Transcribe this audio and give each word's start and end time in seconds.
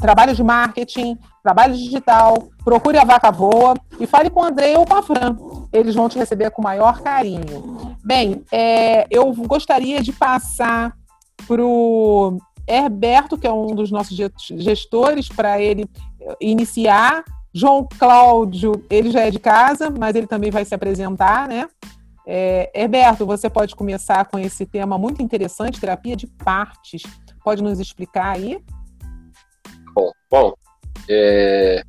trabalho 0.00 0.34
de 0.34 0.42
marketing, 0.42 1.18
trabalho 1.42 1.74
digital, 1.74 2.48
procure 2.64 2.98
a 2.98 3.04
Vaca 3.04 3.30
Voa 3.30 3.74
e 4.00 4.06
fale 4.06 4.30
com 4.30 4.40
o 4.40 4.44
André 4.44 4.78
ou 4.78 4.86
com 4.86 4.94
a 4.94 5.02
Fran. 5.02 5.36
Eles 5.72 5.94
vão 5.94 6.08
te 6.08 6.18
receber 6.18 6.50
com 6.50 6.62
o 6.62 6.64
maior 6.64 7.00
carinho. 7.00 7.96
Bem, 8.04 8.44
é, 8.52 9.06
eu 9.10 9.32
gostaria 9.34 10.02
de 10.02 10.12
passar 10.12 10.94
para 11.46 11.62
o 11.62 12.38
Herberto, 12.66 13.36
que 13.36 13.46
é 13.46 13.52
um 13.52 13.74
dos 13.74 13.90
nossos 13.90 14.16
gestores, 14.16 15.28
para 15.28 15.60
ele 15.60 15.88
iniciar. 16.40 17.24
João 17.52 17.88
Cláudio, 17.98 18.84
ele 18.90 19.10
já 19.10 19.20
é 19.20 19.30
de 19.30 19.38
casa, 19.38 19.90
mas 19.90 20.14
ele 20.14 20.26
também 20.26 20.50
vai 20.50 20.64
se 20.64 20.74
apresentar, 20.74 21.48
né? 21.48 21.66
É, 22.26 22.70
Herberto, 22.74 23.24
você 23.24 23.48
pode 23.48 23.74
começar 23.74 24.26
com 24.26 24.38
esse 24.38 24.66
tema 24.66 24.98
muito 24.98 25.22
interessante, 25.22 25.80
terapia 25.80 26.14
de 26.14 26.26
partes. 26.26 27.02
Pode 27.42 27.62
nos 27.62 27.80
explicar 27.80 28.36
aí? 28.36 28.60
Bom, 29.98 30.12
bom 30.30 30.54
é, 31.08 31.82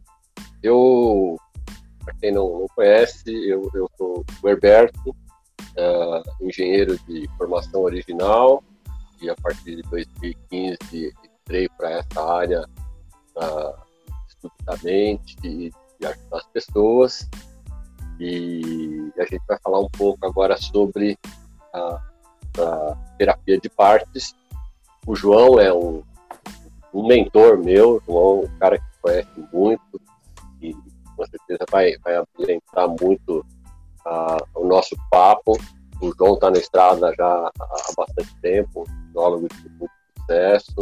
eu, 0.63 1.37
para 2.03 2.15
quem 2.15 2.31
não, 2.31 2.61
não, 2.61 2.67
conhece, 2.75 3.29
eu, 3.47 3.69
eu 3.75 3.87
sou 3.99 4.25
o 4.41 4.49
Herberto, 4.49 5.09
uh, 5.09 6.23
engenheiro 6.41 6.97
de 7.07 7.29
formação 7.37 7.81
original, 7.81 8.63
e 9.21 9.29
a 9.29 9.35
partir 9.35 9.75
de 9.75 9.83
2015 9.83 11.13
entrei 11.43 11.69
para 11.77 11.91
essa 11.99 12.23
área 12.23 12.65
uh, 13.35 13.75
estudadamente 14.27 15.35
e, 15.43 15.71
e 15.99 16.05
ajudar 16.05 16.37
as 16.37 16.47
pessoas. 16.47 17.29
E 18.19 19.11
a 19.19 19.23
gente 19.23 19.43
vai 19.47 19.59
falar 19.63 19.81
um 19.81 19.89
pouco 19.89 20.25
agora 20.25 20.57
sobre 20.57 21.15
a, 21.73 22.01
a 22.57 22.97
terapia 23.19 23.59
de 23.59 23.69
partes. 23.69 24.33
O 25.05 25.15
João 25.15 25.59
é 25.59 25.71
um, 25.71 26.03
um 26.93 27.05
mentor 27.07 27.57
meu, 27.57 28.01
João 28.05 28.43
um 28.43 28.59
cara 28.59 28.77
que 28.77 28.85
conhece 29.01 29.47
muito 29.53 30.01
e 30.61 30.73
com 30.73 31.25
certeza 31.25 31.65
vai, 31.69 31.97
vai 31.97 32.15
ambientar 32.15 32.87
muito 32.99 33.45
uh, 34.05 34.59
o 34.59 34.65
nosso 34.65 34.95
papo. 35.09 35.53
O 36.01 36.13
João 36.17 36.35
está 36.35 36.49
na 36.49 36.57
estrada 36.57 37.13
já 37.15 37.51
há 37.59 37.93
bastante 37.97 38.35
tempo, 38.41 38.85
biólogo 39.11 39.47
de 39.49 39.69
muito 39.69 39.91
sucesso. 40.17 40.75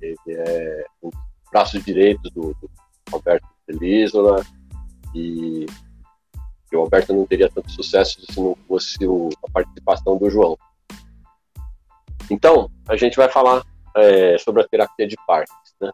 Ele 0.00 0.18
é 0.28 0.86
um 1.02 1.10
dos 1.10 1.20
braços 1.50 1.84
direitos 1.84 2.30
do, 2.32 2.54
do 2.54 2.70
Roberto 3.10 3.46
Felizola 3.66 4.44
e 5.14 5.66
o 6.72 6.78
Alberto 6.78 7.14
não 7.14 7.24
teria 7.26 7.48
tanto 7.48 7.70
sucesso 7.70 8.20
se 8.28 8.40
não 8.40 8.56
fosse 8.66 9.06
o, 9.06 9.28
a 9.46 9.50
participação 9.50 10.18
do 10.18 10.28
João. 10.28 10.58
Então, 12.30 12.70
a 12.88 12.96
gente 12.96 13.16
vai 13.16 13.30
falar 13.30 13.64
é, 13.96 14.38
sobre 14.38 14.62
a 14.62 14.68
terapia 14.68 15.06
de 15.06 15.16
partes. 15.26 15.74
Né? 15.80 15.90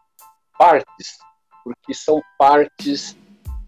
Partes, 0.57 1.17
porque 1.63 1.93
são 1.93 2.21
partes 2.37 3.17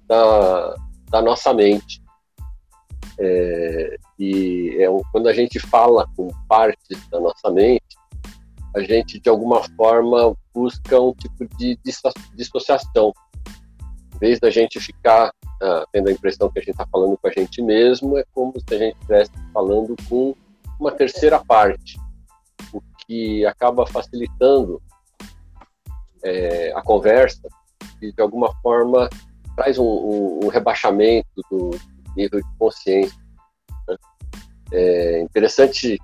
da, 0.08 0.75
da 1.09 1.22
nossa 1.22 1.53
mente. 1.53 2.02
É, 3.20 3.98
e 4.17 4.78
é, 4.80 4.88
quando 5.12 5.28
a 5.28 5.34
gente 5.34 5.59
fala 5.59 6.08
com 6.16 6.30
partes 6.48 7.08
da 7.09 7.20
nossa 7.20 7.52
mente, 7.52 7.98
a 8.75 8.81
gente 8.81 9.20
de 9.20 9.30
alguma 9.30 9.64
forma 9.75 10.36
busca 10.53 11.00
um 11.00 11.14
tipo 11.14 11.45
de 11.58 11.78
dissociação. 12.36 13.14
Em 14.16 14.18
vez 14.20 14.40
da 14.40 14.50
gente 14.50 14.80
ficar 14.80 15.31
ah, 15.62 15.86
tendo 15.94 16.09
a 16.09 16.12
impressão 16.12 16.50
que 16.50 16.59
a 16.59 16.62
gente 16.62 16.72
está 16.72 16.86
falando 16.86 17.18
com 17.18 17.28
a 17.28 17.31
gente 17.31 17.62
mesmo, 17.62 18.18
é 18.18 18.25
como 18.34 18.53
se 18.59 18.75
a 18.75 18.78
gente 18.78 18.95
estivesse 18.95 19.31
falando 19.53 19.95
com 20.09 20.36
uma 20.78 20.92
terceira 20.92 21.40
parte, 21.40 21.97
o 22.73 22.81
que 23.06 23.46
acaba 23.46 23.86
facilitando 23.86 24.82
é, 26.23 26.72
a 26.76 26.82
conversa 26.82 27.48
e 28.02 28.12
de 28.12 28.22
alguma 28.22 28.54
forma 28.62 29.09
traz 29.56 29.78
um, 29.78 29.84
um, 29.84 30.40
um 30.44 30.47
rebaixamento 30.47 31.42
do 31.50 31.72
nível 32.16 32.40
de 32.42 32.58
consciência. 32.58 33.18
Né? 33.88 33.96
É 34.72 35.22
interessante 35.22 36.00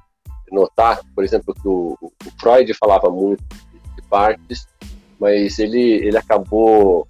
notar, 0.52 1.00
por 1.16 1.24
exemplo, 1.24 1.54
que 1.54 1.68
o, 1.68 1.98
o 2.02 2.32
Freud 2.40 2.74
falava 2.74 3.10
muito 3.10 3.44
de 3.96 4.02
partes, 4.10 4.68
mas 5.20 5.60
ele, 5.60 5.80
ele 5.80 6.18
acabou 6.18 7.08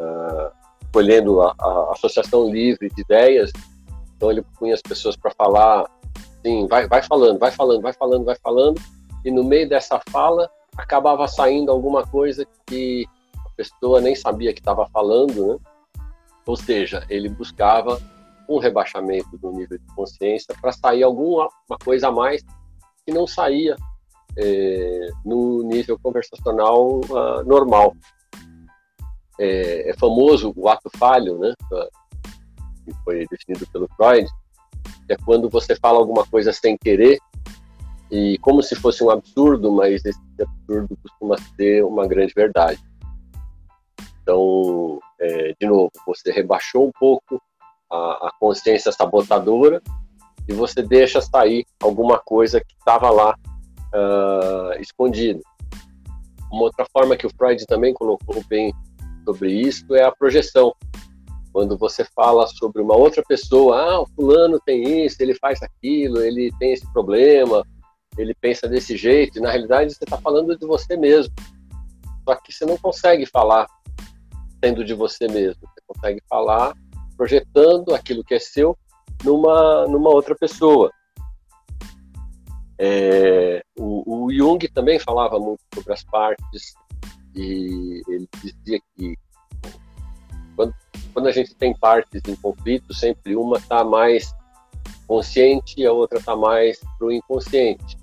uh, 0.00 0.52
escolhendo 0.82 1.40
a, 1.40 1.54
a, 1.58 1.92
Associação 1.92 2.50
Livre 2.50 2.88
de 2.90 3.00
Ideias, 3.02 3.52
então 4.16 4.30
ele 4.30 4.42
punha 4.58 4.74
as 4.74 4.82
pessoas 4.82 5.16
para 5.16 5.32
falar, 5.32 5.88
assim, 6.38 6.66
vai, 6.68 6.86
vai 6.86 7.02
falando, 7.02 7.38
vai 7.38 7.50
falando, 7.50 7.80
vai 7.80 7.92
falando, 7.92 8.24
vai 8.24 8.36
falando, 8.36 8.80
e 9.24 9.30
no 9.30 9.44
meio 9.44 9.68
dessa 9.68 10.00
fala 10.10 10.50
acabava 10.76 11.26
saindo 11.28 11.70
alguma 11.70 12.06
coisa 12.06 12.46
que 12.66 13.06
a 13.44 13.50
pessoa 13.56 14.00
nem 14.00 14.14
sabia 14.14 14.52
que 14.52 14.60
estava 14.60 14.88
falando, 14.88 15.46
né? 15.46 15.58
Ou 16.46 16.56
seja, 16.56 17.04
ele 17.08 17.28
buscava 17.28 18.00
um 18.48 18.58
rebaixamento 18.58 19.36
do 19.38 19.52
nível 19.52 19.78
de 19.78 19.94
consciência 19.94 20.54
para 20.60 20.72
sair 20.72 21.02
alguma 21.02 21.48
coisa 21.84 22.08
a 22.08 22.12
mais 22.12 22.42
que 23.04 23.12
não 23.12 23.26
saía 23.26 23.76
é, 24.36 25.08
no 25.24 25.62
nível 25.62 25.98
conversacional 26.02 27.00
uh, 27.00 27.44
normal 27.44 27.94
é, 29.38 29.90
é 29.90 29.94
famoso 29.94 30.52
o 30.54 30.68
ato 30.68 30.90
falho, 30.98 31.38
né, 31.38 31.54
que 32.84 32.94
foi 33.04 33.26
definido 33.30 33.66
pelo 33.72 33.88
Freud, 33.96 34.28
é 35.08 35.16
quando 35.24 35.48
você 35.48 35.74
fala 35.76 35.98
alguma 35.98 36.26
coisa 36.26 36.52
sem 36.52 36.76
querer 36.76 37.18
e 38.10 38.38
como 38.38 38.62
se 38.62 38.74
fosse 38.74 39.04
um 39.04 39.10
absurdo, 39.10 39.70
mas 39.72 40.04
esse 40.04 40.20
absurdo 40.40 40.96
costuma 41.02 41.36
ser 41.56 41.84
uma 41.84 42.06
grande 42.06 42.32
verdade. 42.34 42.80
Então, 44.22 44.98
é, 45.20 45.54
de 45.60 45.66
novo, 45.66 45.90
você 46.06 46.32
rebaixou 46.32 46.88
um 46.88 46.92
pouco 46.98 47.40
a, 47.90 48.28
a 48.28 48.32
consciência 48.38 48.92
sabotadora 48.92 49.80
e 50.48 50.52
você 50.52 50.82
deixa 50.82 51.20
sair 51.20 51.64
alguma 51.80 52.18
coisa 52.18 52.60
que 52.60 52.74
estava 52.78 53.10
lá 53.10 53.36
uh, 53.94 54.80
escondida. 54.80 55.40
Uma 56.52 56.64
outra 56.64 56.84
forma 56.92 57.16
que 57.16 57.26
o 57.26 57.30
Freud 57.30 57.64
também 57.66 57.94
colocou 57.94 58.42
bem 58.48 58.74
sobre 59.24 59.52
isso 59.52 59.94
é 59.94 60.02
a 60.02 60.12
projeção. 60.12 60.74
Quando 61.52 61.76
você 61.76 62.04
fala 62.04 62.46
sobre 62.46 62.82
uma 62.82 62.96
outra 62.96 63.22
pessoa, 63.26 63.76
ah, 63.76 64.00
o 64.00 64.06
fulano 64.14 64.60
tem 64.64 65.04
isso, 65.04 65.16
ele 65.20 65.34
faz 65.34 65.60
aquilo, 65.62 66.20
ele 66.22 66.50
tem 66.58 66.72
esse 66.72 66.90
problema, 66.92 67.64
ele 68.16 68.34
pensa 68.34 68.68
desse 68.68 68.96
jeito, 68.96 69.38
e 69.38 69.40
na 69.40 69.50
realidade 69.50 69.94
você 69.94 70.04
está 70.04 70.18
falando 70.18 70.56
de 70.56 70.66
você 70.66 70.96
mesmo. 70.96 71.34
Só 72.24 72.34
que 72.36 72.52
você 72.52 72.64
não 72.64 72.76
consegue 72.76 73.26
falar 73.26 73.66
sendo 74.62 74.84
de 74.84 74.94
você 74.94 75.26
mesmo, 75.26 75.60
você 75.62 75.80
consegue 75.86 76.22
falar 76.28 76.74
projetando 77.16 77.94
aquilo 77.94 78.24
que 78.24 78.34
é 78.34 78.38
seu 78.38 78.76
numa, 79.24 79.86
numa 79.86 80.10
outra 80.10 80.34
pessoa. 80.34 80.92
É, 82.78 83.62
o, 83.78 84.26
o 84.26 84.32
Jung 84.32 84.66
também 84.68 84.98
falava 84.98 85.38
muito 85.38 85.60
sobre 85.74 85.92
as 85.92 86.02
partes 86.04 86.74
e 87.34 88.02
ele 88.08 88.28
dizia 88.42 88.80
que 88.96 89.14
quando, 90.56 90.74
quando 91.12 91.26
a 91.26 91.32
gente 91.32 91.54
tem 91.54 91.76
partes 91.76 92.22
em 92.26 92.36
conflito, 92.36 92.94
sempre 92.94 93.36
uma 93.36 93.58
está 93.58 93.84
mais 93.84 94.34
consciente 95.06 95.74
e 95.78 95.86
a 95.86 95.92
outra 95.92 96.18
está 96.18 96.34
mais 96.34 96.78
para 96.98 97.06
o 97.06 97.12
inconsciente. 97.12 97.99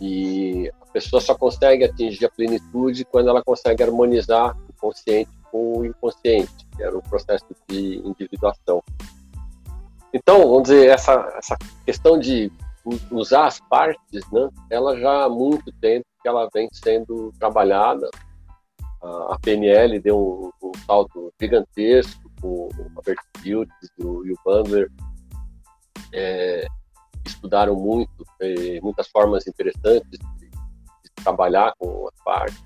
E 0.00 0.70
a 0.80 0.86
pessoa 0.86 1.20
só 1.20 1.34
consegue 1.34 1.84
atingir 1.84 2.24
a 2.24 2.30
plenitude 2.30 3.04
quando 3.04 3.28
ela 3.28 3.42
consegue 3.42 3.82
harmonizar 3.82 4.56
o 4.68 4.72
consciente 4.80 5.30
com 5.50 5.78
o 5.78 5.84
inconsciente, 5.84 6.66
que 6.76 6.82
era 6.82 6.96
o 6.96 7.02
processo 7.02 7.44
de 7.68 7.98
individuação. 7.98 8.82
Então, 10.12 10.40
vamos 10.48 10.64
dizer, 10.64 10.88
essa, 10.88 11.12
essa 11.36 11.56
questão 11.84 12.18
de 12.18 12.50
usar 13.10 13.46
as 13.46 13.60
partes, 13.60 14.22
né, 14.32 14.48
ela 14.70 14.98
já 14.98 15.24
há 15.24 15.28
muito 15.28 15.70
tempo 15.80 16.06
que 16.22 16.28
ela 16.28 16.48
vem 16.52 16.68
sendo 16.72 17.32
trabalhada 17.38 18.08
a 19.02 19.38
PNL 19.40 19.98
deu 19.98 20.52
um, 20.62 20.68
um 20.68 20.72
salto 20.86 21.32
gigantesco 21.40 22.30
com 22.40 22.68
o 22.68 23.02
e 23.44 23.56
o, 23.56 23.66
e 24.26 24.32
o 24.32 24.36
Bandler. 24.44 24.90
É, 26.12 26.66
estudaram 27.24 27.74
muito, 27.74 28.24
é, 28.40 28.80
muitas 28.80 29.08
formas 29.08 29.46
interessantes 29.46 30.18
de, 30.38 30.48
de, 30.48 31.10
trabalhar 31.22 31.72
com 31.78 32.08
as 32.08 32.24
partes. 32.24 32.62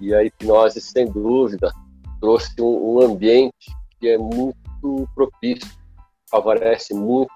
E 0.00 0.14
a 0.14 0.22
hipnose, 0.24 0.80
sem 0.80 1.10
dúvida, 1.10 1.72
trouxe 2.20 2.60
um, 2.60 2.96
um 2.96 3.00
ambiente 3.00 3.74
que 3.98 4.08
é 4.08 4.18
muito 4.18 5.08
propício, 5.14 5.70
favorece 6.30 6.94
muito 6.94 7.30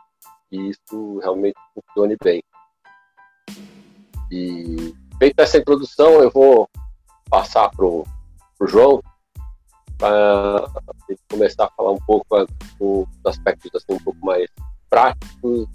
que 0.50 0.56
isso 0.56 1.18
realmente 1.18 1.56
funcione 1.74 2.16
bem. 2.22 2.42
E 4.30 4.94
feita 5.18 5.42
essa 5.42 5.58
introdução, 5.58 6.14
eu 6.22 6.30
vou 6.30 6.68
passar 7.30 7.70
para 7.70 7.84
o 7.84 8.04
João, 8.62 9.02
para 9.98 10.70
começar 11.30 11.64
a 11.66 11.70
falar 11.70 11.92
um 11.92 12.00
pouco 12.06 12.26
dos 12.78 13.06
aspectos 13.24 13.70
assim, 13.74 13.94
um 13.94 14.02
pouco 14.02 14.24
mais 14.24 14.48
práticos. 14.90 15.68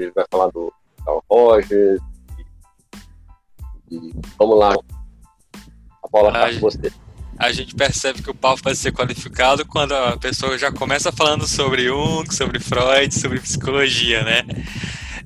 Ele 0.00 0.12
vai 0.12 0.24
falar 0.30 0.48
do 0.48 0.72
Carl 1.04 1.24
Rogers. 1.30 2.00
E, 3.90 3.96
e 3.96 4.12
vamos 4.38 4.58
lá. 4.58 4.74
A 6.04 6.08
bola 6.08 6.28
está 6.28 6.52
com 6.54 6.60
você. 6.60 6.92
a 7.38 7.52
gente 7.52 7.74
percebe 7.74 8.22
que 8.22 8.30
o 8.30 8.34
papo 8.34 8.62
vai 8.62 8.74
ser 8.74 8.92
qualificado 8.92 9.66
quando 9.66 9.92
a 9.92 10.16
pessoa 10.16 10.58
já 10.58 10.72
começa 10.72 11.12
falando 11.12 11.46
sobre 11.46 11.84
Jung, 11.84 12.32
sobre 12.32 12.58
Freud, 12.58 13.12
sobre 13.14 13.40
psicologia, 13.40 14.22
né? 14.22 14.44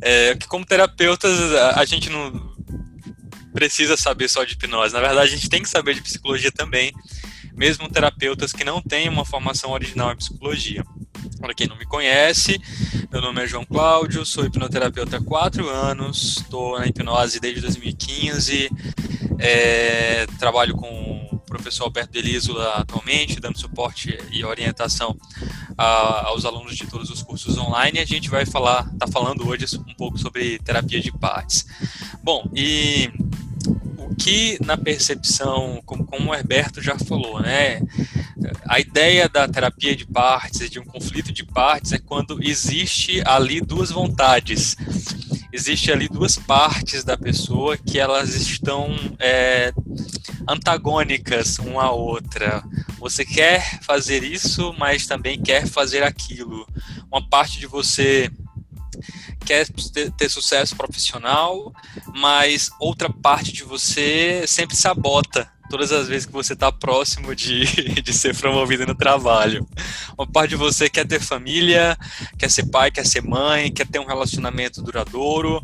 É, 0.00 0.34
que 0.34 0.46
como 0.46 0.64
terapeutas 0.64 1.52
a, 1.52 1.80
a 1.80 1.84
gente 1.84 2.08
não 2.08 2.50
precisa 3.52 3.96
saber 3.96 4.28
só 4.28 4.44
de 4.44 4.54
hipnose. 4.54 4.94
Na 4.94 5.00
verdade, 5.00 5.32
a 5.32 5.36
gente 5.36 5.48
tem 5.48 5.62
que 5.62 5.68
saber 5.68 5.94
de 5.94 6.02
psicologia 6.02 6.50
também, 6.50 6.92
mesmo 7.54 7.88
terapeutas 7.88 8.52
que 8.52 8.64
não 8.64 8.80
têm 8.80 9.08
uma 9.08 9.24
formação 9.24 9.70
original 9.70 10.12
em 10.12 10.16
psicologia. 10.16 10.84
Para 11.40 11.54
quem 11.54 11.66
não 11.66 11.76
me 11.76 11.86
conhece, 11.86 12.60
meu 13.10 13.22
nome 13.22 13.42
é 13.42 13.46
João 13.46 13.64
Cláudio, 13.64 14.26
sou 14.26 14.44
hipnoterapeuta 14.44 15.16
há 15.16 15.22
quatro 15.22 15.68
anos, 15.68 16.36
estou 16.36 16.78
na 16.78 16.86
hipnose 16.86 17.40
desde 17.40 17.62
2015, 17.62 18.70
é, 19.38 20.26
trabalho 20.38 20.74
com 20.74 21.28
o 21.32 21.38
professor 21.38 21.84
Alberto 21.84 22.12
Delisola 22.12 22.74
atualmente, 22.74 23.40
dando 23.40 23.58
suporte 23.58 24.18
e 24.30 24.44
orientação 24.44 25.16
a, 25.78 26.28
aos 26.28 26.44
alunos 26.44 26.76
de 26.76 26.86
todos 26.86 27.08
os 27.08 27.22
cursos 27.22 27.56
online. 27.56 27.98
A 27.98 28.04
gente 28.04 28.28
vai 28.28 28.44
falar, 28.44 28.88
tá 28.98 29.06
falando 29.06 29.48
hoje 29.48 29.64
um 29.78 29.94
pouco 29.94 30.18
sobre 30.18 30.58
terapia 30.58 31.00
de 31.00 31.10
partes. 31.10 31.64
Bom, 32.22 32.50
e 32.54 33.10
que 34.18 34.58
na 34.64 34.76
percepção, 34.76 35.80
como, 35.84 36.04
como 36.04 36.30
o 36.30 36.34
Herberto 36.34 36.82
já 36.82 36.98
falou, 36.98 37.40
né, 37.40 37.80
a 38.68 38.80
ideia 38.80 39.28
da 39.28 39.46
terapia 39.48 39.94
de 39.94 40.06
partes, 40.06 40.70
de 40.70 40.78
um 40.78 40.84
conflito 40.84 41.32
de 41.32 41.44
partes, 41.44 41.92
é 41.92 41.98
quando 41.98 42.38
existe 42.42 43.22
ali 43.26 43.60
duas 43.60 43.90
vontades, 43.90 44.76
existe 45.52 45.90
ali 45.90 46.08
duas 46.08 46.36
partes 46.36 47.04
da 47.04 47.16
pessoa 47.16 47.76
que 47.76 47.98
elas 47.98 48.34
estão 48.34 48.94
é, 49.18 49.72
antagônicas 50.48 51.58
uma 51.58 51.84
à 51.84 51.90
outra. 51.90 52.62
Você 52.98 53.24
quer 53.24 53.80
fazer 53.82 54.22
isso, 54.22 54.74
mas 54.78 55.06
também 55.06 55.40
quer 55.40 55.66
fazer 55.66 56.02
aquilo. 56.02 56.66
Uma 57.10 57.26
parte 57.28 57.58
de 57.58 57.66
você 57.66 58.30
quer 59.44 59.66
ter, 59.92 60.10
ter, 60.12 60.28
sucesso 60.28 60.76
profissional, 60.76 61.72
mas 62.14 62.70
outra 62.78 63.10
parte 63.10 63.52
de 63.52 63.64
você 63.64 64.44
sempre 64.46 64.76
sabota 64.76 65.50
todas 65.70 65.92
as 65.92 66.08
vezes 66.08 66.26
que 66.26 66.32
você 66.32 66.52
está 66.52 66.72
próximo 66.72 67.34
de, 67.34 67.64
de 68.02 68.12
ser 68.12 68.36
promovido 68.36 68.84
no 68.84 68.94
trabalho. 68.94 69.66
Uma 70.18 70.26
parte 70.26 70.50
de 70.50 70.56
você 70.56 70.90
quer 70.90 71.06
ter 71.06 71.20
família, 71.20 71.96
quer 72.36 72.50
ser 72.50 72.66
pai, 72.66 72.90
quer 72.90 73.06
ser 73.06 73.22
mãe, 73.22 73.72
quer 73.72 73.86
ter 73.86 74.00
um 74.00 74.06
relacionamento 74.06 74.82
duradouro, 74.82 75.62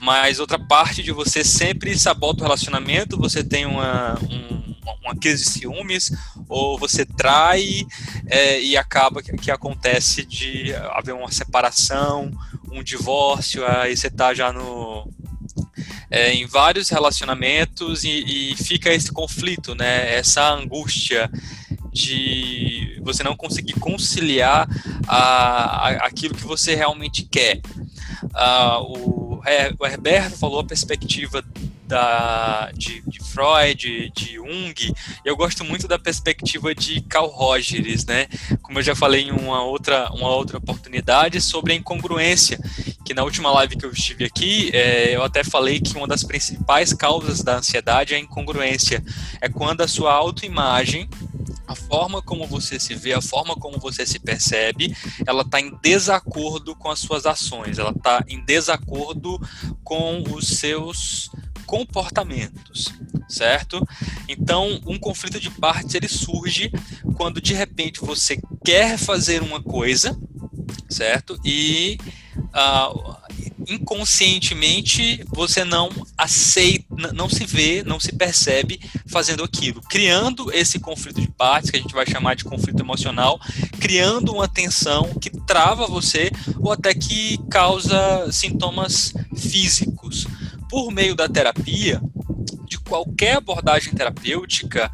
mas 0.00 0.38
outra 0.38 0.58
parte 0.58 1.02
de 1.02 1.10
você 1.10 1.42
sempre 1.42 1.98
sabota 1.98 2.40
o 2.40 2.44
relacionamento, 2.44 3.18
você 3.18 3.42
tem 3.42 3.66
uma, 3.66 4.16
um, 4.22 4.76
uma 5.04 5.16
crise 5.16 5.44
de 5.44 5.50
ciúmes, 5.50 6.12
ou 6.48 6.78
você 6.78 7.04
trai 7.04 7.84
é, 8.26 8.60
e 8.62 8.76
acaba 8.76 9.22
que, 9.22 9.32
que 9.32 9.50
acontece 9.50 10.24
de 10.24 10.72
haver 10.92 11.14
uma 11.14 11.32
separação, 11.32 12.30
um 12.72 12.82
divórcio, 12.82 13.64
aí 13.66 13.96
você 13.96 14.10
tá 14.10 14.34
já 14.34 14.52
no 14.52 15.08
é, 16.10 16.32
em 16.32 16.46
vários 16.46 16.88
relacionamentos 16.88 18.04
e, 18.04 18.52
e, 18.52 18.56
fica 18.56 18.92
esse 18.92 19.12
conflito, 19.12 19.74
né? 19.74 20.14
Essa 20.14 20.48
angústia 20.50 21.30
de 21.92 23.00
você 23.02 23.22
não 23.22 23.36
conseguir 23.36 23.74
conciliar 23.74 24.68
a, 25.06 25.88
a 25.88 25.88
aquilo 26.06 26.34
que 26.34 26.44
você 26.44 26.74
realmente 26.74 27.24
quer. 27.24 27.60
Ah, 28.34 28.80
o, 28.80 29.40
o 29.78 29.86
Herberto 29.86 30.38
falou 30.38 30.60
a 30.60 30.64
perspectiva 30.64 31.44
da, 31.88 32.70
de, 32.74 33.02
de, 33.06 33.18
Freud, 33.18 34.12
de 34.14 34.34
Jung, 34.34 34.94
eu 35.24 35.36
gosto 35.36 35.64
muito 35.64 35.88
da 35.88 35.98
perspectiva 35.98 36.74
de 36.74 37.00
Carl 37.00 37.28
Rogers, 37.28 38.04
né? 38.04 38.28
Como 38.62 38.78
eu 38.78 38.82
já 38.82 38.94
falei 38.94 39.22
em 39.22 39.30
uma 39.30 39.62
outra, 39.62 40.10
uma 40.12 40.28
outra 40.28 40.58
oportunidade 40.58 41.40
sobre 41.40 41.72
a 41.72 41.76
incongruência, 41.76 42.60
que 43.04 43.14
na 43.14 43.24
última 43.24 43.50
live 43.50 43.76
que 43.76 43.86
eu 43.86 43.90
estive 43.90 44.26
aqui, 44.26 44.70
é, 44.74 45.16
eu 45.16 45.24
até 45.24 45.42
falei 45.42 45.80
que 45.80 45.96
uma 45.96 46.06
das 46.06 46.22
principais 46.22 46.92
causas 46.92 47.42
da 47.42 47.56
ansiedade 47.56 48.12
é 48.14 48.18
a 48.18 48.20
incongruência. 48.20 49.02
É 49.40 49.48
quando 49.48 49.80
a 49.80 49.88
sua 49.88 50.12
autoimagem 50.12 51.08
a 51.68 51.74
forma 51.74 52.22
como 52.22 52.46
você 52.46 52.80
se 52.80 52.94
vê, 52.94 53.12
a 53.12 53.20
forma 53.20 53.54
como 53.54 53.78
você 53.78 54.06
se 54.06 54.18
percebe, 54.18 54.96
ela 55.26 55.42
está 55.42 55.60
em 55.60 55.78
desacordo 55.82 56.74
com 56.74 56.90
as 56.90 56.98
suas 56.98 57.26
ações, 57.26 57.78
ela 57.78 57.90
está 57.90 58.24
em 58.26 58.42
desacordo 58.42 59.38
com 59.84 60.24
os 60.32 60.48
seus 60.48 61.30
comportamentos, 61.68 62.94
certo? 63.28 63.86
Então, 64.26 64.80
um 64.86 64.98
conflito 64.98 65.38
de 65.38 65.50
partes 65.50 65.94
ele 65.94 66.08
surge 66.08 66.72
quando 67.14 67.42
de 67.42 67.52
repente 67.52 68.00
você 68.00 68.40
quer 68.64 68.96
fazer 68.96 69.42
uma 69.42 69.62
coisa, 69.62 70.18
certo? 70.88 71.38
E 71.44 71.98
uh, 72.34 73.16
inconscientemente 73.68 75.22
você 75.28 75.62
não 75.62 75.90
aceita, 76.16 77.12
não 77.12 77.28
se 77.28 77.44
vê, 77.44 77.82
não 77.84 78.00
se 78.00 78.12
percebe 78.12 78.80
fazendo 79.06 79.44
aquilo, 79.44 79.82
criando 79.82 80.50
esse 80.50 80.78
conflito 80.78 81.20
de 81.20 81.28
partes 81.28 81.70
que 81.70 81.76
a 81.76 81.80
gente 81.80 81.92
vai 81.92 82.06
chamar 82.06 82.34
de 82.34 82.44
conflito 82.44 82.80
emocional, 82.80 83.38
criando 83.78 84.32
uma 84.32 84.48
tensão 84.48 85.12
que 85.20 85.28
trava 85.28 85.86
você 85.86 86.30
ou 86.60 86.72
até 86.72 86.94
que 86.94 87.38
causa 87.50 88.32
sintomas 88.32 89.12
físicos 89.36 90.26
por 90.68 90.90
meio 90.90 91.14
da 91.14 91.28
terapia, 91.28 92.00
de 92.66 92.78
qualquer 92.78 93.36
abordagem 93.36 93.94
terapêutica, 93.94 94.90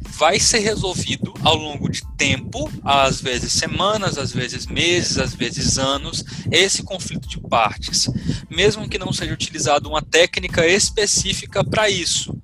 vai 0.00 0.40
ser 0.40 0.60
resolvido 0.60 1.34
ao 1.42 1.56
longo 1.56 1.90
de 1.90 2.02
tempo, 2.16 2.70
às 2.82 3.20
vezes 3.20 3.52
semanas, 3.52 4.16
às 4.16 4.32
vezes 4.32 4.66
meses, 4.66 5.18
às 5.18 5.34
vezes 5.34 5.78
anos, 5.78 6.24
esse 6.50 6.82
conflito 6.82 7.28
de 7.28 7.38
partes, 7.38 8.08
mesmo 8.48 8.88
que 8.88 8.98
não 8.98 9.12
seja 9.12 9.34
utilizada 9.34 9.88
uma 9.88 10.00
técnica 10.00 10.66
específica 10.66 11.62
para 11.62 11.90
isso. 11.90 12.34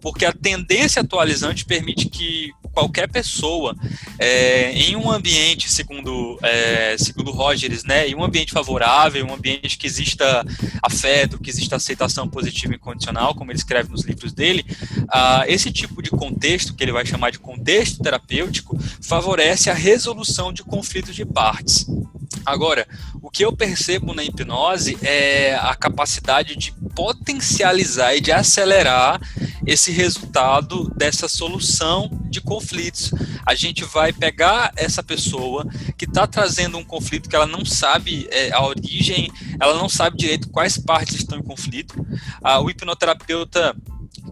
Porque 0.00 0.24
a 0.24 0.32
tendência 0.32 1.02
atualizante 1.02 1.64
permite 1.64 2.08
que 2.08 2.50
qualquer 2.72 3.08
pessoa 3.08 3.76
é, 4.18 4.72
em 4.72 4.96
um 4.96 5.10
ambiente, 5.10 5.70
segundo, 5.70 6.38
é, 6.42 6.96
segundo 6.98 7.30
Rogers, 7.30 7.84
né, 7.84 8.08
em 8.08 8.14
um 8.14 8.24
ambiente 8.24 8.52
favorável, 8.52 9.26
um 9.26 9.34
ambiente 9.34 9.76
que 9.76 9.86
exista 9.86 10.44
afeto, 10.82 11.38
que 11.38 11.50
exista 11.50 11.76
aceitação 11.76 12.28
positiva 12.28 12.72
e 12.72 12.76
incondicional, 12.76 13.34
como 13.34 13.50
ele 13.50 13.58
escreve 13.58 13.90
nos 13.90 14.04
livros 14.04 14.32
dele, 14.32 14.64
ah, 15.08 15.44
esse 15.46 15.70
tipo 15.70 16.02
de 16.02 16.10
contexto, 16.10 16.74
que 16.74 16.82
ele 16.82 16.92
vai 16.92 17.04
chamar 17.04 17.30
de 17.30 17.38
contexto 17.38 18.02
terapêutico, 18.02 18.78
favorece 19.00 19.70
a 19.70 19.74
resolução 19.74 20.52
de 20.52 20.62
conflitos 20.62 21.14
de 21.14 21.24
partes. 21.24 21.86
Agora, 22.44 22.86
o 23.22 23.30
que 23.30 23.44
eu 23.44 23.52
percebo 23.52 24.14
na 24.14 24.24
hipnose 24.24 24.98
é 25.02 25.54
a 25.54 25.74
capacidade 25.74 26.56
de 26.56 26.72
potencializar 26.94 28.14
e 28.14 28.20
de 28.20 28.32
acelerar 28.32 29.20
esse 29.66 29.92
resultado 29.92 30.92
dessa 30.96 31.28
solução 31.28 32.10
de 32.28 32.40
conflitos. 32.40 33.12
A 33.46 33.54
gente 33.54 33.84
vai 33.84 34.12
pegar 34.12 34.72
essa 34.76 35.02
pessoa 35.02 35.66
que 35.96 36.04
está 36.04 36.26
trazendo 36.26 36.78
um 36.78 36.84
conflito 36.84 37.28
que 37.28 37.36
ela 37.36 37.46
não 37.46 37.64
sabe 37.64 38.26
é, 38.30 38.52
a 38.52 38.64
origem, 38.64 39.30
ela 39.60 39.74
não 39.74 39.88
sabe 39.88 40.16
direito 40.16 40.50
quais 40.50 40.76
partes 40.76 41.16
estão 41.16 41.38
em 41.38 41.42
conflito. 41.42 41.94
Ah, 42.42 42.60
o 42.60 42.70
hipnoterapeuta 42.70 43.76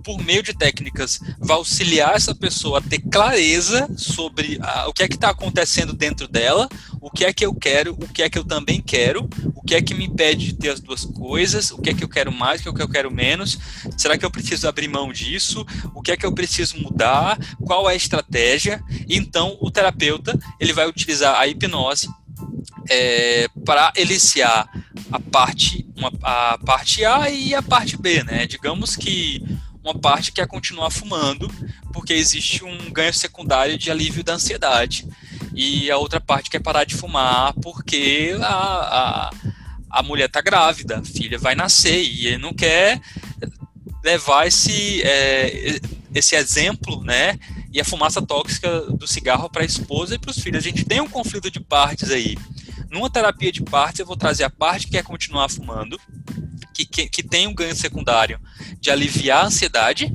por 0.04 0.22
meio 0.22 0.42
de 0.42 0.54
técnicas, 0.54 1.20
vai 1.38 1.56
auxiliar 1.56 2.14
essa 2.14 2.34
pessoa 2.34 2.78
a 2.78 2.82
ter 2.82 3.00
clareza 3.00 3.88
sobre 3.96 4.58
ah, 4.62 4.86
o 4.88 4.92
que 4.92 5.02
é 5.02 5.08
que 5.08 5.14
está 5.14 5.30
acontecendo 5.30 5.92
dentro 5.92 6.28
dela, 6.28 6.68
o 7.00 7.10
que 7.10 7.24
é 7.24 7.32
que 7.32 7.44
eu 7.44 7.54
quero, 7.54 7.92
o 7.92 8.08
que 8.08 8.22
é 8.22 8.30
que 8.30 8.38
eu 8.38 8.44
também 8.44 8.80
quero, 8.80 9.28
o 9.54 9.62
que 9.62 9.74
é 9.74 9.82
que 9.82 9.94
me 9.94 10.06
impede 10.06 10.46
de 10.46 10.52
ter 10.54 10.70
as 10.70 10.80
duas 10.80 11.04
coisas, 11.04 11.70
o 11.70 11.78
que 11.78 11.90
é 11.90 11.94
que 11.94 12.04
eu 12.04 12.08
quero 12.08 12.32
mais, 12.32 12.60
o 12.60 12.64
que 12.64 12.68
é 12.70 12.72
que 12.72 12.82
eu 12.82 12.88
quero 12.88 13.10
menos, 13.10 13.58
será 13.96 14.16
que 14.16 14.24
eu 14.24 14.30
preciso 14.30 14.68
abrir 14.68 14.88
mão 14.88 15.12
disso, 15.12 15.66
o 15.94 16.02
que 16.02 16.12
é 16.12 16.16
que 16.16 16.26
eu 16.26 16.32
preciso 16.32 16.78
mudar, 16.78 17.38
qual 17.66 17.88
é 17.88 17.92
a 17.92 17.96
estratégia, 17.96 18.82
então 19.08 19.56
o 19.60 19.70
terapeuta 19.70 20.38
ele 20.58 20.72
vai 20.72 20.88
utilizar 20.88 21.38
a 21.38 21.46
hipnose 21.46 22.08
é, 22.88 23.48
para 23.64 23.92
eliciar 23.96 24.68
a 25.12 25.20
parte, 25.20 25.86
uma, 25.96 26.12
a 26.22 26.58
parte 26.58 27.04
A 27.04 27.30
e 27.30 27.54
a 27.54 27.62
parte 27.62 27.96
B, 27.96 28.22
né? 28.24 28.46
Digamos 28.46 28.96
que 28.96 29.42
uma 29.82 29.98
parte 29.98 30.32
quer 30.32 30.46
continuar 30.46 30.90
fumando, 30.90 31.50
porque 31.92 32.12
existe 32.12 32.64
um 32.64 32.90
ganho 32.90 33.14
secundário 33.14 33.78
de 33.78 33.90
alívio 33.90 34.22
da 34.22 34.34
ansiedade. 34.34 35.06
E 35.54 35.90
a 35.90 35.96
outra 35.96 36.20
parte 36.20 36.50
quer 36.50 36.60
parar 36.60 36.84
de 36.84 36.94
fumar 36.94 37.54
porque 37.54 38.36
a, 38.40 38.46
a, 38.46 39.30
a 39.90 40.02
mulher 40.02 40.26
está 40.26 40.40
grávida, 40.40 40.98
a 40.98 41.04
filha 41.04 41.38
vai 41.38 41.54
nascer, 41.54 42.02
e 42.02 42.26
ele 42.26 42.38
não 42.38 42.52
quer 42.52 43.00
levar 44.04 44.46
esse, 44.46 45.02
é, 45.02 45.80
esse 46.14 46.34
exemplo, 46.34 47.02
né? 47.02 47.38
E 47.72 47.80
a 47.80 47.84
fumaça 47.84 48.20
tóxica 48.20 48.82
do 48.82 49.06
cigarro 49.06 49.48
para 49.48 49.62
a 49.62 49.66
esposa 49.66 50.14
e 50.14 50.18
para 50.18 50.30
os 50.30 50.38
filhos. 50.38 50.64
A 50.64 50.68
gente 50.68 50.84
tem 50.84 51.00
um 51.00 51.08
conflito 51.08 51.50
de 51.50 51.60
partes 51.60 52.10
aí. 52.10 52.36
Numa 52.90 53.08
terapia 53.08 53.52
de 53.52 53.62
partes, 53.62 54.00
eu 54.00 54.06
vou 54.06 54.16
trazer 54.16 54.44
a 54.44 54.50
parte 54.50 54.86
que 54.86 54.92
quer 54.92 55.04
continuar 55.04 55.48
fumando, 55.48 55.98
que, 56.84 57.06
que, 57.06 57.08
que 57.08 57.22
tem 57.22 57.46
um 57.46 57.54
ganho 57.54 57.74
secundário 57.74 58.40
de 58.80 58.90
aliviar 58.90 59.44
a 59.44 59.46
ansiedade, 59.46 60.14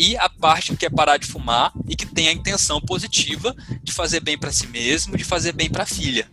e 0.00 0.16
a 0.16 0.30
parte 0.30 0.70
que 0.70 0.78
quer 0.78 0.90
parar 0.90 1.18
de 1.18 1.26
fumar 1.26 1.74
e 1.86 1.94
que 1.94 2.06
tem 2.06 2.28
a 2.28 2.32
intenção 2.32 2.80
positiva 2.80 3.54
de 3.82 3.92
fazer 3.92 4.20
bem 4.20 4.38
para 4.38 4.50
si 4.50 4.66
mesmo, 4.66 5.14
de 5.14 5.22
fazer 5.22 5.52
bem 5.52 5.68
para 5.68 5.82
a 5.82 5.86
filha. 5.86 6.26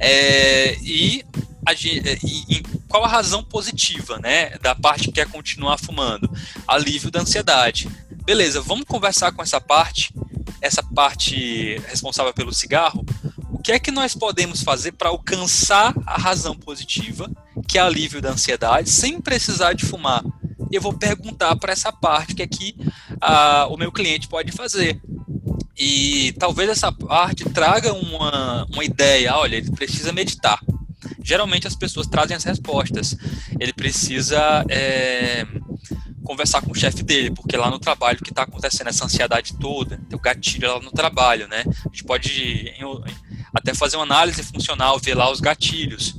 É, 0.00 0.74
e, 0.82 1.24
a, 1.64 1.72
e, 1.74 2.44
e, 2.48 2.62
qual 2.88 3.04
a 3.04 3.08
razão 3.08 3.44
positiva, 3.44 4.18
né, 4.18 4.58
da 4.58 4.74
parte 4.74 5.04
que 5.04 5.12
quer 5.12 5.28
continuar 5.28 5.78
fumando? 5.78 6.28
Alívio 6.66 7.08
da 7.08 7.20
ansiedade. 7.20 7.88
Beleza, 8.24 8.60
vamos 8.60 8.84
conversar 8.84 9.30
com 9.30 9.42
essa 9.42 9.60
parte, 9.60 10.12
essa 10.60 10.82
parte 10.82 11.80
responsável 11.86 12.34
pelo 12.34 12.52
cigarro. 12.52 13.06
O 13.52 13.58
que 13.58 13.70
é 13.70 13.78
que 13.78 13.92
nós 13.92 14.12
podemos 14.12 14.64
fazer 14.64 14.90
para 14.90 15.10
alcançar 15.10 15.94
a 16.04 16.18
razão 16.18 16.56
positiva, 16.56 17.30
que 17.72 17.78
é 17.78 17.80
alívio 17.80 18.20
da 18.20 18.32
ansiedade, 18.32 18.90
sem 18.90 19.18
precisar 19.18 19.72
de 19.72 19.86
fumar? 19.86 20.22
Eu 20.70 20.82
vou 20.82 20.92
perguntar 20.92 21.56
para 21.56 21.72
essa 21.72 21.90
parte 21.90 22.34
que 22.34 22.42
aqui 22.42 22.76
a, 23.18 23.66
o 23.66 23.78
meu 23.78 23.90
cliente 23.90 24.28
pode 24.28 24.52
fazer. 24.52 25.00
E 25.74 26.34
talvez 26.38 26.68
essa 26.68 26.92
parte 26.92 27.48
traga 27.48 27.94
uma, 27.94 28.66
uma 28.70 28.84
ideia, 28.84 29.34
olha, 29.38 29.56
ele 29.56 29.70
precisa 29.70 30.12
meditar. 30.12 30.60
Geralmente 31.24 31.66
as 31.66 31.74
pessoas 31.74 32.06
trazem 32.06 32.36
as 32.36 32.44
respostas. 32.44 33.16
Ele 33.58 33.72
precisa 33.72 34.66
é, 34.68 35.46
conversar 36.22 36.60
com 36.60 36.72
o 36.72 36.78
chefe 36.78 37.02
dele, 37.02 37.30
porque 37.30 37.56
lá 37.56 37.70
no 37.70 37.78
trabalho 37.78 38.18
que 38.22 38.32
está 38.32 38.42
acontecendo 38.42 38.88
essa 38.88 39.06
ansiedade 39.06 39.54
toda, 39.58 39.98
o 40.12 40.18
gatilho 40.18 40.74
lá 40.74 40.78
no 40.78 40.90
trabalho, 40.90 41.48
né? 41.48 41.64
A 41.66 41.88
gente 41.88 42.04
pode 42.04 42.70
até 43.54 43.72
fazer 43.72 43.96
uma 43.96 44.04
análise 44.04 44.42
funcional, 44.42 44.98
ver 44.98 45.14
lá 45.14 45.32
os 45.32 45.40
gatilhos 45.40 46.14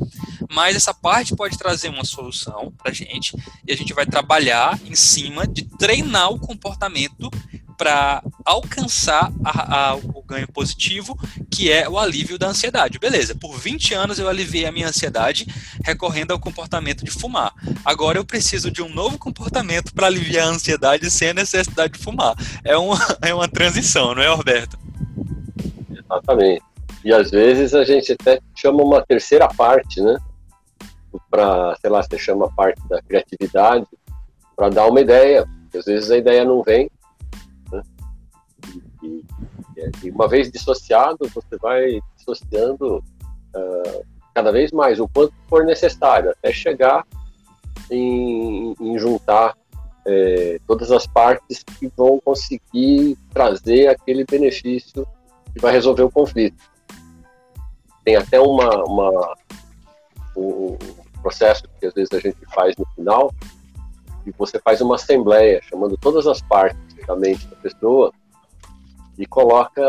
mas 0.54 0.76
essa 0.76 0.94
parte 0.94 1.36
pode 1.36 1.58
trazer 1.58 1.90
uma 1.90 2.06
solução 2.06 2.72
para 2.78 2.92
a 2.92 2.94
gente 2.94 3.36
e 3.68 3.74
a 3.74 3.76
gente 3.76 3.94
vai 3.94 4.06
trabalhar 4.06 4.80
em 4.86 4.96
cima 4.96 5.48
de 5.48 5.64
treinar 5.64 6.30
o 6.32 6.40
comportamento 6.40 7.30
para 7.76 8.24
alcançar 8.46 9.32
a, 9.44 9.90
a, 9.90 9.96
o 9.96 10.22
ganho 10.22 10.48
positivo, 10.48 11.18
que 11.52 11.72
é 11.72 11.90
o 11.90 11.98
alívio 11.98 12.38
da 12.38 12.48
ansiedade. 12.48 13.00
Beleza, 13.00 13.36
por 13.36 13.60
20 13.60 13.96
anos 13.96 14.20
eu 14.20 14.30
aliviei 14.30 14.66
a 14.66 14.72
minha 14.72 14.88
ansiedade 14.88 15.48
recorrendo 15.84 16.32
ao 16.32 16.40
comportamento 16.40 17.04
de 17.04 17.10
fumar. 17.10 17.52
Agora 17.84 18.20
eu 18.20 18.24
preciso 18.24 18.70
de 18.70 18.82
um 18.82 18.90
novo 18.90 19.18
comportamento 19.18 19.92
para 19.94 20.08
aliviar 20.08 20.48
a 20.48 20.52
ansiedade 20.52 21.10
sem 21.10 21.30
a 21.30 21.34
necessidade 21.34 21.94
de 21.94 22.00
fumar. 22.00 22.36
É 22.64 22.78
uma, 22.78 23.00
é 23.22 23.34
uma 23.34 23.48
transição, 23.48 24.14
não 24.14 24.22
é, 24.22 24.30
Roberto? 24.30 24.78
Exatamente. 25.90 26.62
E 27.04 27.12
às 27.12 27.32
vezes 27.32 27.74
a 27.74 27.84
gente 27.84 28.14
até 28.14 28.40
chama 28.56 28.84
uma 28.84 29.02
terceira 29.02 29.48
parte, 29.48 30.00
né? 30.00 30.16
Para, 31.30 31.76
sei 31.82 31.90
lá, 31.90 32.02
você 32.02 32.18
chama 32.18 32.52
parte 32.54 32.82
da 32.88 33.02
criatividade, 33.02 33.88
para 34.56 34.70
dar 34.70 34.88
uma 34.88 35.02
ideia, 35.02 35.48
às 35.76 35.86
vezes 35.86 36.12
a 36.12 36.18
ideia 36.18 36.46
não 36.46 36.62
vem. 36.62 36.90
Né? 37.72 37.82
E, 39.04 39.24
e, 40.04 40.12
uma 40.12 40.28
vez 40.28 40.52
dissociado, 40.52 41.28
você 41.34 41.58
vai 41.58 42.00
dissociando 42.18 42.98
uh, 43.56 44.06
cada 44.34 44.52
vez 44.52 44.72
mais, 44.72 45.00
o 45.00 45.08
quanto 45.08 45.34
for 45.48 45.64
necessário, 45.66 46.32
até 46.32 46.52
chegar 46.52 47.06
em, 47.90 48.74
em 48.80 48.98
juntar 48.98 49.56
é, 50.06 50.60
todas 50.68 50.92
as 50.92 51.08
partes 51.08 51.64
que 51.80 51.92
vão 51.96 52.20
conseguir 52.24 53.18
trazer 53.34 53.88
aquele 53.88 54.26
benefício 54.26 55.08
que 55.54 55.60
vai 55.60 55.72
resolver 55.72 56.04
o 56.04 56.12
conflito. 56.12 56.62
Tem 58.04 58.16
até 58.16 58.40
uma, 58.40 58.84
uma 58.84 59.36
um, 60.36 60.78
processo 61.24 61.64
que 61.80 61.88
às 61.88 61.94
vezes 61.94 62.12
a 62.14 62.20
gente 62.20 62.38
faz 62.54 62.76
no 62.78 62.86
final, 62.94 63.34
e 64.26 64.32
você 64.32 64.60
faz 64.60 64.82
uma 64.82 64.96
assembleia, 64.96 65.62
chamando 65.64 65.98
todas 65.98 66.28
as 66.28 66.42
partes 66.42 66.80
da 67.08 67.16
mente 67.16 67.48
da 67.48 67.56
pessoa, 67.56 68.12
e 69.18 69.26
coloca 69.26 69.82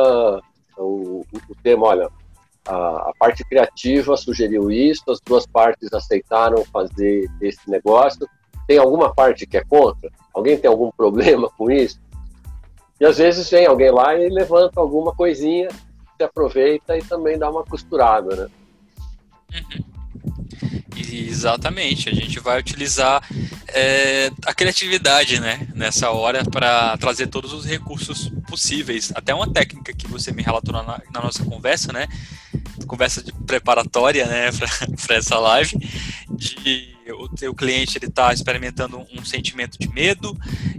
o, 0.76 1.24
o 1.48 1.54
tema, 1.62 1.86
olha, 1.86 2.08
a, 2.66 3.10
a, 3.10 3.12
parte 3.18 3.44
criativa 3.44 4.16
sugeriu 4.16 4.70
isso, 4.70 5.02
as 5.08 5.20
duas 5.20 5.46
partes 5.46 5.92
aceitaram 5.92 6.64
fazer 6.66 7.30
esse 7.40 7.70
negócio, 7.70 8.28
tem 8.66 8.78
alguma 8.78 9.14
parte 9.14 9.46
que 9.46 9.56
é 9.56 9.64
contra? 9.64 10.10
Alguém 10.32 10.58
tem 10.58 10.70
algum 10.70 10.90
problema 10.96 11.50
com 11.50 11.70
isso? 11.70 12.00
E 13.00 13.04
às 13.04 13.18
vezes 13.18 13.50
vem 13.50 13.66
alguém 13.66 13.90
lá 13.90 14.14
e 14.16 14.28
levanta 14.28 14.80
alguma 14.80 15.14
coisinha, 15.14 15.68
se 16.16 16.22
aproveita 16.22 16.96
e 16.96 17.02
também 17.02 17.38
dá 17.38 17.50
uma 17.50 17.64
costurada, 17.64 18.36
né? 18.36 18.48
Uhum. 19.52 19.93
Exatamente, 21.14 22.08
a 22.08 22.14
gente 22.14 22.40
vai 22.40 22.58
utilizar 22.58 23.22
é, 23.68 24.30
a 24.44 24.54
criatividade 24.54 25.40
né, 25.40 25.66
nessa 25.74 26.10
hora 26.10 26.44
para 26.44 26.96
trazer 26.96 27.28
todos 27.28 27.52
os 27.52 27.64
recursos 27.64 28.30
possíveis. 28.48 29.12
Até 29.14 29.34
uma 29.34 29.52
técnica 29.52 29.92
que 29.92 30.08
você 30.08 30.32
me 30.32 30.42
relatou 30.42 30.72
na, 30.72 31.00
na 31.12 31.20
nossa 31.20 31.44
conversa, 31.44 31.92
né? 31.92 32.08
Conversa 32.86 33.22
de 33.22 33.32
preparatória 33.32 34.26
né, 34.26 34.50
para 35.06 35.16
essa 35.16 35.38
live, 35.38 35.76
de 36.30 36.94
o 37.12 37.28
teu 37.28 37.54
cliente 37.54 37.98
ele 37.98 38.06
está 38.06 38.32
experimentando 38.32 39.04
um 39.12 39.24
sentimento 39.24 39.78
de 39.78 39.88
medo 39.88 40.36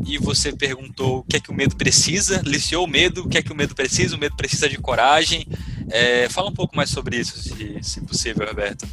e 0.07 0.17
você 0.17 0.51
perguntou 0.51 1.19
o 1.19 1.23
que 1.23 1.37
é 1.37 1.39
que 1.39 1.51
o 1.51 1.53
medo 1.53 1.75
precisa, 1.75 2.41
liciou 2.43 2.85
o 2.85 2.87
medo, 2.87 3.23
o 3.23 3.29
que 3.29 3.37
é 3.37 3.43
que 3.43 3.51
o 3.51 3.55
medo 3.55 3.75
precisa, 3.75 4.15
o 4.15 4.19
medo 4.19 4.35
precisa 4.35 4.67
de 4.67 4.77
coragem. 4.77 5.45
É, 5.89 6.27
fala 6.29 6.49
um 6.49 6.53
pouco 6.53 6.75
mais 6.75 6.89
sobre 6.89 7.17
isso, 7.17 7.37
se, 7.37 7.77
se 7.81 8.01
possível, 8.01 8.47
Roberto. 8.47 8.87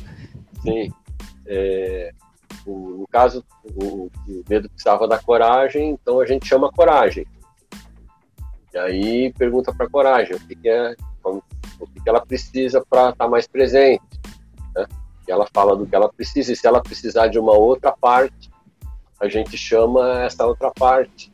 Sim, 0.63 0.93
é, 1.47 2.13
o, 2.67 2.99
no 3.01 3.07
caso, 3.09 3.45
o, 3.65 4.11
o 4.29 4.45
medo 4.49 4.69
precisava 4.69 5.09
da 5.09 5.19
coragem, 5.19 5.91
então 5.91 6.21
a 6.21 6.27
gente 6.27 6.47
chama 6.47 6.71
coragem. 6.71 7.27
E 8.73 8.79
aí 8.79 9.33
pergunta 9.35 9.73
para 9.75 9.89
coragem 9.89 10.37
o 10.37 10.41
que, 10.41 10.55
que 10.57 10.69
é, 10.69 10.95
como, 11.23 11.43
o 11.79 11.87
que, 11.87 12.01
que 12.01 12.09
ela 12.09 12.25
precisa 12.25 12.85
para 12.89 13.11
estar 13.11 13.25
tá 13.25 13.31
mais 13.31 13.47
presente. 13.47 14.03
Né? 14.75 14.87
E 15.29 15.33
ela 15.33 15.47
fala 15.53 15.77
do 15.77 15.87
que 15.87 15.95
ela 15.95 16.13
precisa, 16.13 16.53
e 16.53 16.57
se 16.57 16.67
ela 16.67 16.83
precisar 16.83 17.29
de 17.29 17.39
uma 17.39 17.53
outra 17.53 17.93
parte, 17.93 18.51
a 19.21 19.29
gente 19.29 19.57
chama 19.57 20.23
essa 20.23 20.47
outra 20.47 20.71
parte. 20.71 21.33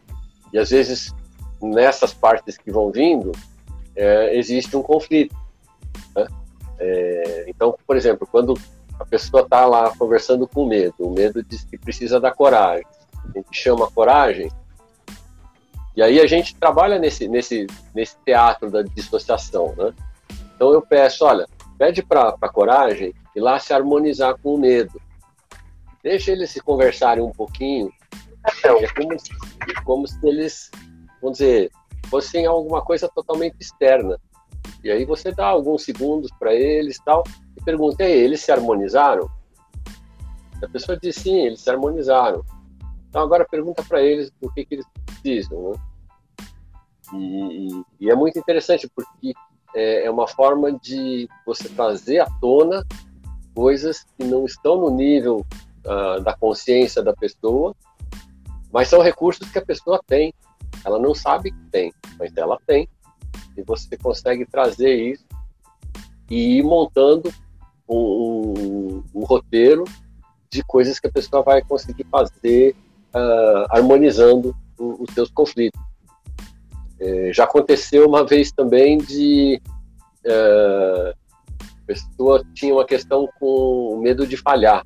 E 0.52 0.58
às 0.58 0.70
vezes, 0.70 1.14
nessas 1.60 2.12
partes 2.12 2.56
que 2.56 2.70
vão 2.70 2.90
vindo, 2.90 3.32
é, 3.94 4.36
existe 4.36 4.76
um 4.76 4.82
conflito. 4.82 5.34
Né? 6.14 6.26
É, 6.78 7.44
então, 7.48 7.76
por 7.86 7.96
exemplo, 7.96 8.26
quando 8.30 8.54
a 8.98 9.04
pessoa 9.04 9.42
está 9.42 9.64
lá 9.66 9.92
conversando 9.96 10.46
com 10.46 10.66
medo, 10.66 10.94
o 10.98 11.10
medo 11.10 11.42
diz 11.42 11.64
que 11.64 11.78
precisa 11.78 12.20
da 12.20 12.30
coragem. 12.32 12.84
A 13.24 13.38
gente 13.38 13.52
chama 13.52 13.90
coragem. 13.90 14.50
E 15.96 16.02
aí 16.02 16.20
a 16.20 16.26
gente 16.26 16.54
trabalha 16.54 16.98
nesse, 16.98 17.28
nesse, 17.28 17.66
nesse 17.94 18.16
teatro 18.24 18.70
da 18.70 18.82
dissociação, 18.82 19.74
né? 19.76 19.92
Então 20.54 20.72
eu 20.72 20.82
peço, 20.82 21.24
olha, 21.24 21.46
pede 21.76 22.02
para 22.02 22.36
a 22.40 22.48
coragem 22.48 23.14
ir 23.34 23.40
lá 23.40 23.58
se 23.58 23.72
harmonizar 23.72 24.36
com 24.38 24.54
o 24.54 24.58
medo. 24.58 25.00
Deixa 26.02 26.32
eles 26.32 26.50
se 26.50 26.60
conversarem 26.60 27.22
um 27.22 27.32
pouquinho. 27.32 27.92
É 28.64 28.88
como, 28.94 29.18
se, 29.18 29.30
como 29.84 30.06
se 30.06 30.26
eles, 30.26 30.70
vamos 31.20 31.38
dizer, 31.38 31.70
fossem 32.08 32.46
alguma 32.46 32.82
coisa 32.82 33.08
totalmente 33.08 33.56
externa. 33.60 34.18
E 34.82 34.90
aí 34.90 35.04
você 35.04 35.32
dá 35.32 35.46
alguns 35.46 35.82
segundos 35.84 36.30
para 36.38 36.54
eles 36.54 36.98
tal, 37.04 37.24
e 37.58 37.64
pergunta, 37.64 38.04
e 38.04 38.10
eles 38.10 38.40
se 38.40 38.52
harmonizaram? 38.52 39.28
A 40.62 40.68
pessoa 40.68 40.98
diz 40.98 41.16
sim, 41.16 41.36
eles 41.36 41.60
se 41.60 41.70
harmonizaram. 41.70 42.44
Então 43.08 43.22
agora 43.22 43.46
pergunta 43.48 43.82
para 43.82 44.02
eles 44.02 44.30
o 44.40 44.50
que, 44.50 44.64
que 44.64 44.74
eles 44.76 44.86
precisam. 45.06 45.72
Né? 45.72 45.78
E, 47.14 47.82
e, 48.00 48.10
é 48.10 48.14
muito 48.14 48.38
interessante 48.38 48.88
porque 48.94 49.32
é, 49.74 50.04
é, 50.04 50.10
uma 50.10 50.28
forma 50.28 50.72
de 50.72 51.28
você 51.46 51.68
trazer 51.68 52.20
à 52.20 52.26
tona 52.40 52.84
coisas 53.54 54.04
que 54.16 54.24
não 54.24 54.44
estão 54.44 54.76
no 54.76 54.90
nível 54.90 55.44
uh, 55.86 56.20
da 56.22 56.36
consciência 56.36 57.02
da 57.02 57.14
pessoa, 57.14 57.74
mas 58.70 58.88
são 58.88 59.00
recursos 59.00 59.50
que 59.50 59.58
a 59.58 59.64
pessoa 59.64 60.00
tem. 60.06 60.34
Ela 60.84 60.98
não 60.98 61.14
sabe 61.14 61.50
que 61.50 61.64
tem, 61.70 61.92
mas 62.18 62.36
ela 62.36 62.58
tem 62.66 62.88
e 63.56 63.62
você 63.62 63.96
consegue 63.96 64.46
trazer 64.46 64.94
isso 64.94 65.24
e 66.30 66.58
ir 66.58 66.62
montando 66.62 67.32
um 67.88 69.24
roteiro 69.24 69.84
de 70.50 70.62
coisas 70.62 70.98
que 70.98 71.06
a 71.06 71.12
pessoa 71.12 71.42
vai 71.42 71.62
conseguir 71.62 72.06
fazer 72.10 72.74
uh, 73.14 73.66
harmonizando 73.70 74.54
os 74.78 75.12
seus 75.14 75.30
conflitos. 75.30 75.80
É, 77.00 77.32
já 77.32 77.44
aconteceu 77.44 78.06
uma 78.06 78.26
vez 78.26 78.50
também 78.50 78.98
de 78.98 79.60
uh, 80.26 81.16
pessoa 81.88 82.44
tinha 82.52 82.74
uma 82.74 82.84
questão 82.84 83.26
com 83.40 83.98
medo 84.02 84.26
de 84.26 84.36
falhar. 84.36 84.84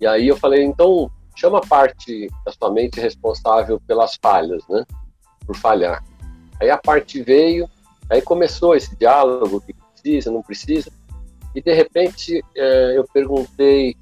E 0.00 0.06
aí 0.06 0.26
eu 0.26 0.36
falei, 0.36 0.64
então 0.64 1.08
chama 1.36 1.58
a 1.58 1.66
parte 1.66 2.28
da 2.44 2.52
sua 2.52 2.72
mente 2.72 3.00
responsável 3.00 3.80
pelas 3.86 4.18
falhas, 4.20 4.66
né? 4.68 4.84
Por 5.46 5.54
falhar. 5.56 6.02
Aí 6.60 6.68
a 6.68 6.76
parte 6.76 7.22
veio, 7.22 7.70
aí 8.10 8.20
começou 8.20 8.74
esse 8.74 8.96
diálogo, 8.96 9.58
o 9.58 9.60
que 9.60 9.72
precisa, 9.72 10.32
não 10.32 10.42
precisa, 10.42 10.90
e 11.58 11.62
de 11.62 11.74
repente 11.74 12.40
é, 12.56 12.96
eu 12.96 13.04
perguntei 13.12 13.96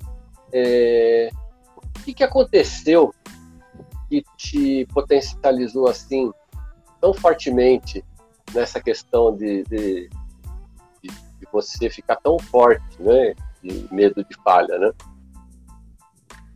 é, 0.52 1.30
o 1.74 2.02
que, 2.04 2.12
que 2.12 2.22
aconteceu 2.22 3.14
que 4.10 4.22
te 4.36 4.86
potencializou 4.92 5.88
assim 5.88 6.30
tão 7.00 7.14
fortemente 7.14 8.04
nessa 8.52 8.78
questão 8.78 9.34
de, 9.34 9.64
de, 9.64 10.10
de, 11.02 11.08
de 11.08 11.48
você 11.50 11.88
ficar 11.88 12.16
tão 12.16 12.38
forte, 12.38 13.02
né? 13.02 13.34
De 13.62 13.88
medo 13.90 14.22
de 14.22 14.36
falha, 14.44 14.78
né? 14.78 14.92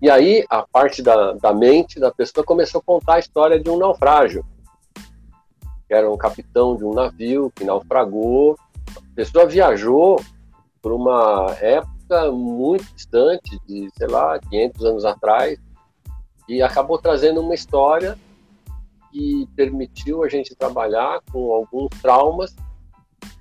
E 0.02 0.11
aí 0.11 0.45
a 0.50 0.62
parte 0.62 1.02
da, 1.02 1.33
da 1.33 1.54
mente 1.54 1.99
da 1.99 2.11
pessoa 2.11 2.45
começou 2.45 2.80
a 2.80 2.85
contar 2.85 3.14
a 3.14 3.19
história 3.19 3.59
de 3.59 3.71
um 3.71 3.78
naufrágio. 3.78 4.45
Era 5.88 6.11
um 6.11 6.19
capitão 6.19 6.76
de 6.76 6.85
um 6.85 6.92
navio 6.92 7.50
que 7.57 7.64
naufragou. 7.64 8.59
A 8.97 9.14
pessoa 9.14 9.47
viajou 9.47 10.21
por 10.83 10.93
uma 10.93 11.55
época 11.61 12.31
muito 12.33 12.85
distante, 12.95 13.59
de, 13.67 13.89
sei 13.97 14.07
lá, 14.07 14.39
500 14.39 14.85
anos 14.85 15.05
atrás, 15.05 15.59
e 16.49 16.63
acabou 16.63 16.99
trazendo 16.99 17.41
uma 17.41 17.55
história 17.55 18.19
que 19.13 19.49
permitiu 19.57 20.23
a 20.25 20.29
gente 20.29 20.55
trabalhar 20.55 21.21
com 21.33 21.53
alguns 21.53 21.91
traumas, 22.01 22.55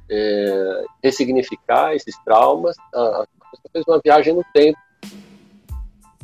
é, 0.10 0.86
ressignificar 1.04 1.94
esses 1.94 2.18
traumas. 2.24 2.76
A, 2.94 3.26
pessoa 3.52 3.72
fez 3.72 3.86
uma 3.88 4.02
viagem 4.04 4.34
no 4.34 4.44
tempo. 4.54 4.78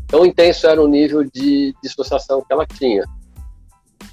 Tão 0.07 0.25
intenso 0.25 0.67
era 0.67 0.81
o 0.81 0.87
nível 0.87 1.23
de 1.23 1.73
dissociação 1.81 2.41
que 2.41 2.53
ela 2.53 2.65
tinha. 2.65 3.03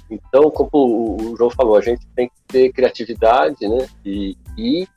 Então, 0.09 0.49
como 0.51 1.17
o 1.31 1.35
João 1.37 1.49
falou, 1.49 1.75
a 1.75 1.81
gente 1.81 2.05
tem 2.15 2.27
que 2.27 2.35
ter 2.47 2.71
criatividade, 2.71 3.67
né? 3.67 3.87
E, 4.05 4.37
e 4.57 4.87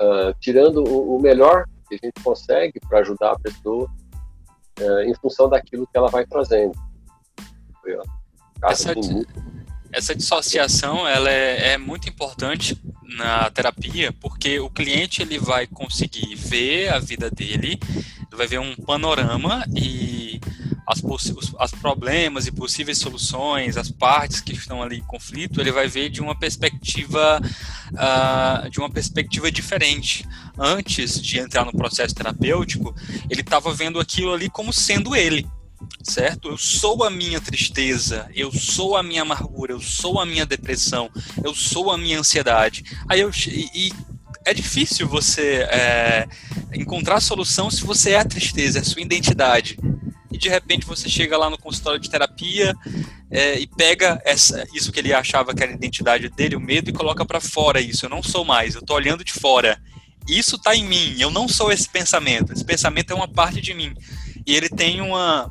uh, 0.00 0.34
tirando 0.40 0.84
o, 0.84 1.16
o, 1.16 1.20
melhor 1.20 1.64
que 1.88 1.94
a 1.94 2.06
gente 2.06 2.22
consegue 2.22 2.80
para 2.88 3.00
ajudar 3.00 3.32
a 3.32 3.38
pessoa 3.38 3.90
uh, 4.80 5.00
em 5.00 5.14
função 5.14 5.48
daquilo 5.48 5.86
que 5.86 5.96
ela 5.96 6.08
vai 6.08 6.26
trazendo. 6.26 6.72
Essa, 8.62 8.92
essa 9.92 10.14
dissociação 10.14 11.06
ela 11.06 11.30
é, 11.30 11.72
é, 11.72 11.78
muito 11.78 12.08
importante 12.08 12.78
na 13.16 13.50
terapia 13.50 14.12
porque 14.20 14.58
o 14.60 14.68
cliente 14.68 15.22
ele 15.22 15.38
vai 15.38 15.66
conseguir 15.66 16.34
ver 16.34 16.92
a 16.92 16.98
vida 16.98 17.30
dele, 17.30 17.78
ele 17.86 18.36
vai 18.36 18.46
ver 18.46 18.58
um 18.58 18.74
panorama 18.76 19.64
e 19.74 20.40
as, 20.88 21.02
os 21.04 21.54
as 21.58 21.70
problemas 21.70 22.46
e 22.46 22.50
possíveis 22.50 22.96
soluções, 22.96 23.76
as 23.76 23.90
partes 23.90 24.40
que 24.40 24.54
estão 24.54 24.82
ali 24.82 24.96
em 24.96 25.02
conflito, 25.02 25.60
ele 25.60 25.70
vai 25.70 25.86
ver 25.86 26.08
de 26.08 26.22
uma 26.22 26.34
perspectiva 26.34 27.40
uh, 27.92 28.70
de 28.70 28.78
uma 28.78 28.88
perspectiva 28.88 29.52
diferente. 29.52 30.26
Antes 30.58 31.20
de 31.20 31.38
entrar 31.38 31.66
no 31.66 31.72
processo 31.72 32.14
terapêutico, 32.14 32.94
ele 33.28 33.42
estava 33.42 33.72
vendo 33.74 34.00
aquilo 34.00 34.32
ali 34.32 34.48
como 34.48 34.72
sendo 34.72 35.14
ele 35.14 35.46
certo? 36.02 36.48
Eu 36.48 36.58
sou 36.58 37.04
a 37.04 37.10
minha 37.10 37.40
tristeza, 37.40 38.28
eu 38.34 38.50
sou 38.50 38.96
a 38.96 39.02
minha 39.02 39.22
amargura, 39.22 39.72
eu 39.72 39.80
sou 39.80 40.18
a 40.18 40.26
minha 40.26 40.44
depressão, 40.44 41.08
eu 41.44 41.54
sou 41.54 41.92
a 41.92 41.96
minha 41.96 42.18
ansiedade. 42.18 42.82
Aí 43.08 43.20
eu 43.20 43.30
e, 43.46 43.70
e 43.72 43.92
é 44.44 44.54
difícil 44.54 45.06
você 45.06 45.66
é, 45.70 46.26
encontrar 46.72 47.20
solução 47.20 47.70
se 47.70 47.84
você 47.84 48.12
é 48.12 48.18
a 48.18 48.24
tristeza, 48.24 48.78
é 48.78 48.80
a 48.80 48.84
sua 48.84 49.02
identidade. 49.02 49.78
E 50.30 50.36
de 50.36 50.48
repente 50.48 50.86
você 50.86 51.08
chega 51.08 51.36
lá 51.36 51.48
no 51.48 51.58
consultório 51.58 51.98
de 51.98 52.10
terapia 52.10 52.74
é, 53.30 53.58
e 53.58 53.66
pega 53.66 54.20
essa, 54.24 54.66
isso 54.74 54.92
que 54.92 54.98
ele 54.98 55.12
achava 55.12 55.54
que 55.54 55.62
era 55.62 55.72
a 55.72 55.74
identidade 55.74 56.28
dele, 56.28 56.56
o 56.56 56.60
medo, 56.60 56.90
e 56.90 56.92
coloca 56.92 57.24
para 57.24 57.40
fora 57.40 57.80
isso. 57.80 58.06
Eu 58.06 58.10
não 58.10 58.22
sou 58.22 58.44
mais, 58.44 58.74
eu 58.74 58.82
tô 58.82 58.94
olhando 58.94 59.24
de 59.24 59.32
fora. 59.32 59.80
Isso 60.28 60.56
está 60.56 60.76
em 60.76 60.84
mim, 60.84 61.16
eu 61.18 61.30
não 61.30 61.48
sou 61.48 61.72
esse 61.72 61.88
pensamento. 61.88 62.52
Esse 62.52 62.64
pensamento 62.64 63.12
é 63.12 63.16
uma 63.16 63.28
parte 63.28 63.60
de 63.60 63.72
mim. 63.72 63.94
E 64.46 64.54
ele 64.54 64.68
tem 64.68 65.00
uma, 65.00 65.50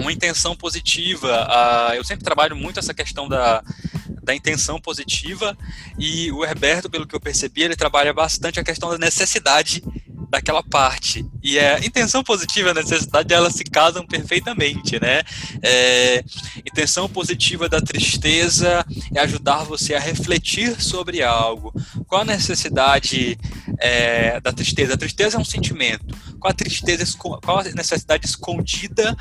uma 0.00 0.12
intenção 0.12 0.56
positiva. 0.56 1.46
Eu 1.94 2.04
sempre 2.04 2.24
trabalho 2.24 2.56
muito 2.56 2.78
essa 2.78 2.94
questão 2.94 3.28
da, 3.28 3.62
da 4.24 4.34
intenção 4.34 4.80
positiva 4.80 5.56
e 5.98 6.32
o 6.32 6.44
Herberto, 6.44 6.88
pelo 6.88 7.06
que 7.06 7.14
eu 7.14 7.20
percebi, 7.20 7.62
ele 7.62 7.76
trabalha 7.76 8.12
bastante 8.12 8.58
a 8.58 8.64
questão 8.64 8.88
da 8.88 8.98
necessidade 8.98 9.82
daquela 10.30 10.62
parte. 10.62 11.24
E 11.42 11.58
a 11.58 11.78
intenção 11.80 12.22
positiva 12.22 12.68
e 12.68 12.70
a 12.70 12.74
necessidade, 12.74 13.32
elas 13.32 13.54
se 13.54 13.64
casam 13.64 14.06
perfeitamente, 14.06 15.00
né? 15.00 15.22
É, 15.62 16.24
intenção 16.66 17.08
positiva 17.08 17.68
da 17.68 17.80
tristeza 17.80 18.84
é 19.14 19.20
ajudar 19.20 19.64
você 19.64 19.94
a 19.94 20.00
refletir 20.00 20.80
sobre 20.80 21.22
algo. 21.22 21.72
Qual 22.06 22.22
a 22.22 22.24
necessidade 22.24 23.38
é, 23.78 24.40
da 24.40 24.52
tristeza? 24.52 24.94
A 24.94 24.98
tristeza 24.98 25.36
é 25.36 25.40
um 25.40 25.44
sentimento. 25.44 26.04
Qual 26.44 26.50
a 26.50 26.54
tristeza, 26.54 27.06
qual 27.42 27.58
a 27.60 27.62
necessidade 27.62 28.26
escondida 28.26 29.16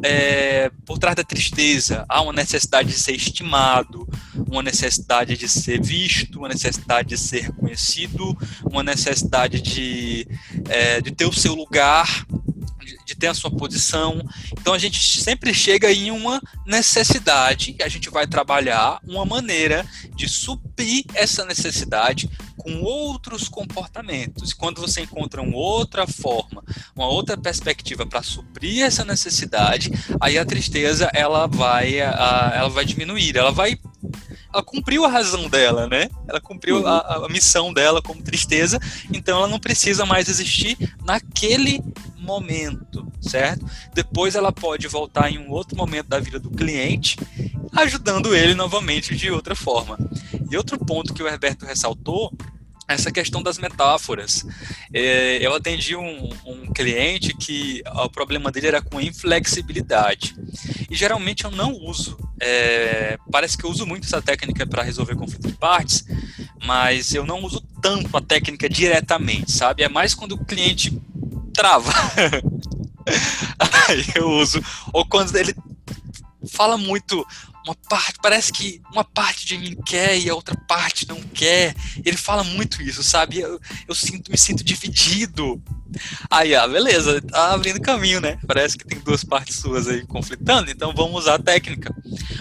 é, 0.00 0.70
por 0.86 0.96
trás 0.96 1.16
da 1.16 1.24
tristeza? 1.24 2.04
Há 2.08 2.22
uma 2.22 2.32
necessidade 2.32 2.88
de 2.88 2.94
ser 3.00 3.16
estimado, 3.16 4.08
uma 4.48 4.62
necessidade 4.62 5.36
de 5.36 5.48
ser 5.48 5.82
visto, 5.82 6.38
uma 6.38 6.46
necessidade 6.46 7.08
de 7.08 7.18
ser 7.18 7.46
reconhecido, 7.46 8.38
uma 8.70 8.84
necessidade 8.84 9.60
de, 9.60 10.28
é, 10.68 11.00
de 11.00 11.10
ter 11.10 11.24
o 11.26 11.32
seu 11.32 11.52
lugar, 11.52 12.24
de, 13.12 13.16
ter 13.16 13.28
a 13.28 13.34
sua 13.34 13.50
posição. 13.50 14.20
Então 14.52 14.72
a 14.72 14.78
gente 14.78 14.98
sempre 15.20 15.54
chega 15.54 15.92
em 15.92 16.10
uma 16.10 16.40
necessidade 16.66 17.76
e 17.78 17.82
a 17.82 17.88
gente 17.88 18.10
vai 18.10 18.26
trabalhar 18.26 18.98
uma 19.06 19.24
maneira 19.24 19.86
de 20.14 20.28
suprir 20.28 21.04
essa 21.14 21.44
necessidade 21.44 22.28
com 22.56 22.80
outros 22.82 23.48
comportamentos. 23.48 24.52
Quando 24.52 24.80
você 24.80 25.02
encontra 25.02 25.42
uma 25.42 25.56
outra 25.56 26.06
forma, 26.06 26.62
uma 26.94 27.06
outra 27.06 27.36
perspectiva 27.36 28.06
para 28.06 28.22
suprir 28.22 28.82
essa 28.82 29.04
necessidade, 29.04 29.90
aí 30.20 30.38
a 30.38 30.44
tristeza 30.44 31.10
ela 31.12 31.46
vai, 31.46 31.98
ela 31.98 32.68
vai 32.68 32.84
diminuir, 32.84 33.36
ela 33.36 33.52
vai 33.52 33.78
ela 34.52 34.62
cumpriu 34.62 35.04
a 35.04 35.08
razão 35.08 35.48
dela, 35.48 35.88
né? 35.88 36.10
Ela 36.28 36.40
cumpriu 36.40 36.86
a, 36.86 37.24
a, 37.24 37.28
missão 37.28 37.72
dela 37.72 38.02
como 38.02 38.22
tristeza, 38.22 38.78
então 39.12 39.38
ela 39.38 39.48
não 39.48 39.58
precisa 39.58 40.04
mais 40.04 40.28
existir 40.28 40.76
naquele 41.04 41.82
momento, 42.18 43.01
certo? 43.22 43.64
Depois 43.94 44.34
ela 44.34 44.52
pode 44.52 44.88
voltar 44.88 45.30
em 45.30 45.38
um 45.38 45.50
outro 45.50 45.76
momento 45.76 46.08
da 46.08 46.18
vida 46.18 46.38
do 46.38 46.50
cliente, 46.50 47.16
ajudando 47.72 48.34
ele 48.34 48.54
novamente 48.54 49.16
de 49.16 49.30
outra 49.30 49.54
forma. 49.54 49.98
E 50.50 50.56
outro 50.56 50.78
ponto 50.78 51.14
que 51.14 51.22
o 51.22 51.28
Herberto 51.28 51.64
ressaltou 51.64 52.32
essa 52.92 53.10
questão 53.10 53.42
das 53.42 53.58
metáforas. 53.58 54.44
É, 54.92 55.38
eu 55.40 55.54
atendi 55.54 55.96
um, 55.96 56.30
um, 56.46 56.72
cliente 56.72 57.34
que 57.34 57.82
o 57.86 58.08
problema 58.08 58.50
dele 58.50 58.68
era 58.68 58.82
com 58.82 59.00
inflexibilidade. 59.00 60.34
E 60.90 60.94
geralmente 60.94 61.44
eu 61.44 61.50
não 61.50 61.72
uso. 61.72 62.16
É, 62.40 63.18
parece 63.30 63.56
que 63.56 63.64
eu 63.64 63.70
uso 63.70 63.86
muito 63.86 64.04
essa 64.04 64.20
técnica 64.20 64.66
para 64.66 64.82
resolver 64.82 65.14
conflito 65.14 65.48
de 65.48 65.54
partes, 65.54 66.04
mas 66.64 67.14
eu 67.14 67.24
não 67.24 67.42
uso 67.42 67.62
tanto 67.80 68.14
a 68.16 68.20
técnica 68.20 68.68
diretamente, 68.68 69.50
sabe? 69.52 69.82
É 69.82 69.88
mais 69.88 70.14
quando 70.14 70.32
o 70.32 70.44
cliente 70.44 71.00
trava. 71.54 71.92
Aí 73.88 74.04
eu 74.14 74.30
uso. 74.30 74.62
Ou 74.92 75.04
quando 75.06 75.34
ele 75.36 75.54
fala 76.50 76.76
muito 76.76 77.26
uma 77.64 77.76
parte, 77.88 78.18
parece 78.20 78.52
que 78.52 78.82
uma 78.92 79.04
parte 79.04 79.46
de 79.46 79.56
mim 79.56 79.76
quer 79.86 80.18
e 80.18 80.28
a 80.28 80.34
outra 80.34 80.56
parte 80.66 81.08
não 81.08 81.20
quer. 81.20 81.74
Ele 82.04 82.16
fala 82.16 82.42
muito 82.42 82.82
isso, 82.82 83.02
sabe? 83.02 83.40
Eu, 83.40 83.60
eu 83.86 83.94
sinto, 83.94 84.30
me 84.30 84.36
sinto 84.36 84.64
dividido. 84.64 85.62
Aí, 86.30 86.54
ah, 86.54 86.66
beleza, 86.66 87.20
tá 87.22 87.52
abrindo 87.52 87.80
caminho, 87.80 88.20
né? 88.20 88.38
Parece 88.46 88.76
que 88.76 88.86
tem 88.86 88.98
duas 88.98 89.22
partes 89.22 89.56
suas 89.56 89.86
aí 89.86 90.04
conflitando, 90.06 90.70
então 90.70 90.92
vamos 90.94 91.22
usar 91.22 91.34
a 91.34 91.42
técnica. 91.42 91.94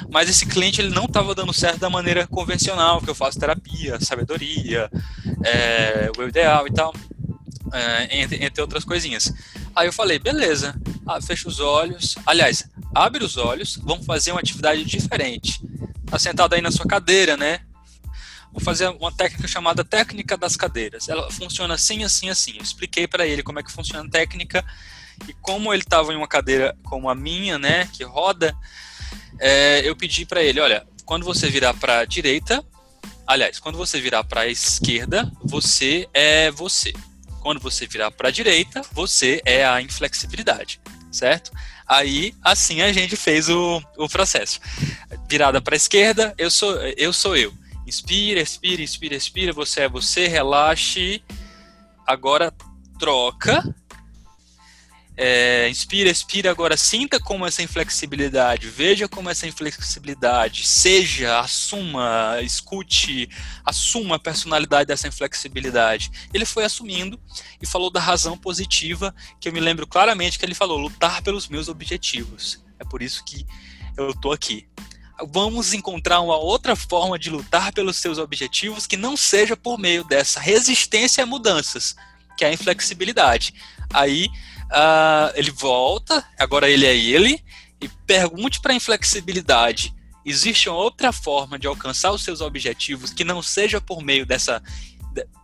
Mas 0.10 0.30
esse 0.30 0.46
cliente 0.46 0.82
ele 0.82 0.94
não 0.94 1.06
estava 1.06 1.36
dando 1.36 1.54
certo 1.54 1.80
da 1.80 1.90
maneira 1.90 2.26
convencional, 2.26 3.02
que 3.02 3.10
eu 3.10 3.16
faço 3.16 3.40
terapia, 3.40 4.00
sabedoria, 4.00 4.90
é, 5.44 6.10
o 6.18 6.24
ideal 6.24 6.66
e 6.66 6.74
tal, 6.74 6.94
é, 7.72 8.20
entre, 8.22 8.44
entre 8.44 8.62
outras 8.62 8.84
coisinhas. 8.84 9.34
Aí 9.76 9.88
eu 9.88 9.94
falei, 9.94 10.20
beleza, 10.20 10.76
ah, 11.06 11.22
fecha 11.22 11.48
os 11.48 11.60
olhos. 11.60 12.16
Aliás, 12.26 12.68
abre 12.94 13.24
os 13.24 13.38
olhos, 13.38 13.78
vamos 13.82 14.06
fazer 14.06 14.32
uma 14.32 14.40
atividade 14.40 14.84
diferente. 14.86 15.62
Tá 16.06 16.20
sentado 16.20 16.54
aí 16.54 16.62
na 16.62 16.72
sua 16.72 16.86
cadeira, 16.86 17.38
né? 17.38 17.62
Vou 18.52 18.62
fazer 18.62 18.90
uma 18.90 19.12
técnica 19.12 19.48
chamada 19.48 19.84
técnica 19.84 20.36
das 20.36 20.58
cadeiras. 20.58 21.08
Ela 21.08 21.32
funciona 21.32 21.74
assim, 21.74 22.04
assim, 22.04 22.30
assim. 22.30 22.58
Eu 22.58 22.64
expliquei 22.64 23.08
para 23.08 23.26
ele 23.26 23.42
como 23.42 23.60
é 23.60 23.64
que 23.64 23.72
funciona 23.72 24.06
a 24.06 24.12
técnica 24.12 24.66
e 25.28 25.34
como 25.34 25.74
ele 25.74 25.84
estava 25.84 26.14
em 26.14 26.18
uma 26.18 26.28
cadeira 26.28 26.78
como 26.84 27.10
a 27.10 27.16
minha, 27.16 27.58
né, 27.58 27.88
que 27.94 28.04
roda, 28.04 28.56
é, 29.40 29.82
eu 29.84 29.96
pedi 29.96 30.26
para 30.26 30.44
ele, 30.44 30.60
olha, 30.60 30.86
quando 31.06 31.26
você 31.26 31.50
virar 31.50 31.74
para 31.74 32.00
a 32.00 32.06
direita, 32.06 32.64
aliás, 33.26 33.60
quando 33.60 33.78
você 33.78 34.00
virar 34.00 34.24
para 34.24 34.42
a 34.42 34.48
esquerda, 34.48 35.32
você 35.44 36.08
é 36.14 36.52
você. 36.52 36.94
Quando 37.42 37.60
você 37.60 37.88
virar 37.88 38.12
para 38.12 38.30
a 38.30 38.32
direita, 38.32 38.82
você 38.94 39.42
é 39.44 39.66
a 39.66 39.82
inflexibilidade, 39.82 40.80
certo? 41.12 41.52
Aí, 41.88 42.34
assim 42.42 42.82
a 42.82 42.94
gente 42.94 43.18
fez 43.18 43.50
o, 43.50 43.82
o 43.98 44.08
processo. 44.08 44.62
Virada 45.28 45.62
para 45.62 45.76
a 45.76 45.78
esquerda, 45.78 46.34
eu 46.38 46.50
sou 46.50 46.74
eu. 46.96 47.12
Sou 47.12 47.36
eu. 47.36 47.54
Inspira, 47.86 48.40
expira, 48.40 48.82
inspira, 48.82 49.16
expira, 49.16 49.52
você 49.52 49.82
é 49.82 49.90
você, 49.90 50.28
relaxe. 50.28 51.22
Agora 52.08 52.54
troca. 52.98 53.64
É, 55.18 55.68
inspira, 55.70 56.10
expira, 56.10 56.50
agora 56.50 56.78
sinta 56.78 57.20
como 57.20 57.46
essa 57.46 57.62
inflexibilidade, 57.62 58.70
veja 58.70 59.10
como 59.10 59.30
essa 59.30 59.46
inflexibilidade, 59.46 60.66
seja, 60.66 61.38
assuma, 61.40 62.40
escute, 62.42 63.30
assuma 63.66 64.16
a 64.16 64.20
personalidade 64.20 64.88
dessa 64.88 65.10
inflexibilidade. 65.10 66.10
Ele 66.34 66.46
foi 66.46 66.64
assumindo 66.64 67.20
e 67.62 67.68
falou 67.68 67.92
da 67.92 68.00
razão 68.00 68.38
positiva, 68.38 69.14
que 69.40 69.50
eu 69.50 69.54
me 69.54 69.60
lembro 69.60 69.86
claramente 69.86 70.40
que 70.40 70.46
ele 70.46 70.56
falou: 70.56 70.78
lutar 70.78 71.22
pelos 71.22 71.48
meus 71.50 71.68
objetivos. 71.68 72.64
É 72.80 72.86
por 72.86 73.02
isso 73.02 73.24
que 73.26 73.46
eu 73.98 74.12
estou 74.12 74.32
aqui. 74.32 74.68
Vamos 75.30 75.74
encontrar 75.74 76.22
uma 76.22 76.38
outra 76.38 76.76
forma 76.76 77.20
de 77.20 77.30
lutar 77.30 77.72
pelos 77.74 77.98
seus 77.98 78.18
objetivos 78.18 78.88
que 78.88 78.98
não 78.98 79.16
seja 79.16 79.56
por 79.56 79.78
meio 79.78 80.04
dessa 80.04 80.40
resistência 80.40 81.24
a 81.24 81.28
mudanças, 81.28 81.96
que 82.36 82.44
é 82.44 82.48
a 82.48 82.54
inflexibilidade. 82.54 83.54
Aí 83.94 84.30
uh, 84.72 85.32
ele 85.36 85.52
volta, 85.52 86.26
agora 86.40 86.70
ele 86.70 86.86
é 86.86 86.96
ele, 86.96 87.44
e 87.80 87.88
pergunte 88.08 88.60
para 88.60 88.74
a 88.74 88.76
inflexibilidade: 88.76 89.94
existe 90.26 90.70
outra 90.70 91.12
forma 91.12 91.60
de 91.60 91.68
alcançar 91.68 92.12
os 92.12 92.24
seus 92.24 92.42
objetivos 92.42 93.12
que 93.12 93.24
não 93.24 93.42
seja 93.42 93.82
por 93.82 94.02
meio 94.02 94.26
dessa, 94.26 94.62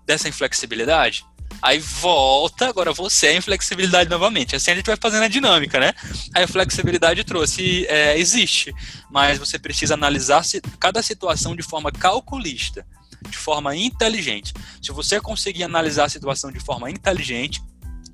dessa 0.06 0.30
inflexibilidade? 0.30 1.26
Aí 1.62 1.80
volta, 1.80 2.68
agora 2.68 2.94
você 2.94 3.28
é 3.28 3.30
a 3.32 3.38
inflexibilidade 3.38 4.10
novamente. 4.10 4.56
Assim 4.56 4.72
a 4.72 4.76
gente 4.76 4.86
vai 4.86 4.98
fazendo 4.98 5.24
a 5.24 5.28
dinâmica, 5.28 5.80
né? 5.80 5.94
A 6.36 6.46
flexibilidade 6.46 7.24
trouxe, 7.24 7.86
é, 7.88 8.18
existe, 8.18 8.74
mas 9.10 9.40
você 9.40 9.58
precisa 9.58 9.96
analisar 9.96 10.44
cada 10.80 11.02
situação 11.02 11.56
de 11.56 11.64
forma 11.64 11.92
calculista, 11.92 12.86
de 13.28 13.38
forma 13.38 13.76
inteligente. 13.76 14.54
Se 14.82 14.92
você 14.92 15.20
conseguir 15.20 15.64
analisar 15.64 16.06
a 16.06 16.10
situação 16.10 16.52
de 16.52 16.60
forma 16.60 16.92
inteligente, 16.92 17.62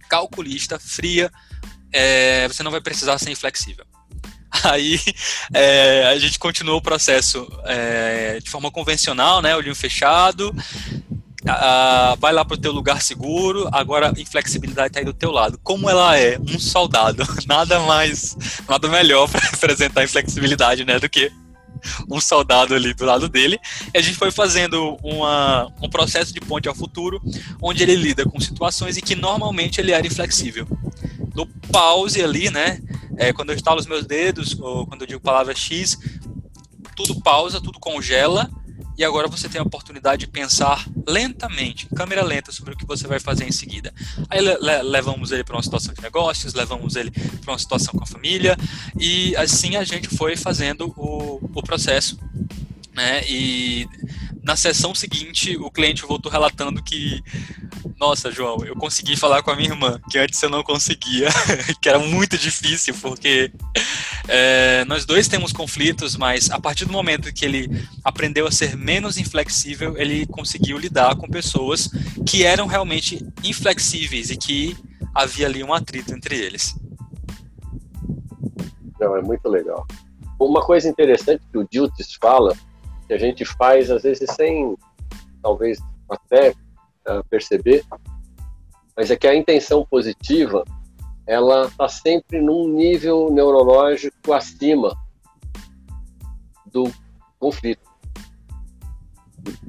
calculista, 0.10 0.80
fria, 0.80 1.32
é, 1.92 2.48
você 2.48 2.64
não 2.64 2.72
vai 2.72 2.82
precisar 2.82 3.18
ser 3.18 3.32
inflexível. 3.32 3.86
Aí 4.64 5.00
é, 5.54 6.08
a 6.08 6.20
gente 6.20 6.38
continuou 6.38 6.78
o 6.78 6.82
processo 6.82 7.48
é, 7.66 8.40
de 8.40 8.50
forma 8.50 8.72
convencional, 8.72 9.42
né, 9.42 9.56
olhinho 9.56 9.76
fechado, 9.76 10.56
a, 11.48 12.16
vai 12.20 12.32
lá 12.32 12.46
para 12.46 12.56
o 12.56 12.60
teu 12.60 12.72
lugar 12.72 13.02
seguro, 13.02 13.68
agora 13.72 14.14
a 14.16 14.22
inflexibilidade 14.22 14.90
está 14.90 15.00
aí 15.00 15.06
do 15.06 15.14
teu 15.14 15.32
lado. 15.32 15.60
Como 15.64 15.90
ela 15.90 16.18
é 16.18 16.38
um 16.40 16.60
soldado, 16.60 17.24
nada 17.46 17.80
mais, 17.82 18.38
nada 18.68 18.88
melhor 18.88 19.30
para 19.30 19.46
apresentar 19.54 20.02
a 20.02 20.04
inflexibilidade 20.06 20.86
né, 20.86 21.00
do 21.00 21.10
que 21.10 21.32
um 22.10 22.20
soldado 22.20 22.74
ali 22.76 22.94
do 22.94 23.06
lado 23.06 23.28
dele. 23.30 23.60
E 23.94 23.98
a 23.98 24.02
gente 24.02 24.18
foi 24.18 24.32
fazendo 24.32 24.98
uma, 25.04 25.72
um 25.82 25.90
processo 25.90 26.34
de 26.34 26.40
ponte 26.40 26.68
ao 26.68 26.76
futuro, 26.76 27.22
onde 27.62 27.84
ele 27.84 27.96
lida 27.96 28.26
com 28.26 28.40
situações 28.40 28.98
em 28.98 29.02
que 29.02 29.16
normalmente 29.16 29.80
ele 29.80 29.92
era 29.92 30.06
inflexível. 30.06 30.68
No 31.36 31.48
pause 31.72 32.22
ali, 32.22 32.50
né? 32.50 32.80
É, 33.18 33.32
quando 33.32 33.50
eu 33.50 33.56
estalo 33.56 33.80
os 33.80 33.88
meus 33.88 34.06
dedos, 34.06 34.60
ou 34.60 34.88
quando 34.88 35.02
eu 35.02 35.08
digo 35.08 35.22
palavra 35.22 35.56
X, 35.56 35.98
tudo 36.96 37.22
pausa, 37.22 37.62
tudo 37.62 37.80
congela 37.80 38.50
e 38.98 39.04
agora 39.04 39.28
você 39.28 39.50
tem 39.50 39.60
a 39.60 39.64
oportunidade 39.64 40.26
de 40.26 40.32
pensar 40.32 40.86
lentamente, 41.08 41.88
câmera 41.96 42.24
lenta, 42.24 42.52
sobre 42.52 42.74
o 42.74 42.78
que 42.78 42.86
você 42.86 43.08
vai 43.08 43.20
fazer 43.20 43.46
em 43.48 43.52
seguida. 43.52 43.94
Aí 44.30 44.40
le 44.40 44.58
levamos 44.84 45.32
ele 45.32 45.44
para 45.44 45.56
uma 45.56 45.64
situação 45.64 45.94
de 45.94 46.02
negócios, 46.02 46.54
levamos 46.54 46.96
ele 46.96 47.12
para 47.12 47.54
uma 47.54 47.60
situação 47.60 47.94
com 47.94 48.04
a 48.04 48.08
família, 48.08 48.58
e 49.00 49.36
assim 49.36 49.76
a 49.76 49.84
gente 49.84 50.08
foi 50.16 50.36
fazendo 50.36 50.94
o, 50.98 51.40
o 51.54 51.64
processo. 51.64 52.18
Né? 52.94 53.24
E 53.28 53.88
na 54.44 54.56
sessão 54.56 54.94
seguinte, 54.94 55.58
o 55.58 55.72
cliente 55.72 56.04
voltou 56.04 56.32
relatando 56.32 56.84
que 56.84 57.24
nossa, 58.00 58.32
João, 58.32 58.58
eu 58.66 58.76
consegui 58.76 59.16
falar 59.16 59.42
com 59.42 59.52
a 59.52 59.56
minha 59.56 59.70
irmã, 59.70 60.00
que 60.10 60.18
antes 60.18 60.42
eu 60.42 60.50
não 60.50 60.62
conseguia, 60.62 61.30
que 61.82 61.88
era 61.88 62.00
muito 62.00 62.38
difícil, 62.38 62.94
porque 63.02 63.52
é, 64.28 64.84
nós 64.86 65.06
dois 65.06 65.28
temos 65.28 65.54
conflitos, 65.54 66.18
mas 66.18 66.52
a 66.52 66.60
partir 66.60 66.86
do 66.86 66.92
momento 66.92 67.34
que 67.34 67.46
ele 67.46 67.70
aprendeu 68.04 68.46
a 68.46 68.52
ser 68.52 68.76
menos 68.76 69.18
inflexível, 69.18 69.98
ele 69.98 70.26
conseguiu 70.26 70.78
lidar 70.78 71.16
com 71.16 71.30
pessoas 71.30 71.90
que 72.26 72.44
eram 72.44 72.68
realmente 72.68 73.26
inflexíveis 73.44 74.30
e 74.30 74.38
que 74.38 74.76
havia 75.14 75.48
ali 75.48 75.64
um 75.64 75.74
atrito 75.74 76.14
entre 76.14 76.36
eles. 76.36 76.76
Não, 79.00 79.16
é 79.16 79.22
muito 79.22 79.48
legal. 79.48 79.86
Uma 80.40 80.62
coisa 80.62 80.90
interessante 80.90 81.42
que 81.52 81.58
o 81.58 81.68
Diltis 81.70 82.16
fala, 82.20 82.56
a 83.14 83.18
gente 83.18 83.46
faz 83.46 83.90
às 83.92 84.04
vezes 84.04 84.30
sem, 84.36 84.76
talvez 85.42 85.80
até 86.10 86.52
uh, 87.08 87.24
perceber, 87.30 87.84
mas 88.96 89.10
é 89.10 89.16
que 89.16 89.28
a 89.28 89.36
intenção 89.36 89.86
positiva 89.86 90.64
ela 91.26 91.68
está 91.68 91.88
sempre 91.88 92.42
num 92.42 92.68
nível 92.68 93.32
neurológico 93.32 94.34
acima 94.34 94.96
do 96.66 96.92
conflito. 97.40 97.82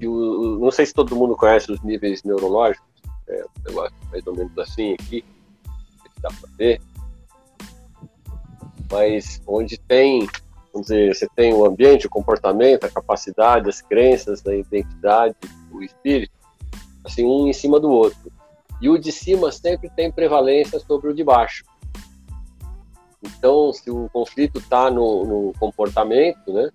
O, 0.03 0.59
não 0.59 0.71
sei 0.71 0.87
se 0.87 0.95
todo 0.95 1.17
mundo 1.17 1.37
conhece 1.37 1.71
os 1.71 1.81
níveis 1.83 2.23
neurológicos, 2.23 2.87
é 3.29 3.45
um 3.45 3.63
negócio 3.69 3.97
mais 4.11 4.27
ou 4.27 4.37
menos 4.37 4.57
assim 4.59 4.95
aqui, 4.95 5.25
dá 6.21 6.29
para 6.29 6.51
ver, 6.57 6.81
mas 8.91 9.43
onde 9.47 9.79
tem, 9.79 10.29
vamos 10.75 10.89
dizer, 10.89 11.15
você 11.15 11.29
tem 11.37 11.55
o 11.55 11.65
ambiente, 11.65 12.09
o 12.09 12.11
comportamento, 12.11 12.85
a 12.85 12.91
capacidade, 12.91 13.69
as 13.69 13.81
crenças, 13.81 14.45
a 14.45 14.55
identidade, 14.55 15.37
o 15.71 15.81
espírito, 15.81 16.33
assim, 17.05 17.25
um 17.25 17.47
em 17.47 17.53
cima 17.53 17.79
do 17.79 17.89
outro. 17.89 18.33
E 18.83 18.89
o 18.89 18.99
de 18.99 19.13
cima 19.13 19.53
sempre 19.53 19.89
tem 19.89 20.11
prevalência 20.11 20.81
sobre 20.81 21.09
o 21.09 21.15
de 21.15 21.23
baixo. 21.23 21.65
Então, 23.23 23.73
se 23.73 23.89
o 23.89 24.11
conflito 24.13 24.59
está 24.59 24.91
no, 24.91 25.25
no, 25.25 25.53
comportamento, 25.59 26.53
né, 26.53 26.69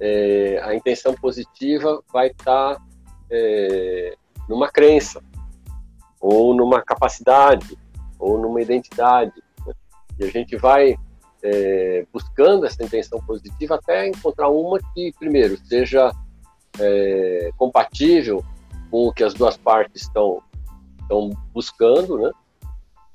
é, 0.00 0.60
a 0.64 0.74
intenção 0.74 1.14
positiva 1.14 2.02
vai 2.10 2.28
estar 2.28 2.76
tá, 2.76 2.82
é, 3.30 4.16
numa 4.48 4.68
crença, 4.68 5.22
ou 6.18 6.54
numa 6.54 6.82
capacidade, 6.82 7.76
ou 8.18 8.38
numa 8.38 8.62
identidade. 8.62 9.34
Né? 9.66 9.74
E 10.18 10.24
a 10.24 10.28
gente 10.28 10.56
vai 10.56 10.96
é, 11.42 12.06
buscando 12.12 12.66
essa 12.66 12.82
intenção 12.82 13.20
positiva 13.20 13.76
até 13.76 14.08
encontrar 14.08 14.48
uma 14.48 14.78
que, 14.94 15.12
primeiro, 15.18 15.56
seja 15.66 16.12
é, 16.78 17.50
compatível 17.56 18.44
com 18.90 19.08
o 19.08 19.12
que 19.12 19.24
as 19.24 19.34
duas 19.34 19.56
partes 19.56 20.02
estão 20.02 20.42
estão 21.06 21.30
buscando, 21.54 22.18
né? 22.18 22.30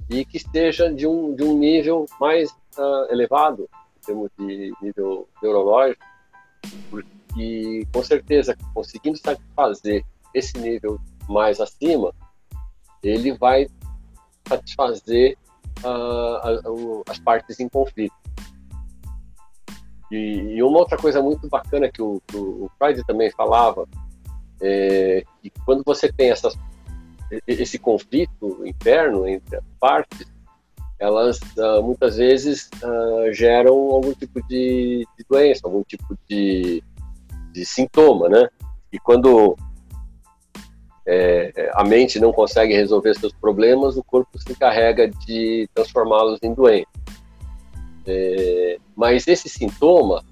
E 0.10 0.26
que 0.26 0.38
esteja 0.38 0.92
de 0.92 1.06
um, 1.06 1.36
de 1.36 1.44
um 1.44 1.58
nível 1.58 2.06
mais 2.20 2.50
uh, 2.78 3.12
elevado, 3.12 3.70
em 3.98 4.06
termos 4.06 4.30
de 4.38 4.74
nível 4.82 5.28
neurológico, 5.42 6.04
porque 6.90 7.88
com 7.94 8.04
certeza, 8.04 8.58
conseguindo 8.74 9.18
satisfazer 9.18 10.06
esse 10.34 10.58
nível 10.58 11.00
mais 11.30 11.60
acima, 11.60 12.14
ele 13.04 13.34
vai 13.34 13.68
satisfazer 14.48 15.38
uh, 15.84 17.04
as 17.10 17.20
partes 17.20 17.60
em 17.60 17.70
conflito. 17.70 18.14
E, 20.12 20.56
e, 20.56 20.64
uma 20.64 20.80
outra 20.80 20.98
coisa 20.98 21.22
muito 21.22 21.48
bacana 21.48 21.90
que 21.90 22.02
o, 22.02 22.22
o 22.34 22.70
Freud 22.78 23.02
também 23.06 23.32
falava 23.32 23.88
é 24.62 25.24
que 25.42 25.50
quando 25.66 25.84
você 25.86 26.12
tem 26.12 26.30
essas, 26.30 26.58
esse 27.48 27.80
conflito 27.80 28.62
interno 28.66 29.28
entre 29.28 29.56
as 29.56 29.64
partes, 29.80 30.28
elas 31.00 31.40
uh, 31.58 31.82
muitas 31.82 32.18
vezes 32.18 32.70
uh, 32.84 33.34
geram 33.34 33.74
algum 33.74 34.14
tipo 34.14 34.46
de, 34.48 35.08
de, 35.18 35.26
doença, 35.28 35.62
algum 35.64 35.82
tipo 35.84 36.16
de, 36.30 36.84
de 37.52 37.66
sintoma, 37.66 38.30
né? 38.30 38.48
E 38.94 39.00
quando 39.00 39.58
é, 41.06 41.72
a 41.74 41.84
mente 41.84 42.20
não 42.20 42.32
consegue 42.32 42.74
resolver 42.74 43.14
seus 43.16 43.34
problemas, 43.34 43.98
o 43.98 44.04
corpo 44.04 44.38
se 44.40 44.52
encarrega 44.52 45.08
de 45.08 45.70
transformá-los 45.74 46.40
em 46.44 46.54
doença. 46.54 46.88
É, 48.06 48.78
mas 48.96 49.28
esse 49.28 49.48
sintoma, 49.50 50.24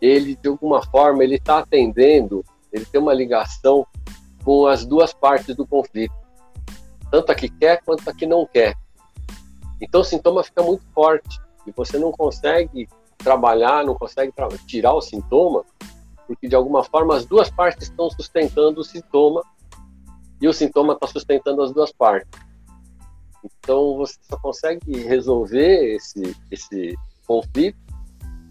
ele 0.00 0.36
de 0.36 0.48
alguma 0.48 0.82
forma, 0.82 1.24
ele 1.24 1.36
está 1.36 1.58
atendendo 1.58 2.44
ele 2.72 2.84
tem 2.84 3.00
uma 3.00 3.14
ligação 3.14 3.86
com 4.44 4.66
as 4.66 4.84
duas 4.84 5.12
partes 5.12 5.54
do 5.56 5.66
conflito, 5.66 6.14
tanto 7.10 7.32
a 7.32 7.34
que 7.34 7.48
quer 7.48 7.82
quanto 7.82 8.08
a 8.08 8.14
que 8.14 8.26
não 8.26 8.46
quer. 8.46 8.74
Então 9.80 10.00
o 10.00 10.04
sintoma 10.04 10.42
fica 10.42 10.62
muito 10.62 10.84
forte 10.94 11.40
e 11.66 11.72
você 11.72 11.98
não 11.98 12.12
consegue 12.12 12.88
trabalhar, 13.16 13.84
não 13.84 13.94
consegue 13.94 14.32
tirar 14.66 14.92
o 14.94 15.00
sintoma, 15.00 15.64
porque 16.26 16.48
de 16.48 16.54
alguma 16.54 16.84
forma 16.84 17.16
as 17.16 17.24
duas 17.24 17.50
partes 17.50 17.88
estão 17.88 18.10
sustentando 18.10 18.80
o 18.80 18.84
sintoma 18.84 19.42
e 20.40 20.48
o 20.48 20.52
sintoma 20.52 20.94
está 20.94 21.06
sustentando 21.06 21.62
as 21.62 21.72
duas 21.72 21.92
partes. 21.92 22.40
Então 23.44 23.96
você 23.96 24.14
só 24.22 24.36
consegue 24.38 24.98
resolver 25.02 25.94
esse, 25.94 26.36
esse 26.50 26.96
conflito 27.26 27.78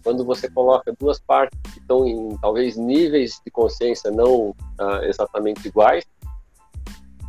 quando 0.04 0.24
você 0.24 0.50
coloca 0.50 0.94
duas 0.98 1.20
partes 1.20 1.60
que 1.74 1.80
estão 1.80 2.08
em 2.08 2.38
talvez 2.38 2.78
níveis 2.78 3.42
de 3.44 3.52
consciência 3.52 4.10
não 4.10 4.56
ah, 4.80 5.02
exatamente 5.04 5.68
iguais, 5.68 6.06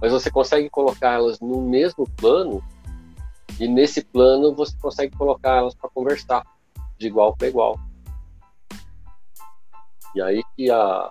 mas 0.01 0.12
você 0.12 0.31
consegue 0.31 0.71
colocá-las 0.71 1.40
no 1.40 1.61
mesmo 1.61 2.09
plano 2.16 2.62
E 3.59 3.66
nesse 3.66 4.05
plano 4.05 4.55
você 4.55 4.77
consegue 4.81 5.16
colocar 5.16 5.57
elas 5.57 5.75
para 5.75 5.90
conversar 5.90 6.47
de 6.97 7.09
igual 7.09 7.37
para 7.37 7.49
igual. 7.49 7.79
E 10.14 10.23
aí 10.23 10.42
que 10.57 10.71
a, 10.71 11.11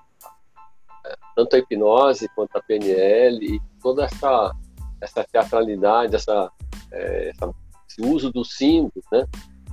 tanto 1.38 1.56
a 1.56 1.60
hipnose 1.60 2.28
quanto 2.30 2.58
a 2.58 2.63
PNL 2.63 3.45
e 3.45 3.62
toda 3.80 4.06
essa, 4.06 4.52
essa 5.00 5.23
teatralidade, 5.23 6.15
essa, 6.15 6.52
é, 6.91 7.30
essa 7.30 7.54
esse 7.88 8.02
uso 8.02 8.32
dos 8.32 8.58
símbolos, 8.58 9.06
né? 9.12 9.23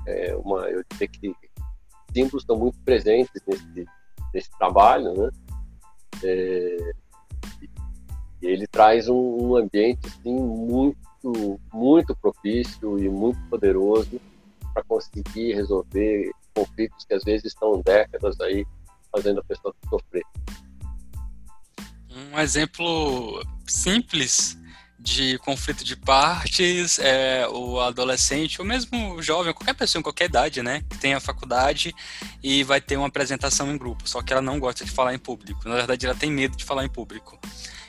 É 0.07 0.37
uma, 0.37 0.69
eu 0.69 0.85
diria 0.93 1.09
que 1.09 1.35
símbolos 2.13 2.43
estão 2.43 2.57
muito 2.57 2.79
presentes 2.85 3.41
nesse, 3.47 3.87
nesse 4.35 4.51
trabalho, 4.59 5.15
né? 5.15 5.31
É, 6.23 6.93
e 8.43 8.47
ele 8.47 8.67
traz 8.67 9.09
um, 9.09 9.15
um 9.15 9.57
ambiente 9.57 10.07
assim, 10.07 10.35
muito, 10.35 11.59
muito 11.73 12.15
propício 12.17 12.99
e 12.99 13.09
muito 13.09 13.41
poderoso 13.49 14.21
para 14.75 14.85
conseguir 14.85 15.55
resolver 15.55 16.31
conflitos 16.55 17.07
que 17.07 17.15
às 17.15 17.25
vezes 17.25 17.47
estão 17.47 17.81
décadas 17.81 18.39
aí 18.43 18.67
fazendo 19.11 19.41
a 19.41 19.45
pessoa 19.45 19.75
sofrer. 19.89 20.25
Um 22.15 22.39
exemplo 22.39 23.45
simples 23.67 24.57
de 24.99 25.37
conflito 25.39 25.85
de 25.85 25.97
partes 25.97 26.99
é 26.99 27.47
o 27.49 27.81
adolescente, 27.81 28.61
ou 28.61 28.67
mesmo 28.67 29.15
o 29.15 29.23
jovem, 29.23 29.53
qualquer 29.53 29.75
pessoa 29.75 30.01
em 30.01 30.03
qualquer 30.03 30.27
idade, 30.27 30.63
né, 30.63 30.83
que 30.89 30.97
tem 30.97 31.13
a 31.13 31.21
faculdade 31.21 31.95
e 32.43 32.63
vai 32.63 32.81
ter 32.81 32.97
uma 32.97 33.09
apresentação 33.09 33.71
em 33.71 33.77
grupo, 33.77 34.09
só 34.09 34.23
que 34.23 34.33
ela 34.33 34.41
não 34.41 34.59
gosta 34.59 34.85
de 34.85 34.91
falar 34.91 35.13
em 35.13 35.19
público. 35.19 35.69
Na 35.69 35.75
verdade, 35.75 36.07
ela 36.07 36.15
tem 36.15 36.31
medo 36.31 36.57
de 36.57 36.65
falar 36.65 36.85
em 36.85 36.89
público. 36.89 37.39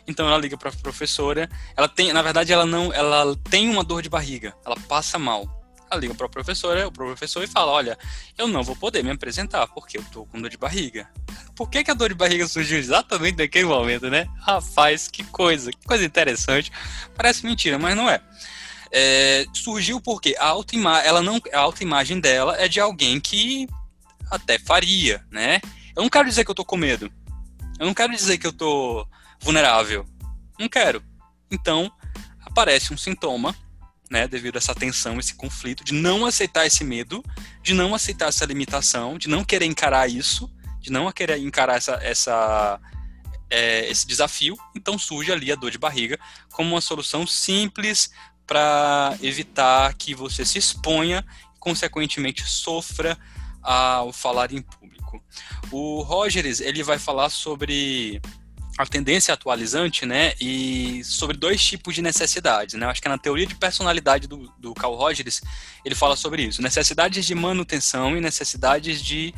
Então 0.07 0.27
ela 0.27 0.38
liga 0.38 0.57
para 0.57 0.69
a 0.69 0.73
professora. 0.73 1.49
Ela 1.75 1.88
tem, 1.88 2.13
na 2.13 2.21
verdade, 2.21 2.53
ela 2.53 2.65
não, 2.65 2.93
ela 2.93 3.35
tem 3.49 3.69
uma 3.69 3.83
dor 3.83 4.01
de 4.01 4.09
barriga. 4.09 4.55
Ela 4.65 4.75
passa 4.88 5.17
mal. 5.17 5.64
Liga 5.95 6.13
para 6.13 6.25
a 6.25 6.29
professora, 6.29 6.88
o 6.88 6.91
professor 6.91 7.43
e 7.43 7.47
fala: 7.47 7.71
Olha, 7.71 7.97
eu 8.38 8.47
não 8.47 8.63
vou 8.63 8.75
poder 8.75 9.03
me 9.03 9.12
apresentar 9.12 9.67
porque 9.67 9.97
eu 9.97 10.03
tô 10.12 10.25
com 10.25 10.41
dor 10.41 10.49
de 10.49 10.58
barriga. 10.58 11.10
Por 11.55 11.69
que, 11.69 11.84
que 11.84 11.91
a 11.91 11.93
dor 11.93 12.10
de 12.10 12.15
barriga 12.15 12.47
surgiu 12.47 12.77
exatamente 12.77 13.38
naquele 13.38 13.65
momento, 13.65 14.10
né? 14.10 14.27
Rapaz, 14.39 15.08
que 15.08 15.23
coisa, 15.23 15.71
que 15.71 15.86
coisa 15.86 16.03
interessante. 16.03 16.71
Parece 17.15 17.45
mentira, 17.45 17.79
mas 17.79 17.95
não 17.95 18.10
é. 18.10 18.21
é 18.91 19.45
surgiu 19.53 20.01
porque 20.01 20.36
a 20.38 20.47
autoima 20.47 20.99
ela 20.99 21.21
não, 21.21 21.39
a 21.53 21.60
autoimagem 21.60 22.19
dela 22.19 22.55
é 22.58 22.67
de 22.67 22.79
alguém 22.79 23.19
que 23.19 23.67
até 24.29 24.60
faria, 24.60 25.23
né? 25.31 25.62
Eu 25.95 26.03
não 26.03 26.10
quero 26.10 26.27
dizer 26.27 26.43
que 26.43 26.51
eu 26.51 26.55
tô 26.55 26.65
com 26.65 26.75
medo. 26.75 27.12
Eu 27.79 27.86
não 27.86 27.93
quero 27.93 28.13
dizer 28.13 28.38
que 28.38 28.47
eu 28.47 28.53
tô 28.53 29.08
vulnerável. 29.39 30.05
Não 30.60 30.67
quero. 30.67 31.01
Então, 31.51 31.91
aparece 32.45 32.93
um 32.93 32.97
sintoma 32.97 33.55
né, 34.09 34.27
devido 34.27 34.55
a 34.55 34.59
essa 34.59 34.75
tensão, 34.75 35.19
esse 35.19 35.33
conflito, 35.35 35.83
de 35.83 35.93
não 35.93 36.25
aceitar 36.25 36.65
esse 36.65 36.83
medo, 36.83 37.23
de 37.61 37.73
não 37.73 37.95
aceitar 37.95 38.29
essa 38.29 38.45
limitação, 38.45 39.17
de 39.17 39.27
não 39.27 39.43
querer 39.43 39.65
encarar 39.65 40.09
isso, 40.09 40.51
de 40.79 40.91
não 40.91 41.11
querer 41.11 41.39
encarar 41.39 41.77
essa, 41.77 41.93
essa, 42.01 42.79
é, 43.49 43.89
esse 43.89 44.05
desafio, 44.05 44.57
então 44.75 44.97
surge 44.97 45.31
ali 45.31 45.51
a 45.51 45.55
dor 45.55 45.71
de 45.71 45.77
barriga 45.77 46.19
como 46.51 46.71
uma 46.71 46.81
solução 46.81 47.25
simples 47.25 48.11
para 48.45 49.17
evitar 49.21 49.93
que 49.95 50.13
você 50.13 50.45
se 50.45 50.59
exponha 50.59 51.25
e, 51.55 51.59
consequentemente, 51.59 52.47
sofra 52.47 53.17
ao 53.61 54.13
falar 54.13 54.51
em 54.51 54.61
público. 54.61 55.23
O 55.71 56.03
Rogers 56.03 56.59
ele 56.61 56.83
vai 56.83 56.99
falar 56.99 57.29
sobre 57.29 58.21
a 58.77 58.85
tendência 58.85 59.33
atualizante, 59.33 60.05
né, 60.05 60.33
e 60.39 61.01
sobre 61.03 61.38
dois 61.38 61.63
tipos 61.63 61.95
de 61.95 62.01
necessidades, 62.01 62.75
né, 62.75 62.85
acho 62.85 63.01
que 63.01 63.07
é 63.07 63.11
na 63.11 63.17
teoria 63.17 63.45
de 63.45 63.55
personalidade 63.55 64.27
do, 64.27 64.51
do 64.57 64.73
Carl 64.73 64.95
Rogers, 64.95 65.41
ele 65.83 65.95
fala 65.95 66.15
sobre 66.15 66.43
isso, 66.43 66.61
necessidades 66.61 67.25
de 67.25 67.33
manutenção 67.33 68.17
e 68.17 68.21
necessidades 68.21 69.01
de 69.01 69.33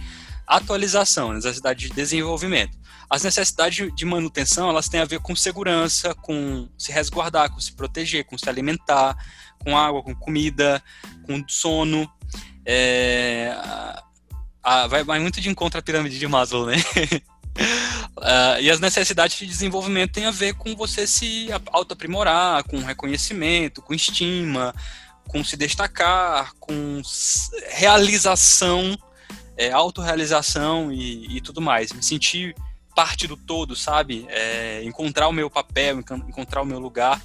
atualização, 0.48 1.34
necessidade 1.34 1.88
de 1.88 1.94
desenvolvimento. 1.94 2.78
As 3.10 3.24
necessidades 3.24 3.94
de 3.94 4.06
manutenção, 4.06 4.70
elas 4.70 4.90
têm 4.90 5.00
a 5.00 5.06
ver 5.06 5.20
com 5.20 5.36
segurança, 5.36 6.14
com 6.16 6.68
se 6.78 6.92
resguardar, 6.92 7.52
com 7.52 7.60
se 7.60 7.74
proteger, 7.74 8.26
com 8.26 8.38
se 8.38 8.50
alimentar, 8.50 9.16
com 9.60 9.78
água, 9.78 10.04
com 10.04 10.16
comida, 10.16 10.82
com 11.26 11.44
sono, 11.48 12.10
é, 12.66 13.54
a, 13.56 14.04
a, 14.62 14.88
vai, 14.88 15.04
vai 15.04 15.20
muito 15.20 15.40
de 15.40 15.50
encontro 15.50 15.80
à 15.80 15.82
pirâmide 15.82 16.20
de 16.20 16.28
Maslow, 16.28 16.66
né? 16.66 16.76
Uh, 18.18 18.60
e 18.62 18.70
as 18.70 18.80
necessidades 18.80 19.38
de 19.38 19.46
desenvolvimento 19.46 20.14
têm 20.14 20.26
a 20.26 20.32
ver 20.32 20.54
com 20.54 20.76
você 20.76 21.08
se 21.08 21.48
auto-aprimorar, 21.72 22.64
com 22.64 22.78
reconhecimento, 22.80 23.82
com 23.82 23.94
estima, 23.94 24.74
com 25.28 25.44
se 25.44 25.58
destacar, 25.58 26.54
com 26.60 27.02
realização, 27.70 28.98
é, 29.58 29.72
autorrealização 29.72 30.92
e, 30.92 31.38
e 31.38 31.42
tudo 31.42 31.62
mais. 31.62 31.92
Me 31.92 32.02
sentir 32.02 32.56
parte 32.96 33.28
do 33.28 33.38
todo, 33.38 33.76
sabe? 33.76 34.26
É, 34.30 34.82
encontrar 34.84 35.28
o 35.28 35.32
meu 35.32 35.50
papel, 35.50 36.00
encontrar 36.00 36.62
o 36.62 36.66
meu 36.66 36.80
lugar. 36.80 37.22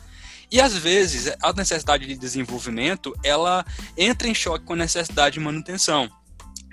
E 0.51 0.61
às 0.61 0.77
vezes 0.77 1.35
a 1.42 1.51
necessidade 1.55 2.07
de 2.07 2.14
desenvolvimento 2.14 3.14
ela 3.25 3.64
entra 3.97 4.29
em 4.29 4.35
choque 4.35 4.66
com 4.66 4.75
a 4.75 4.77
necessidade 4.77 5.35
de 5.35 5.40
manutenção. 5.40 6.11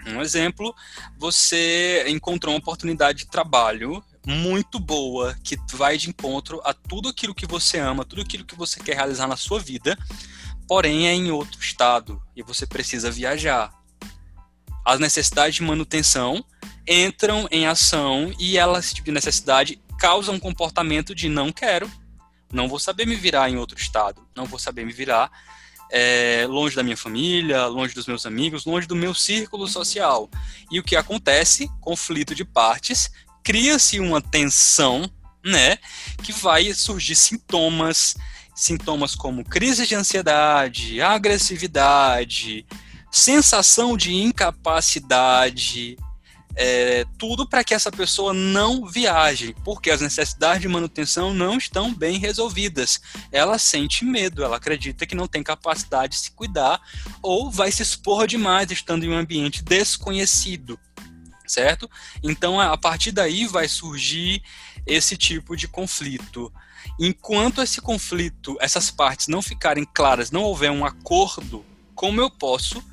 Um 0.08 0.22
exemplo, 0.22 0.74
você 1.18 2.06
encontrou 2.08 2.54
uma 2.54 2.60
oportunidade 2.60 3.20
de 3.20 3.28
trabalho 3.28 4.04
muito 4.26 4.80
boa, 4.80 5.36
que 5.44 5.58
vai 5.74 5.98
de 5.98 6.10
encontro 6.10 6.62
a 6.64 6.74
tudo 6.74 7.10
aquilo 7.10 7.34
que 7.34 7.46
você 7.46 7.80
ama, 7.80 8.06
tudo 8.06 8.22
aquilo 8.22 8.46
que 8.46 8.56
você 8.56 8.80
quer 8.80 8.96
realizar 8.96 9.28
na 9.28 9.36
sua 9.36 9.60
vida, 9.60 9.98
porém 10.68 11.08
é 11.08 11.14
em 11.14 11.32
outro 11.32 11.60
estado 11.60 12.22
e 12.36 12.44
você 12.44 12.66
precisa 12.66 13.10
viajar. 13.10 13.74
As 14.86 15.00
necessidades 15.00 15.56
de 15.56 15.64
manutenção 15.64 16.44
entram 16.88 17.48
em 17.52 17.68
ação 17.68 18.34
e 18.40 18.58
elas, 18.58 18.94
tipo 18.94 19.06
de 19.06 19.12
necessidade, 19.12 19.82
causam 20.00 20.36
um 20.36 20.40
comportamento 20.40 21.14
de 21.14 21.28
não 21.28 21.52
quero, 21.52 21.92
não 22.52 22.68
vou 22.68 22.80
saber 22.80 23.06
me 23.06 23.16
virar 23.16 23.50
em 23.50 23.58
outro 23.58 23.78
estado, 23.78 24.26
não 24.36 24.46
vou 24.46 24.58
saber 24.58 24.86
me 24.86 24.94
virar 24.94 25.32
é, 25.92 26.46
longe 26.48 26.76
da 26.76 26.84
minha 26.84 26.98
família, 26.98 27.66
longe 27.68 27.94
dos 27.94 28.08
meus 28.08 28.26
amigos, 28.26 28.66
longe 28.66 28.88
do 28.88 28.96
meu 28.96 29.14
círculo 29.14 29.68
social. 29.68 30.30
E 30.72 30.80
o 30.80 30.84
que 30.84 30.96
acontece? 30.96 31.70
Conflito 31.82 32.36
de 32.36 32.46
partes, 32.46 33.12
cria-se 33.44 34.00
uma 34.00 34.22
tensão, 34.22 35.10
né, 35.44 35.78
que 36.24 36.32
vai 36.32 36.74
surgir 36.74 37.16
sintomas, 37.16 38.16
sintomas 38.54 39.16
como 39.16 39.44
crise 39.44 39.88
de 39.88 39.96
ansiedade, 39.96 41.02
agressividade, 41.02 42.66
sensação 43.12 43.96
de 43.98 44.14
incapacidade, 44.14 45.98
é, 46.62 47.06
tudo 47.18 47.48
para 47.48 47.64
que 47.64 47.74
essa 47.74 47.90
pessoa 47.90 48.34
não 48.34 48.86
viaje, 48.86 49.56
porque 49.64 49.90
as 49.90 50.02
necessidades 50.02 50.62
de 50.62 50.68
manutenção 50.68 51.34
não 51.34 51.58
estão 51.58 51.94
bem 51.94 52.20
resolvidas. 52.20 53.00
Ela 53.32 53.58
sente 53.58 54.04
medo, 54.04 54.44
ela 54.44 54.58
acredita 54.58 55.06
que 55.06 55.16
não 55.16 55.26
tem 55.26 55.42
capacidade 55.42 56.18
de 56.18 56.20
se 56.20 56.32
cuidar 56.32 56.82
ou 57.24 57.50
vai 57.50 57.72
se 57.72 57.82
expor 57.82 58.28
demais 58.28 58.70
estando 58.72 59.06
em 59.06 59.10
um 59.10 59.18
ambiente 59.18 59.64
desconhecido, 59.64 60.78
certo? 61.48 61.90
Então, 62.22 62.60
a 62.60 62.78
partir 62.78 63.14
daí 63.14 63.48
vai 63.48 63.70
surgir 63.70 64.44
esse 64.86 65.16
tipo 65.16 65.56
de 65.56 65.66
conflito. 65.66 66.52
Enquanto 67.00 67.62
esse 67.62 67.80
conflito, 67.80 68.58
essas 68.60 68.92
partes 68.92 69.28
não 69.28 69.42
ficarem 69.42 69.86
claras, 69.86 70.30
não 70.30 70.44
houver 70.44 70.72
um 70.72 70.86
acordo, 70.86 71.66
como 71.96 72.20
eu 72.20 72.30
posso 72.30 72.84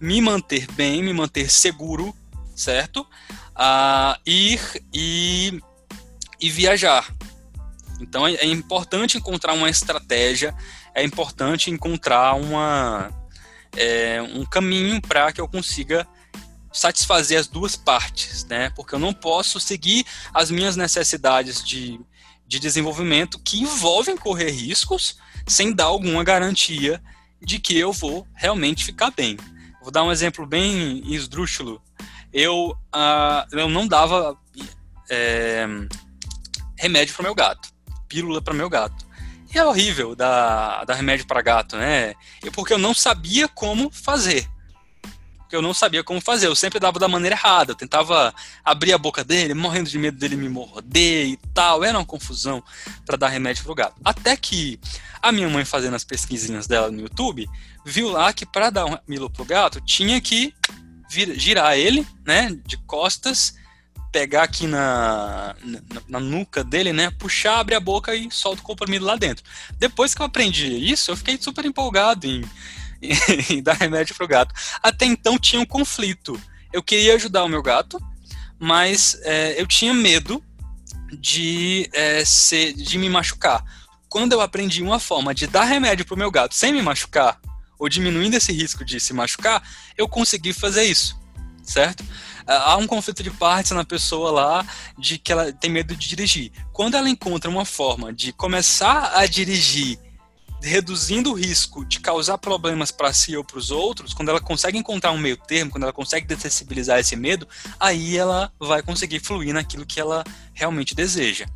me 0.00 0.20
manter 0.20 0.70
bem, 0.74 1.02
me 1.02 1.12
manter 1.12 1.50
seguro 1.50 2.14
certo? 2.56 3.06
A 3.54 4.18
ir 4.26 4.60
e, 4.92 5.60
e 6.40 6.50
viajar. 6.50 7.14
Então 8.00 8.26
é, 8.26 8.34
é 8.34 8.46
importante 8.46 9.18
encontrar 9.18 9.52
uma 9.52 9.70
estratégia, 9.70 10.54
é 10.94 11.04
importante 11.04 11.70
encontrar 11.70 12.34
uma, 12.34 13.10
é, 13.76 14.20
um 14.22 14.44
caminho 14.44 15.00
para 15.00 15.32
que 15.32 15.40
eu 15.40 15.48
consiga 15.48 16.06
satisfazer 16.72 17.38
as 17.38 17.46
duas 17.46 17.76
partes, 17.76 18.44
né? 18.44 18.70
Porque 18.70 18.94
eu 18.94 18.98
não 18.98 19.12
posso 19.12 19.58
seguir 19.58 20.04
as 20.34 20.50
minhas 20.50 20.76
necessidades 20.76 21.64
de, 21.64 21.98
de 22.46 22.58
desenvolvimento 22.58 23.38
que 23.38 23.60
envolvem 23.60 24.16
correr 24.16 24.50
riscos 24.50 25.16
sem 25.46 25.72
dar 25.72 25.84
alguma 25.84 26.22
garantia 26.22 27.02
de 27.40 27.58
que 27.58 27.78
eu 27.78 27.92
vou 27.92 28.26
realmente 28.34 28.84
ficar 28.84 29.10
bem. 29.10 29.38
Vou 29.80 29.90
dar 29.90 30.02
um 30.02 30.12
exemplo 30.12 30.46
bem 30.46 31.02
esdrúxulo 31.06 31.80
eu, 32.36 32.76
uh, 32.94 33.56
eu 33.56 33.66
não 33.66 33.88
dava 33.88 34.36
é, 35.08 35.66
remédio 36.76 37.14
para 37.14 37.22
meu 37.22 37.34
gato, 37.34 37.70
pílula 38.06 38.42
para 38.42 38.52
meu 38.52 38.68
gato. 38.68 39.06
E 39.54 39.56
é 39.56 39.64
horrível 39.64 40.14
dar, 40.14 40.84
dar 40.84 40.94
remédio 40.94 41.26
para 41.26 41.40
gato, 41.40 41.78
né? 41.78 42.14
Porque 42.52 42.74
eu 42.74 42.78
não 42.78 42.92
sabia 42.92 43.48
como 43.48 43.90
fazer. 43.90 44.46
porque 45.38 45.56
eu 45.56 45.62
não 45.62 45.72
sabia 45.72 46.04
como 46.04 46.20
fazer. 46.20 46.46
Eu 46.48 46.54
sempre 46.54 46.78
dava 46.78 46.98
da 46.98 47.08
maneira 47.08 47.34
errada. 47.34 47.72
Eu 47.72 47.76
tentava 47.76 48.34
abrir 48.62 48.92
a 48.92 48.98
boca 48.98 49.24
dele, 49.24 49.54
morrendo 49.54 49.88
de 49.88 49.98
medo 49.98 50.18
dele 50.18 50.36
me 50.36 50.50
morder 50.50 51.28
e 51.28 51.38
tal. 51.54 51.82
Era 51.82 51.96
uma 51.96 52.04
confusão 52.04 52.62
para 53.06 53.16
dar 53.16 53.28
remédio 53.28 53.64
pro 53.64 53.74
gato. 53.74 53.96
Até 54.04 54.36
que 54.36 54.78
a 55.22 55.32
minha 55.32 55.48
mãe, 55.48 55.64
fazendo 55.64 55.94
as 55.94 56.04
pesquisinhas 56.04 56.66
dela 56.66 56.90
no 56.90 57.00
YouTube, 57.00 57.48
viu 57.82 58.10
lá 58.10 58.30
que 58.30 58.44
para 58.44 58.68
dar 58.68 58.84
um 58.84 58.98
milo 59.08 59.30
pro 59.30 59.44
gato 59.46 59.80
tinha 59.80 60.20
que 60.20 60.52
girar 61.08 61.76
ele, 61.76 62.06
né, 62.24 62.56
de 62.64 62.76
costas, 62.78 63.54
pegar 64.12 64.44
aqui 64.44 64.66
na, 64.66 65.54
na, 65.62 66.02
na, 66.08 66.20
nuca 66.20 66.64
dele, 66.64 66.92
né, 66.92 67.10
puxar, 67.10 67.60
abrir 67.60 67.74
a 67.74 67.80
boca 67.80 68.14
e 68.14 68.30
solta 68.30 68.62
o 68.62 68.64
comprimido 68.64 69.04
lá 69.04 69.16
dentro. 69.16 69.44
Depois 69.78 70.14
que 70.14 70.22
eu 70.22 70.26
aprendi 70.26 70.66
isso, 70.66 71.10
eu 71.10 71.16
fiquei 71.16 71.36
super 71.40 71.64
empolgado 71.64 72.26
em 72.26 72.42
e 73.50 73.60
dar 73.60 73.74
remédio 73.74 74.14
pro 74.14 74.26
gato. 74.26 74.54
Até 74.82 75.04
então 75.04 75.38
tinha 75.38 75.60
um 75.60 75.66
conflito. 75.66 76.40
Eu 76.72 76.82
queria 76.82 77.14
ajudar 77.14 77.44
o 77.44 77.48
meu 77.48 77.62
gato, 77.62 77.98
mas 78.58 79.18
é, 79.22 79.60
eu 79.60 79.66
tinha 79.66 79.92
medo 79.92 80.42
de, 81.12 81.88
é, 81.92 82.24
ser, 82.24 82.72
de 82.72 82.98
me 82.98 83.08
machucar. 83.08 83.64
Quando 84.08 84.32
eu 84.32 84.40
aprendi 84.40 84.82
uma 84.82 84.98
forma 84.98 85.34
de 85.34 85.46
dar 85.46 85.64
remédio 85.64 86.06
pro 86.06 86.16
meu 86.16 86.30
gato 86.30 86.54
sem 86.54 86.72
me 86.72 86.82
machucar, 86.82 87.38
ou 87.78 87.88
diminuindo 87.88 88.34
esse 88.34 88.52
risco 88.52 88.84
de 88.84 88.98
se 88.98 89.12
machucar, 89.12 89.62
eu 89.96 90.08
consegui 90.08 90.52
fazer 90.52 90.84
isso, 90.84 91.18
certo? 91.62 92.04
Há 92.46 92.76
um 92.76 92.86
conflito 92.86 93.22
de 93.22 93.30
partes 93.30 93.72
na 93.72 93.84
pessoa 93.84 94.30
lá 94.30 94.66
de 94.96 95.18
que 95.18 95.32
ela 95.32 95.52
tem 95.52 95.68
medo 95.68 95.96
de 95.96 96.08
dirigir. 96.08 96.52
Quando 96.72 96.96
ela 96.96 97.08
encontra 97.08 97.50
uma 97.50 97.64
forma 97.64 98.12
de 98.12 98.32
começar 98.32 99.16
a 99.16 99.26
dirigir 99.26 99.98
reduzindo 100.62 101.30
o 101.30 101.34
risco 101.34 101.84
de 101.84 102.00
causar 102.00 102.38
problemas 102.38 102.90
para 102.90 103.12
si 103.12 103.36
ou 103.36 103.44
para 103.44 103.58
os 103.58 103.70
outros, 103.70 104.14
quando 104.14 104.28
ela 104.28 104.40
consegue 104.40 104.78
encontrar 104.78 105.12
um 105.12 105.18
meio 105.18 105.36
termo, 105.36 105.70
quando 105.70 105.84
ela 105.84 105.92
consegue 105.92 106.26
dessensibilizar 106.26 106.98
esse 106.98 107.16
medo, 107.16 107.46
aí 107.78 108.16
ela 108.16 108.52
vai 108.58 108.82
conseguir 108.82 109.20
fluir 109.20 109.52
naquilo 109.52 109.86
que 109.86 110.00
ela 110.00 110.24
realmente 110.54 110.94
deseja. 110.94 111.46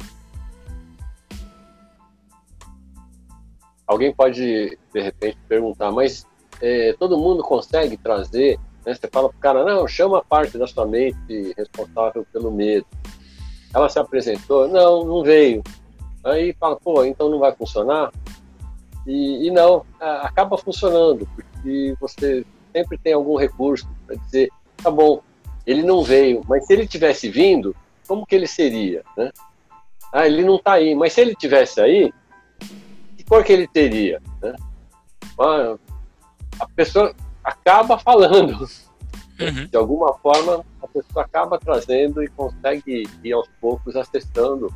Alguém 3.86 4.14
pode, 4.14 4.78
de 4.92 5.02
repente, 5.02 5.38
perguntar, 5.48 5.90
mas 5.90 6.24
é, 6.60 6.94
todo 6.98 7.18
mundo 7.18 7.42
consegue 7.42 7.96
trazer? 7.96 8.58
Né? 8.84 8.94
Você 8.94 9.08
fala 9.08 9.28
para 9.28 9.36
o 9.36 9.40
cara, 9.40 9.64
não, 9.64 9.86
chama 9.86 10.18
a 10.18 10.24
parte 10.24 10.58
da 10.58 10.66
sua 10.66 10.86
mente 10.86 11.54
responsável 11.56 12.26
pelo 12.32 12.50
medo. 12.50 12.86
Ela 13.74 13.88
se 13.88 13.98
apresentou? 13.98 14.68
Não, 14.68 15.04
não 15.04 15.22
veio. 15.22 15.62
Aí 16.24 16.54
fala, 16.58 16.76
pô, 16.76 17.04
então 17.04 17.28
não 17.28 17.38
vai 17.38 17.52
funcionar? 17.52 18.12
E, 19.06 19.46
e 19.46 19.50
não, 19.50 19.84
acaba 19.98 20.58
funcionando, 20.58 21.26
porque 21.34 21.94
você 22.00 22.44
sempre 22.72 22.98
tem 22.98 23.12
algum 23.12 23.36
recurso 23.36 23.88
para 24.06 24.16
dizer, 24.16 24.50
tá 24.76 24.90
bom, 24.90 25.22
ele 25.66 25.82
não 25.82 26.02
veio, 26.02 26.42
mas 26.46 26.66
se 26.66 26.72
ele 26.72 26.86
tivesse 26.86 27.28
vindo, 27.30 27.74
como 28.06 28.26
que 28.26 28.34
ele 28.34 28.46
seria, 28.46 29.02
né? 29.16 29.30
Ah, 30.12 30.26
ele 30.26 30.44
não 30.44 30.56
está 30.56 30.72
aí, 30.72 30.94
mas 30.94 31.12
se 31.12 31.20
ele 31.20 31.34
tivesse 31.34 31.80
aí, 31.80 32.12
que 33.16 33.24
cor 33.24 33.44
que 33.44 33.52
ele 33.52 33.68
teria, 33.68 34.20
né? 34.42 34.54
Ah, 35.38 35.76
pessoa 36.80 37.14
acaba 37.44 37.98
falando, 37.98 38.66
uhum. 39.38 39.66
de 39.70 39.76
alguma 39.76 40.14
forma 40.14 40.64
a 40.82 40.88
pessoa 40.88 41.26
acaba 41.26 41.58
trazendo 41.58 42.22
e 42.22 42.28
consegue 42.28 43.06
ir 43.22 43.32
aos 43.32 43.46
poucos 43.60 43.96
acessando 43.96 44.72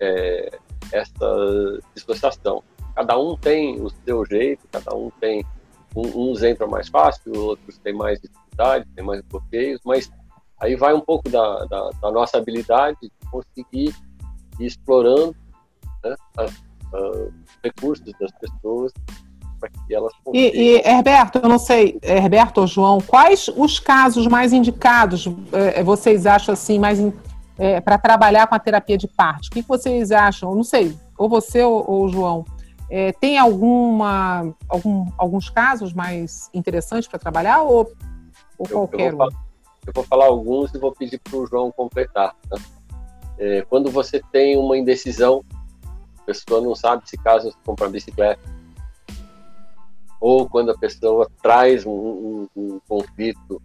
é, 0.00 0.58
essa 0.90 1.80
dissociação. 1.94 2.64
Cada 2.96 3.16
um 3.16 3.36
tem 3.36 3.80
o 3.80 3.88
seu 4.04 4.26
jeito, 4.26 4.66
cada 4.72 4.92
um 4.92 5.08
tem. 5.20 5.44
uns 5.94 6.42
entram 6.42 6.68
mais 6.68 6.88
fácil, 6.88 7.32
outros 7.32 7.78
têm 7.78 7.94
mais 7.94 8.20
dificuldade, 8.20 8.86
têm 8.96 9.04
mais 9.04 9.22
bloqueios, 9.22 9.80
mas 9.84 10.10
aí 10.58 10.74
vai 10.74 10.94
um 10.94 11.00
pouco 11.00 11.28
da, 11.28 11.64
da, 11.66 11.90
da 11.90 12.10
nossa 12.10 12.38
habilidade 12.38 12.98
de 13.00 13.10
conseguir 13.30 13.94
ir 14.58 14.66
explorando 14.66 15.36
né, 16.02 16.16
os 16.92 17.58
recursos 17.62 18.12
das 18.18 18.32
pessoas 18.32 18.92
para 19.58 19.68
que 19.68 19.94
elas 19.94 20.12
consigam. 20.24 20.50
E, 20.54 20.76
e, 20.76 20.88
Herberto, 20.88 21.40
eu 21.42 21.48
não 21.48 21.58
sei, 21.58 21.98
Herberto 22.02 22.60
ou 22.60 22.66
João, 22.66 23.00
quais 23.00 23.48
os 23.56 23.78
casos 23.78 24.26
mais 24.26 24.52
indicados 24.52 25.28
é, 25.52 25.82
vocês 25.82 26.26
acham 26.26 26.52
assim, 26.52 26.78
mais 26.78 26.98
é, 27.58 27.80
para 27.80 27.98
trabalhar 27.98 28.46
com 28.46 28.54
a 28.54 28.58
terapia 28.58 28.96
de 28.96 29.08
parte? 29.08 29.48
O 29.48 29.52
que 29.52 29.62
vocês 29.62 30.12
acham? 30.12 30.54
Não 30.54 30.64
sei, 30.64 30.96
ou 31.16 31.28
você 31.28 31.62
ou, 31.62 31.84
ou 31.88 32.08
João. 32.08 32.44
É, 32.88 33.12
tem 33.12 33.36
alguma, 33.36 34.54
algum, 34.68 35.06
alguns 35.18 35.50
casos 35.50 35.92
mais 35.92 36.48
interessantes 36.54 37.08
para 37.08 37.18
trabalhar 37.18 37.62
ou, 37.62 37.92
ou 38.58 38.66
eu, 38.70 38.78
qualquer 38.86 39.12
eu 39.12 39.18
um? 39.18 39.28
eu 39.86 39.92
vou 39.92 40.04
falar 40.04 40.26
alguns 40.26 40.72
e 40.74 40.78
vou 40.78 40.92
pedir 40.92 41.18
para 41.18 41.36
o 41.36 41.46
João 41.46 41.72
completar. 41.72 42.34
É, 43.38 43.62
quando 43.68 43.90
você 43.90 44.22
tem 44.32 44.56
uma 44.56 44.76
indecisão, 44.76 45.44
a 46.20 46.22
pessoa 46.24 46.60
não 46.60 46.74
sabe 46.74 47.08
se 47.08 47.16
caso 47.16 47.52
comprar 47.64 47.88
bicicleta, 47.88 48.40
ou 50.20 50.48
quando 50.48 50.70
a 50.70 50.78
pessoa 50.78 51.30
traz 51.42 51.84
um, 51.84 51.90
um, 51.90 52.48
um 52.56 52.80
conflito 52.88 53.62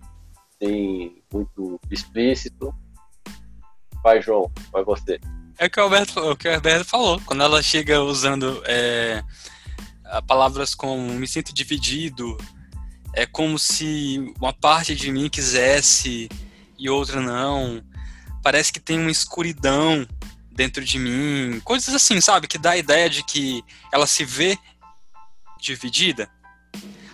assim, 0.62 1.22
muito 1.32 1.80
explícito, 1.90 2.74
vai 4.04 4.22
João, 4.22 4.52
vai 4.72 4.84
você. 4.84 5.20
É 5.58 5.66
o 5.66 5.70
que 5.70 5.80
o 5.80 5.84
Alberto, 5.84 6.20
o 6.20 6.36
que 6.36 6.48
o 6.48 6.54
Alberto 6.54 6.86
falou. 6.86 7.22
Quando 7.26 7.44
ela 7.44 7.62
chega 7.62 8.02
usando 8.02 8.64
é, 8.66 9.24
palavras 10.28 10.74
como 10.74 11.14
me 11.14 11.28
sinto 11.28 11.54
dividido, 11.54 12.38
é 13.14 13.26
como 13.26 13.60
se 13.60 14.34
uma 14.40 14.54
parte 14.54 14.96
de 14.96 15.12
mim 15.12 15.30
quisesse 15.30 16.30
e 16.78 16.90
outra 16.90 17.22
não. 17.22 17.84
Parece 18.44 18.74
que 18.74 18.80
tem 18.80 19.00
uma 19.00 19.12
escuridão 19.12 20.08
dentro 20.52 20.84
de 20.84 20.98
mim. 20.98 21.60
Coisas 21.64 21.94
assim, 21.94 22.20
sabe? 22.20 22.48
Que 22.48 22.58
dá 22.58 22.72
a 22.72 22.78
ideia 22.78 23.10
de 23.10 23.24
que 23.24 23.64
ela 23.92 24.08
se 24.08 24.26
vê 24.26 24.58
dividida. 25.60 26.30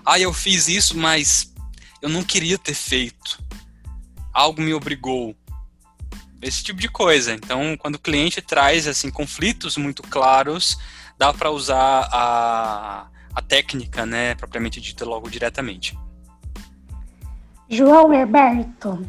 Ah, 0.09 0.17
eu 0.17 0.31
fiz 0.31 0.69
isso, 0.69 0.97
mas 0.97 1.53
eu 2.01 2.07
não 2.07 2.23
queria 2.23 2.57
ter 2.57 2.73
feito. 2.73 3.43
Algo 4.33 4.61
me 4.61 4.73
obrigou 4.73 5.35
esse 6.41 6.63
tipo 6.63 6.79
de 6.79 6.87
coisa. 6.87 7.33
Então, 7.33 7.75
quando 7.77 7.95
o 7.95 7.99
cliente 7.99 8.41
traz 8.41 8.87
assim 8.87 9.11
conflitos 9.11 9.75
muito 9.75 10.01
claros, 10.03 10.77
dá 11.17 11.33
para 11.33 11.51
usar 11.51 12.07
a, 12.09 13.07
a 13.35 13.41
técnica, 13.41 14.05
né, 14.05 14.33
propriamente 14.35 14.79
dita 14.79 15.03
logo 15.03 15.29
diretamente. 15.29 15.99
João 17.69 18.13
Herberto, 18.13 19.05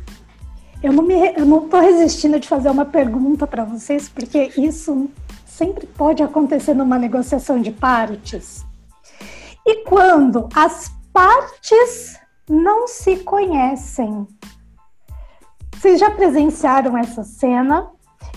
eu 0.82 0.92
não 0.92 1.04
me, 1.04 1.14
eu 1.36 1.46
não 1.46 1.66
estou 1.66 1.80
resistindo 1.80 2.40
de 2.40 2.48
fazer 2.48 2.70
uma 2.70 2.84
pergunta 2.84 3.46
para 3.46 3.64
vocês, 3.64 4.08
porque 4.08 4.50
isso 4.56 5.08
sempre 5.46 5.86
pode 5.86 6.24
acontecer 6.24 6.74
numa 6.74 6.98
negociação 6.98 7.62
de 7.62 7.70
partes. 7.70 8.66
E 9.68 9.84
quando 9.84 10.48
as 10.54 10.90
partes 11.12 12.18
não 12.48 12.88
se 12.88 13.18
conhecem, 13.18 14.26
vocês 15.76 16.00
já 16.00 16.10
presenciaram 16.10 16.96
essa 16.96 17.22
cena 17.22 17.86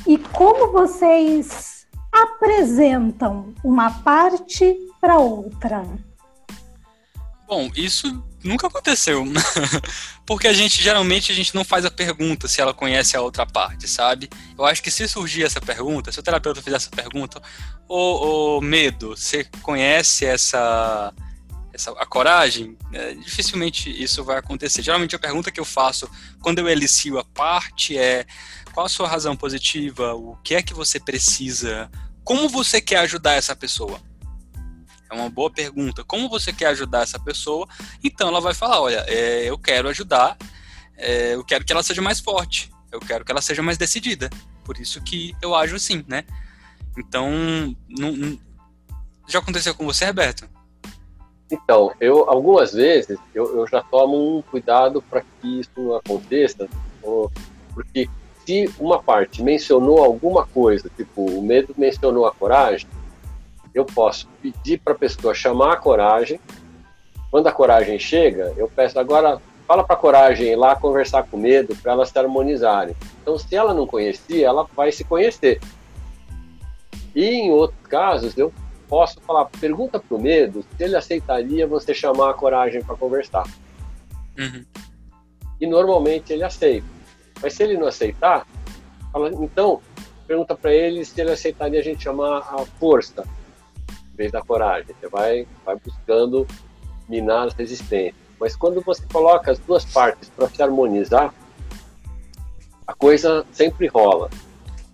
e 0.05 0.17
como 0.17 0.73
vocês 0.73 1.87
apresentam 2.11 3.53
uma 3.63 3.89
parte 4.01 4.77
para 4.99 5.19
outra? 5.19 5.85
Bom, 7.47 7.71
isso 7.77 8.21
nunca 8.43 8.67
aconteceu. 8.67 9.23
Porque 10.25 10.47
a 10.47 10.53
gente 10.53 10.81
geralmente 10.81 11.31
a 11.31 11.35
gente 11.35 11.53
não 11.53 11.63
faz 11.63 11.85
a 11.85 11.91
pergunta 11.91 12.47
se 12.47 12.61
ela 12.61 12.73
conhece 12.73 13.17
a 13.17 13.21
outra 13.21 13.45
parte, 13.45 13.87
sabe? 13.87 14.29
Eu 14.57 14.65
acho 14.65 14.81
que 14.81 14.91
se 14.91 15.07
surgir 15.07 15.43
essa 15.43 15.59
pergunta, 15.59 16.11
se 16.11 16.19
o 16.19 16.23
terapeuta 16.23 16.61
fizer 16.61 16.77
essa 16.77 16.89
pergunta, 16.89 17.41
ô 17.87 18.61
medo, 18.61 19.09
você 19.15 19.43
conhece 19.61 20.25
essa 20.25 21.13
essa, 21.73 21.91
a 21.91 22.05
coragem, 22.05 22.77
é, 22.91 23.13
dificilmente 23.13 23.89
isso 23.89 24.23
vai 24.23 24.37
acontecer. 24.37 24.81
Geralmente 24.81 25.15
a 25.15 25.19
pergunta 25.19 25.51
que 25.51 25.59
eu 25.59 25.65
faço 25.65 26.09
quando 26.41 26.59
eu 26.59 26.67
elicio 26.69 27.17
a 27.17 27.23
parte 27.23 27.97
é 27.97 28.25
qual 28.73 28.85
a 28.85 28.89
sua 28.89 29.07
razão 29.07 29.35
positiva, 29.35 30.13
o 30.13 30.35
que 30.43 30.55
é 30.55 30.61
que 30.61 30.73
você 30.73 30.99
precisa, 30.99 31.89
como 32.23 32.49
você 32.49 32.81
quer 32.81 32.97
ajudar 32.97 33.33
essa 33.33 33.55
pessoa. 33.55 33.99
É 35.09 35.13
uma 35.13 35.29
boa 35.29 35.51
pergunta. 35.51 36.05
Como 36.05 36.29
você 36.29 36.53
quer 36.53 36.67
ajudar 36.67 37.01
essa 37.03 37.19
pessoa? 37.19 37.67
Então 38.01 38.29
ela 38.29 38.39
vai 38.39 38.53
falar, 38.53 38.79
olha, 38.79 39.03
é, 39.07 39.43
eu 39.49 39.57
quero 39.57 39.89
ajudar, 39.89 40.37
é, 40.95 41.35
eu 41.35 41.43
quero 41.43 41.65
que 41.65 41.73
ela 41.73 41.83
seja 41.83 42.01
mais 42.01 42.19
forte, 42.19 42.71
eu 42.91 42.99
quero 42.99 43.25
que 43.25 43.31
ela 43.31 43.41
seja 43.41 43.61
mais 43.61 43.77
decidida. 43.77 44.29
Por 44.63 44.77
isso 44.77 45.01
que 45.01 45.35
eu 45.41 45.53
ajo 45.53 45.75
assim, 45.75 46.05
né? 46.07 46.23
Então, 46.97 47.29
não, 47.89 48.11
não... 48.11 48.37
já 49.27 49.39
aconteceu 49.39 49.73
com 49.75 49.85
você, 49.85 50.05
Roberto? 50.05 50.47
Então, 51.51 51.93
eu 51.99 52.29
algumas 52.29 52.71
vezes 52.73 53.17
eu, 53.35 53.57
eu 53.57 53.67
já 53.67 53.81
tomo 53.81 54.37
um 54.37 54.41
cuidado 54.41 55.01
para 55.01 55.21
que 55.21 55.59
isso 55.59 55.71
não 55.75 55.95
aconteça, 55.95 56.67
porque 57.73 58.09
se 58.45 58.73
uma 58.79 59.03
parte 59.03 59.43
mencionou 59.43 60.03
alguma 60.03 60.45
coisa, 60.45 60.89
tipo 60.95 61.25
o 61.25 61.41
medo 61.41 61.73
mencionou 61.77 62.25
a 62.25 62.31
coragem, 62.31 62.87
eu 63.73 63.85
posso 63.85 64.27
pedir 64.41 64.79
para 64.79 64.93
a 64.93 64.97
pessoa 64.97 65.33
chamar 65.33 65.73
a 65.73 65.77
coragem. 65.77 66.39
Quando 67.29 67.47
a 67.47 67.51
coragem 67.51 67.97
chega, 67.97 68.53
eu 68.57 68.69
peço 68.69 68.99
agora 68.99 69.41
fala 69.67 69.85
para 69.85 69.95
a 69.95 69.99
coragem 69.99 70.47
ir 70.47 70.55
lá 70.57 70.75
conversar 70.75 71.23
com 71.23 71.37
medo 71.37 71.73
para 71.77 71.93
elas 71.93 72.09
se 72.09 72.19
harmonizarem. 72.19 72.93
Então, 73.21 73.37
se 73.37 73.55
ela 73.55 73.73
não 73.73 73.87
conhecia, 73.87 74.45
ela 74.45 74.67
vai 74.75 74.91
se 74.91 75.05
conhecer. 75.05 75.61
E 77.15 77.25
em 77.25 77.51
outros 77.51 77.87
casos, 77.87 78.37
eu 78.37 78.53
posso 78.87 79.21
falar, 79.21 79.45
pergunta 79.45 79.99
para 79.99 80.17
o 80.17 80.21
medo 80.21 80.63
se 80.63 80.83
ele 80.83 80.95
aceitaria 80.95 81.65
você 81.65 81.93
chamar 81.93 82.31
a 82.31 82.33
coragem 82.33 82.83
para 82.83 82.95
conversar. 82.95 83.47
Uhum. 84.37 84.65
E 85.59 85.67
normalmente 85.67 86.33
ele 86.33 86.43
aceita. 86.43 86.87
Mas 87.41 87.53
se 87.53 87.63
ele 87.63 87.77
não 87.77 87.87
aceitar, 87.87 88.45
fala, 89.11 89.29
então, 89.29 89.81
pergunta 90.27 90.55
para 90.55 90.73
ele 90.73 91.03
se 91.05 91.19
ele 91.19 91.31
aceitaria 91.31 91.79
a 91.79 91.83
gente 91.83 92.03
chamar 92.03 92.39
a 92.39 92.65
força 92.79 93.23
em 94.13 94.15
vez 94.15 94.31
da 94.31 94.41
coragem. 94.41 94.93
Você 94.99 95.07
vai, 95.07 95.47
vai 95.65 95.75
buscando 95.75 96.47
minar 97.07 97.47
as 97.47 97.53
resistências. 97.53 98.15
Mas 98.39 98.55
quando 98.55 98.81
você 98.81 99.03
coloca 99.11 99.51
as 99.51 99.59
duas 99.59 99.85
partes 99.85 100.29
para 100.29 100.49
se 100.49 100.61
harmonizar, 100.61 101.33
a 102.87 102.93
coisa 102.93 103.45
sempre 103.51 103.87
rola. 103.87 104.29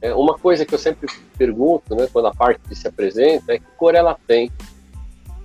É, 0.07 0.15
uma 0.15 0.37
coisa 0.37 0.65
que 0.65 0.73
eu 0.73 0.79
sempre 0.79 1.09
pergunto, 1.37 1.93
né, 1.93 2.07
quando 2.11 2.27
a 2.27 2.33
parte 2.33 2.73
se 2.73 2.87
apresenta, 2.87 3.53
é 3.53 3.59
que 3.59 3.65
cor 3.77 3.93
ela 3.93 4.17
tem. 4.25 4.49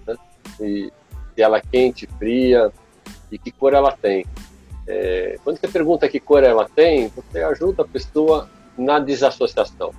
Né? 0.06 0.16
E, 0.60 0.92
se 1.34 1.42
ela 1.42 1.58
é 1.58 1.62
quente, 1.62 2.06
fria, 2.18 2.72
e 3.30 3.38
que 3.38 3.50
cor 3.50 3.74
ela 3.74 3.90
tem. 3.90 4.24
É, 4.86 5.38
quando 5.42 5.58
você 5.58 5.66
pergunta 5.66 6.08
que 6.08 6.20
cor 6.20 6.44
ela 6.44 6.68
tem, 6.68 7.08
você 7.08 7.42
ajuda 7.42 7.82
a 7.82 7.88
pessoa 7.88 8.48
na 8.78 9.00
desassociação. 9.00 9.92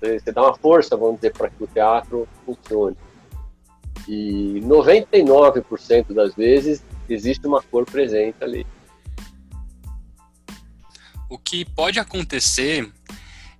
Você, 0.00 0.18
você 0.18 0.32
dá 0.32 0.42
uma 0.42 0.56
força, 0.56 0.96
vamos 0.96 1.16
dizer, 1.16 1.32
para 1.32 1.50
que 1.50 1.62
o 1.62 1.66
teatro 1.66 2.26
funcione. 2.44 2.96
E 4.08 4.60
99% 4.64 6.14
das 6.14 6.34
vezes 6.34 6.82
existe 7.08 7.46
uma 7.46 7.62
cor 7.62 7.84
presente 7.84 8.42
ali. 8.42 8.66
O 11.30 11.38
que 11.38 11.64
pode 11.64 12.00
acontecer 12.00 12.90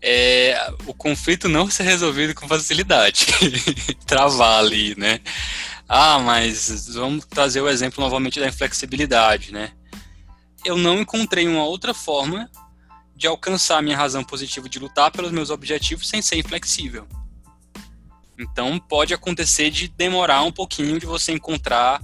é 0.01 0.73
o 0.87 0.95
conflito 0.95 1.49
não 1.49 1.71
ser 1.71 1.83
resolvido 1.85 2.35
com 2.35 2.47
facilidade, 2.47 3.27
travar 4.07 4.61
ali, 4.61 4.95
né? 4.97 5.21
Ah, 5.89 6.19
mas 6.19 6.89
vamos 6.95 7.25
trazer 7.25 7.61
o 7.61 7.69
exemplo 7.69 8.03
novamente 8.03 8.39
da 8.39 8.47
inflexibilidade, 8.47 9.53
né? 9.53 9.73
Eu 10.65 10.77
não 10.77 11.01
encontrei 11.01 11.49
uma 11.49 11.65
outra 11.65 11.95
forma 11.95 12.51
de 13.17 13.27
alcançar 13.27 13.79
a 13.79 13.83
minha 13.83 13.97
razão 13.97 14.23
positiva 14.23 14.69
de 14.69 14.79
lutar 14.79 15.11
pelos 15.11 15.33
meus 15.33 15.51
objetivos 15.51 16.09
sem 16.09 16.23
ser 16.23 16.37
inflexível. 16.37 17.07
Então 18.39 18.79
pode 18.79 19.13
acontecer 19.13 19.71
de 19.71 19.89
demorar 19.89 20.43
um 20.43 20.53
pouquinho 20.53 21.01
de 21.01 21.07
você 21.07 21.33
encontrar 21.33 22.01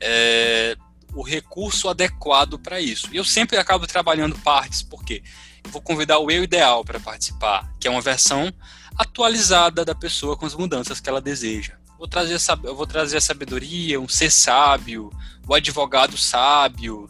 é, 0.00 0.76
o 1.12 1.22
recurso 1.22 1.88
adequado 1.88 2.58
para 2.58 2.80
isso. 2.80 3.08
Eu 3.12 3.24
sempre 3.24 3.58
acabo 3.58 3.86
trabalhando 3.86 4.38
partes, 4.38 4.82
porque 4.82 5.14
eu 5.16 5.53
vou 5.68 5.80
convidar 5.80 6.18
o 6.18 6.30
eu 6.30 6.44
ideal 6.44 6.84
para 6.84 7.00
participar, 7.00 7.70
que 7.80 7.88
é 7.88 7.90
uma 7.90 8.00
versão 8.00 8.52
atualizada 8.96 9.84
da 9.84 9.94
pessoa 9.94 10.36
com 10.36 10.46
as 10.46 10.54
mudanças 10.54 11.00
que 11.00 11.08
ela 11.08 11.20
deseja. 11.20 11.74
Vou 11.98 12.08
trazer, 12.08 12.38
eu 12.64 12.76
vou 12.76 12.86
trazer 12.86 13.16
a 13.16 13.20
sabedoria, 13.20 14.00
um 14.00 14.08
ser 14.08 14.30
sábio, 14.30 15.10
o 15.46 15.54
advogado 15.54 16.16
sábio. 16.16 17.08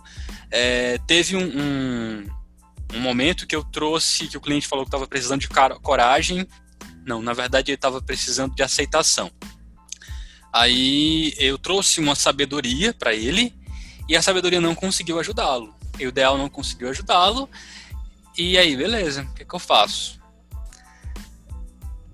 É, 0.50 0.98
teve 1.06 1.36
um, 1.36 1.42
um, 1.42 2.26
um, 2.94 3.00
momento 3.00 3.46
que 3.46 3.56
eu 3.56 3.64
trouxe, 3.64 4.28
que 4.28 4.36
o 4.36 4.40
cliente 4.40 4.68
falou 4.68 4.84
que 4.84 4.88
estava 4.88 5.06
precisando 5.06 5.40
de 5.40 5.48
coragem. 5.82 6.46
Não, 7.04 7.20
na 7.20 7.32
verdade 7.32 7.70
ele 7.70 7.76
estava 7.76 8.00
precisando 8.00 8.54
de 8.54 8.62
aceitação. 8.62 9.30
Aí 10.52 11.34
eu 11.38 11.58
trouxe 11.58 11.98
uma 11.98 12.14
sabedoria 12.14 12.94
para 12.94 13.12
ele 13.12 13.52
e 14.08 14.14
a 14.14 14.22
sabedoria 14.22 14.60
não 14.60 14.74
conseguiu 14.74 15.18
ajudá-lo. 15.18 15.74
E 15.98 16.06
o 16.06 16.08
ideal 16.08 16.38
não 16.38 16.48
conseguiu 16.48 16.88
ajudá-lo. 16.88 17.48
E 18.36 18.58
aí, 18.58 18.76
beleza, 18.76 19.22
o 19.22 19.34
que, 19.34 19.44
que 19.44 19.54
eu 19.54 19.58
faço? 19.58 20.20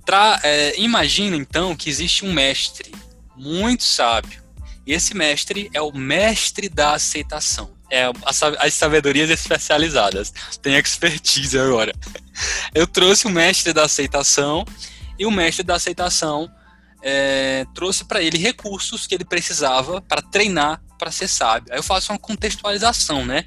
Tra 0.05 0.41
é, 0.43 0.79
imagina 0.79 1.37
então 1.37 1.75
que 1.75 1.89
existe 1.89 2.25
um 2.25 2.33
mestre 2.33 2.93
muito 3.37 3.83
sábio. 3.83 4.43
E 4.87 4.93
esse 4.93 5.14
mestre 5.14 5.71
é 5.73 5.81
o 5.81 5.93
mestre 5.93 6.68
da 6.68 6.95
aceitação. 6.95 7.71
É 7.91 8.05
as, 8.25 8.43
as 8.43 8.75
sabedorias 8.75 9.31
especializadas. 9.31 10.33
Tem 10.62 10.75
expertise 10.75 11.59
agora. 11.59 11.93
Eu 12.75 12.87
trouxe 12.87 13.27
o 13.27 13.31
mestre 13.31 13.73
da 13.73 13.85
aceitação 13.85 14.64
e 15.18 15.27
o 15.27 15.31
mestre 15.31 15.62
da 15.62 15.75
aceitação 15.75 16.51
é, 17.03 17.64
trouxe 17.75 18.05
para 18.05 18.23
ele 18.23 18.39
recursos 18.39 19.07
que 19.07 19.14
ele 19.14 19.25
precisava 19.25 20.01
para 20.03 20.23
treinar 20.23 20.83
para 20.99 21.11
ser 21.11 21.29
sábio. 21.29 21.73
Aí 21.73 21.79
eu 21.79 21.83
faço 21.83 22.12
uma 22.12 22.18
contextualização, 22.18 23.25
né? 23.25 23.47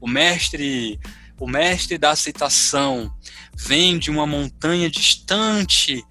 O 0.00 0.08
mestre, 0.08 0.98
o 1.38 1.46
mestre 1.46 1.98
da 1.98 2.10
aceitação 2.10 3.12
vem 3.54 3.98
de 3.98 4.10
uma 4.10 4.26
montanha 4.26 4.88
distante 4.88 6.04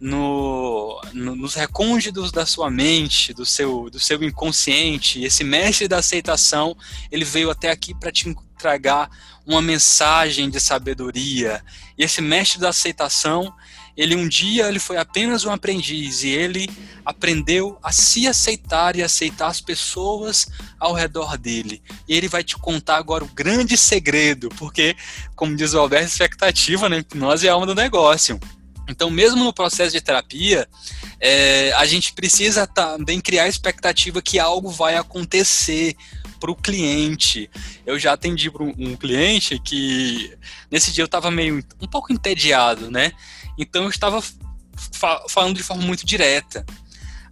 no, 0.00 1.00
no, 1.12 1.36
nos 1.36 1.54
recônditos 1.54 2.32
da 2.32 2.46
sua 2.46 2.70
mente, 2.70 3.34
do 3.34 3.44
seu, 3.44 3.90
do 3.90 4.00
seu 4.00 4.22
inconsciente. 4.24 5.22
Esse 5.22 5.44
mestre 5.44 5.86
da 5.86 5.98
aceitação, 5.98 6.74
ele 7.12 7.24
veio 7.24 7.50
até 7.50 7.70
aqui 7.70 7.94
para 7.94 8.10
te 8.10 8.28
entregar 8.28 9.10
uma 9.46 9.60
mensagem 9.60 10.48
de 10.48 10.58
sabedoria. 10.58 11.62
E 11.98 12.04
esse 12.04 12.22
mestre 12.22 12.58
da 12.58 12.70
aceitação, 12.70 13.52
ele 13.96 14.16
um 14.16 14.28
dia 14.28 14.68
ele 14.68 14.78
foi 14.78 14.96
apenas 14.96 15.44
um 15.44 15.50
aprendiz 15.50 16.22
e 16.22 16.28
ele 16.28 16.70
aprendeu 17.04 17.78
a 17.82 17.92
se 17.92 18.26
aceitar 18.26 18.96
e 18.96 19.02
aceitar 19.02 19.48
as 19.48 19.60
pessoas 19.60 20.48
ao 20.78 20.92
redor 20.92 21.36
dele. 21.36 21.82
E 22.08 22.16
ele 22.16 22.28
vai 22.28 22.44
te 22.44 22.56
contar 22.56 22.96
agora 22.96 23.24
o 23.24 23.28
grande 23.28 23.76
segredo, 23.76 24.48
porque, 24.50 24.96
como 25.34 25.56
diz 25.56 25.74
o 25.74 25.78
Alberto, 25.78 26.08
expectativa 26.08 26.88
né, 26.88 26.98
hipnose 26.98 27.46
é 27.46 27.50
a 27.50 27.54
alma 27.54 27.66
do 27.66 27.74
negócio. 27.74 28.38
Então, 28.88 29.08
mesmo 29.08 29.44
no 29.44 29.52
processo 29.52 29.92
de 29.92 30.00
terapia, 30.00 30.68
é, 31.20 31.72
a 31.74 31.84
gente 31.84 32.12
precisa 32.12 32.66
também 32.66 33.20
criar 33.20 33.44
a 33.44 33.48
expectativa 33.48 34.20
que 34.20 34.38
algo 34.38 34.68
vai 34.70 34.96
acontecer 34.96 35.96
para 36.40 36.50
o 36.50 36.56
cliente. 36.56 37.50
Eu 37.86 37.98
já 37.98 38.14
atendi 38.14 38.50
para 38.50 38.64
um 38.64 38.96
cliente 38.96 39.58
que 39.60 40.34
nesse 40.70 40.90
dia 40.90 41.02
eu 41.02 41.06
estava 41.06 41.30
meio 41.30 41.62
um 41.80 41.86
pouco 41.86 42.12
entediado, 42.12 42.90
né? 42.90 43.12
Então 43.58 43.84
eu 43.84 43.90
estava 43.90 44.22
fa 44.92 45.22
falando 45.28 45.56
de 45.56 45.62
forma 45.62 45.84
muito 45.84 46.04
direta. 46.06 46.64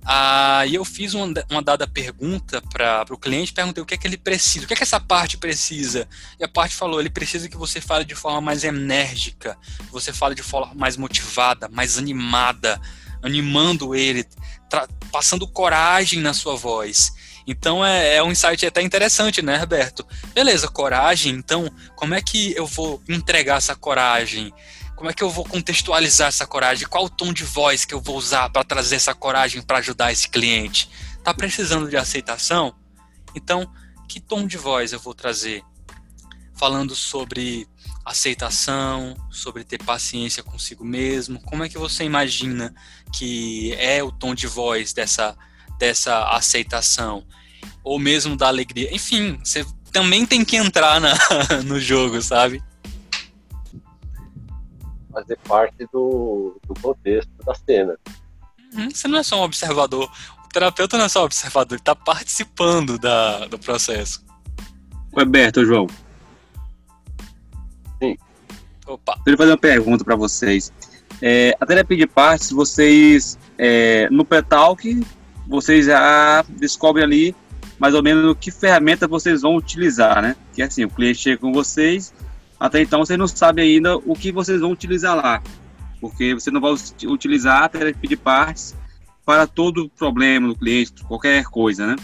Aí 0.05 0.75
eu 0.75 0.85
fiz 0.87 1.13
uma, 1.13 1.27
uma 1.51 1.63
dada 1.63 1.87
pergunta 1.87 2.63
para 2.63 3.05
o 3.13 3.19
cliente, 3.19 3.53
perguntei 3.53 3.83
o 3.83 3.87
que 3.87 3.93
é 3.93 3.97
que 3.99 4.07
ele 4.07 4.17
precisa, 4.17 4.65
o 4.65 4.69
que 4.69 4.73
é 4.73 4.77
que 4.77 4.83
essa 4.83 4.99
parte 4.99 5.37
precisa. 5.37 6.09
E 6.41 6.45
a 6.45 6.49
parte 6.49 6.75
falou, 6.75 6.99
ele 6.99 7.11
precisa 7.11 7.49
que 7.49 7.57
você 7.57 7.79
fale 7.79 8.07
de 8.07 8.15
forma 8.15 8.41
mais 8.41 8.65
enérgica, 8.65 9.59
que 9.77 9.93
você 9.93 10.11
fale 10.13 10.35
de 10.35 10.43
forma 10.43 10.75
mais 10.75 10.97
motivada, 10.97 11.69
mais 11.69 11.99
animada, 11.99 12.81
animando 13.23 13.95
ele, 13.95 14.27
passando 15.13 15.47
coragem 15.47 16.21
na 16.21 16.33
sua 16.33 16.57
voz. 16.57 17.13
Então 17.51 17.83
é, 17.83 18.17
é, 18.17 18.23
um 18.23 18.31
insight 18.31 18.67
até 18.67 18.83
interessante, 18.83 19.41
né, 19.41 19.57
Roberto? 19.57 20.07
Beleza, 20.35 20.69
coragem. 20.69 21.35
Então, 21.35 21.67
como 21.97 22.13
é 22.13 22.21
que 22.21 22.55
eu 22.55 22.67
vou 22.67 23.03
entregar 23.09 23.57
essa 23.57 23.75
coragem? 23.75 24.53
Como 24.95 25.09
é 25.09 25.15
que 25.15 25.23
eu 25.23 25.31
vou 25.31 25.47
contextualizar 25.47 26.29
essa 26.29 26.47
coragem? 26.47 26.87
Qual 26.87 27.07
o 27.07 27.09
tom 27.09 27.33
de 27.33 27.45
voz 27.45 27.87
que 27.87 27.95
eu 27.95 28.03
vou 28.03 28.19
usar 28.19 28.51
para 28.51 28.65
trazer 28.65 28.97
essa 28.97 29.15
coragem 29.15 29.63
para 29.63 29.79
ajudar 29.79 30.13
esse 30.13 30.29
cliente? 30.29 30.91
Tá 31.25 31.33
precisando 31.33 31.89
de 31.89 31.97
aceitação? 31.97 32.75
Então, 33.35 33.67
que 34.07 34.21
tom 34.21 34.47
de 34.47 34.59
voz 34.59 34.93
eu 34.93 35.01
vou 35.01 35.15
trazer? 35.15 35.63
Falando 36.55 36.95
sobre 36.95 37.67
aceitação, 38.05 39.17
sobre 39.31 39.65
ter 39.65 39.83
paciência 39.83 40.43
consigo 40.43 40.85
mesmo. 40.85 41.41
Como 41.41 41.65
é 41.65 41.69
que 41.71 41.79
você 41.79 42.05
imagina 42.05 42.75
que 43.11 43.73
é 43.79 44.03
o 44.03 44.13
tom 44.13 44.35
de 44.35 44.47
voz 44.47 44.93
dessa 44.93 45.35
dessa 45.79 46.29
aceitação? 46.31 47.25
Ou 47.83 47.99
mesmo 47.99 48.37
da 48.37 48.49
alegria? 48.49 48.95
Enfim, 48.95 49.39
você 49.43 49.65
também 49.93 50.27
tem 50.27 50.45
que 50.45 50.57
entrar 50.57 51.01
na, 51.01 51.15
no 51.65 51.81
jogo, 51.81 52.21
sabe? 52.21 52.63
fazer 55.19 55.39
parte 55.47 55.87
do, 55.93 56.61
do 56.67 56.75
contexto 56.81 57.31
da 57.45 57.55
cena. 57.55 57.97
Uhum, 58.75 58.91
você 58.91 59.09
não 59.09 59.19
é 59.19 59.23
só 59.23 59.41
um 59.41 59.45
observador. 59.45 60.11
O 60.45 60.49
terapeuta 60.49 60.97
não 60.97 61.07
é 61.07 61.09
só 61.09 61.23
um 61.23 61.25
observador, 61.25 61.75
ele 61.75 61.81
está 61.81 61.95
participando 61.95 62.99
da, 62.99 63.47
do 63.47 63.59
processo. 63.59 64.25
Roberto, 65.13 65.65
João. 65.65 65.87
Sim. 68.01 68.17
Opa. 68.87 69.15
Deixa 69.25 69.31
eu 69.31 69.37
fazer 69.37 69.51
uma 69.51 69.59
pergunta 69.59 70.05
para 70.05 70.17
vocês. 70.17 70.73
É, 71.21 71.57
a 71.61 71.67
terapia 71.67 71.97
de 71.97 72.07
partes, 72.07 72.51
vocês, 72.51 73.39
é, 73.59 74.09
no 74.11 74.25
pré-talk, 74.25 75.05
vocês 75.49 75.87
já 75.87 76.45
descobrem 76.49 77.05
ali 77.05 77.37
mais 77.79 77.95
ou 77.95 78.03
menos 78.03 78.37
que 78.39 78.51
ferramenta 78.51 79.07
vocês 79.07 79.43
vão 79.43 79.57
utilizar, 79.57 80.21
né? 80.21 80.37
Que 80.53 80.63
é 80.63 80.65
assim, 80.67 80.85
o 80.85 80.91
cliente 80.91 81.21
chega 81.21 81.39
com 81.39 81.53
vocês, 81.53 82.13
até 82.59 82.83
então 82.83 83.05
você 83.05 83.17
não 83.17 83.29
sabe 83.29 83.63
ainda 83.63 83.97
o 83.97 84.15
que 84.15 84.33
vocês 84.33 84.61
vão 84.61 84.73
utilizar 84.73 85.17
lá, 85.17 85.43
porque 86.01 86.35
você 86.35 86.51
não 86.51 86.61
vai 86.61 86.75
utilizar 87.07 87.63
a 87.63 87.69
terapia 87.69 88.09
de 88.09 88.17
partes 88.17 88.77
para 89.25 89.47
todo 89.47 89.89
problema 89.91 90.49
do 90.49 90.57
cliente, 90.57 91.05
qualquer 91.05 91.45
coisa, 91.45 91.87
né? 91.87 91.97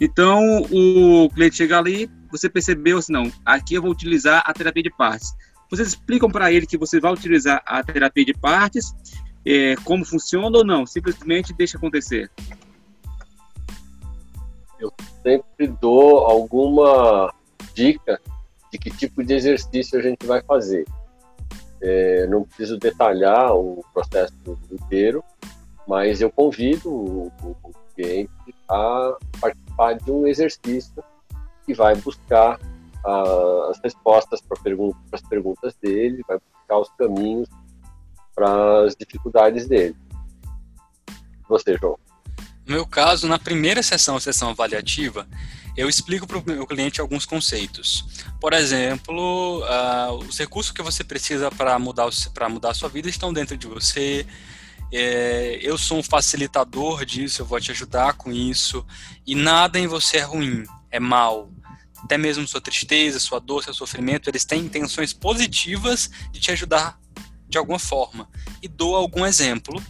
Então 0.00 0.62
o 0.70 1.30
cliente 1.30 1.56
chega 1.56 1.78
ali, 1.78 2.10
você 2.30 2.48
percebeu 2.48 2.98
assim, 2.98 3.12
não, 3.12 3.30
aqui 3.44 3.74
eu 3.74 3.82
vou 3.82 3.92
utilizar 3.92 4.42
a 4.44 4.52
terapia 4.52 4.82
de 4.82 4.90
partes. 4.90 5.32
Vocês 5.70 5.88
explicam 5.88 6.28
para 6.28 6.52
ele 6.52 6.66
que 6.66 6.76
você 6.76 7.00
vai 7.00 7.12
utilizar 7.12 7.62
a 7.64 7.82
terapia 7.82 8.24
de 8.24 8.34
partes, 8.34 8.92
é, 9.46 9.76
como 9.84 10.04
funciona 10.04 10.58
ou 10.58 10.64
não? 10.64 10.84
Simplesmente 10.86 11.54
deixa 11.54 11.76
acontecer? 11.76 12.30
Eu 14.78 14.92
sempre 15.22 15.66
dou 15.66 16.18
alguma 16.18 17.32
dica 17.74 18.20
de 18.70 18.78
que 18.78 18.90
tipo 18.90 19.22
de 19.24 19.34
exercício 19.34 19.98
a 19.98 20.02
gente 20.02 20.26
vai 20.26 20.42
fazer. 20.42 20.84
É, 21.80 22.26
não 22.26 22.44
preciso 22.44 22.78
detalhar 22.78 23.54
o 23.54 23.84
processo 23.92 24.34
inteiro, 24.70 25.22
mas 25.86 26.20
eu 26.20 26.30
convido 26.30 26.90
o, 26.90 27.32
o 27.42 27.72
cliente 27.94 28.30
a 28.68 29.16
participar 29.40 29.94
de 29.94 30.10
um 30.10 30.26
exercício 30.26 31.04
que 31.66 31.74
vai 31.74 31.94
buscar 31.96 32.58
uh, 33.04 33.70
as 33.70 33.78
respostas 33.82 34.40
para 34.40 34.60
pergunta, 34.62 34.98
as 35.12 35.22
perguntas 35.22 35.74
dele, 35.76 36.22
vai 36.26 36.38
buscar 36.38 36.78
os 36.78 36.88
caminhos 36.96 37.48
para 38.34 38.84
as 38.84 38.96
dificuldades 38.96 39.66
dele. 39.68 39.96
Você, 41.48 41.76
João? 41.76 41.98
No 42.66 42.74
meu 42.74 42.86
caso, 42.86 43.26
na 43.26 43.38
primeira 43.38 43.82
sessão, 43.82 44.18
sessão 44.18 44.50
avaliativa, 44.50 45.28
eu 45.76 45.88
explico 45.88 46.26
para 46.26 46.38
o 46.38 46.42
meu 46.46 46.66
cliente 46.66 47.00
alguns 47.00 47.26
conceitos. 47.26 48.04
Por 48.40 48.52
exemplo, 48.52 49.62
uh, 49.62 50.14
os 50.26 50.38
recursos 50.38 50.72
que 50.72 50.82
você 50.82 51.04
precisa 51.04 51.50
para 51.50 51.78
mudar, 51.78 52.08
para 52.32 52.48
mudar 52.48 52.70
a 52.70 52.74
sua 52.74 52.88
vida 52.88 53.08
estão 53.08 53.32
dentro 53.32 53.56
de 53.56 53.66
você. 53.66 54.26
É, 54.92 55.58
eu 55.60 55.76
sou 55.76 55.98
um 55.98 56.02
facilitador 56.02 57.04
disso, 57.04 57.42
eu 57.42 57.46
vou 57.46 57.60
te 57.60 57.70
ajudar 57.72 58.14
com 58.14 58.32
isso. 58.32 58.86
E 59.26 59.34
nada 59.34 59.78
em 59.78 59.86
você 59.86 60.18
é 60.18 60.22
ruim, 60.22 60.64
é 60.90 61.00
mal. 61.00 61.50
Até 62.02 62.16
mesmo 62.16 62.46
sua 62.46 62.60
tristeza, 62.60 63.18
sua 63.18 63.40
dor, 63.40 63.64
seu 63.64 63.74
sofrimento, 63.74 64.30
eles 64.30 64.44
têm 64.44 64.60
intenções 64.60 65.12
positivas 65.12 66.10
de 66.30 66.38
te 66.38 66.50
ajudar 66.52 66.98
de 67.48 67.58
alguma 67.58 67.78
forma. 67.78 68.28
E 68.62 68.68
dou 68.68 68.94
algum 68.94 69.26
exemplo 69.26 69.82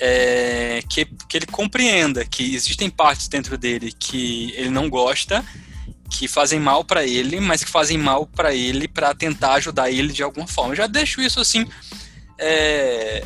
é, 0.00 0.82
que, 0.88 1.04
que 1.04 1.36
ele 1.36 1.46
compreenda 1.46 2.24
que 2.24 2.54
existem 2.54 2.90
partes 2.90 3.28
dentro 3.28 3.56
dele 3.56 3.92
que 3.92 4.52
ele 4.56 4.70
não 4.70 4.88
gosta, 4.88 5.44
que 6.10 6.28
fazem 6.28 6.60
mal 6.60 6.84
para 6.84 7.04
ele, 7.04 7.40
mas 7.40 7.64
que 7.64 7.70
fazem 7.70 7.98
mal 7.98 8.26
para 8.26 8.54
ele 8.54 8.86
para 8.86 9.14
tentar 9.14 9.54
ajudar 9.54 9.90
ele 9.90 10.12
de 10.12 10.22
alguma 10.22 10.46
forma. 10.46 10.72
Eu 10.72 10.76
já 10.76 10.86
deixo 10.86 11.20
isso 11.20 11.40
assim 11.40 11.66
é, 12.38 13.24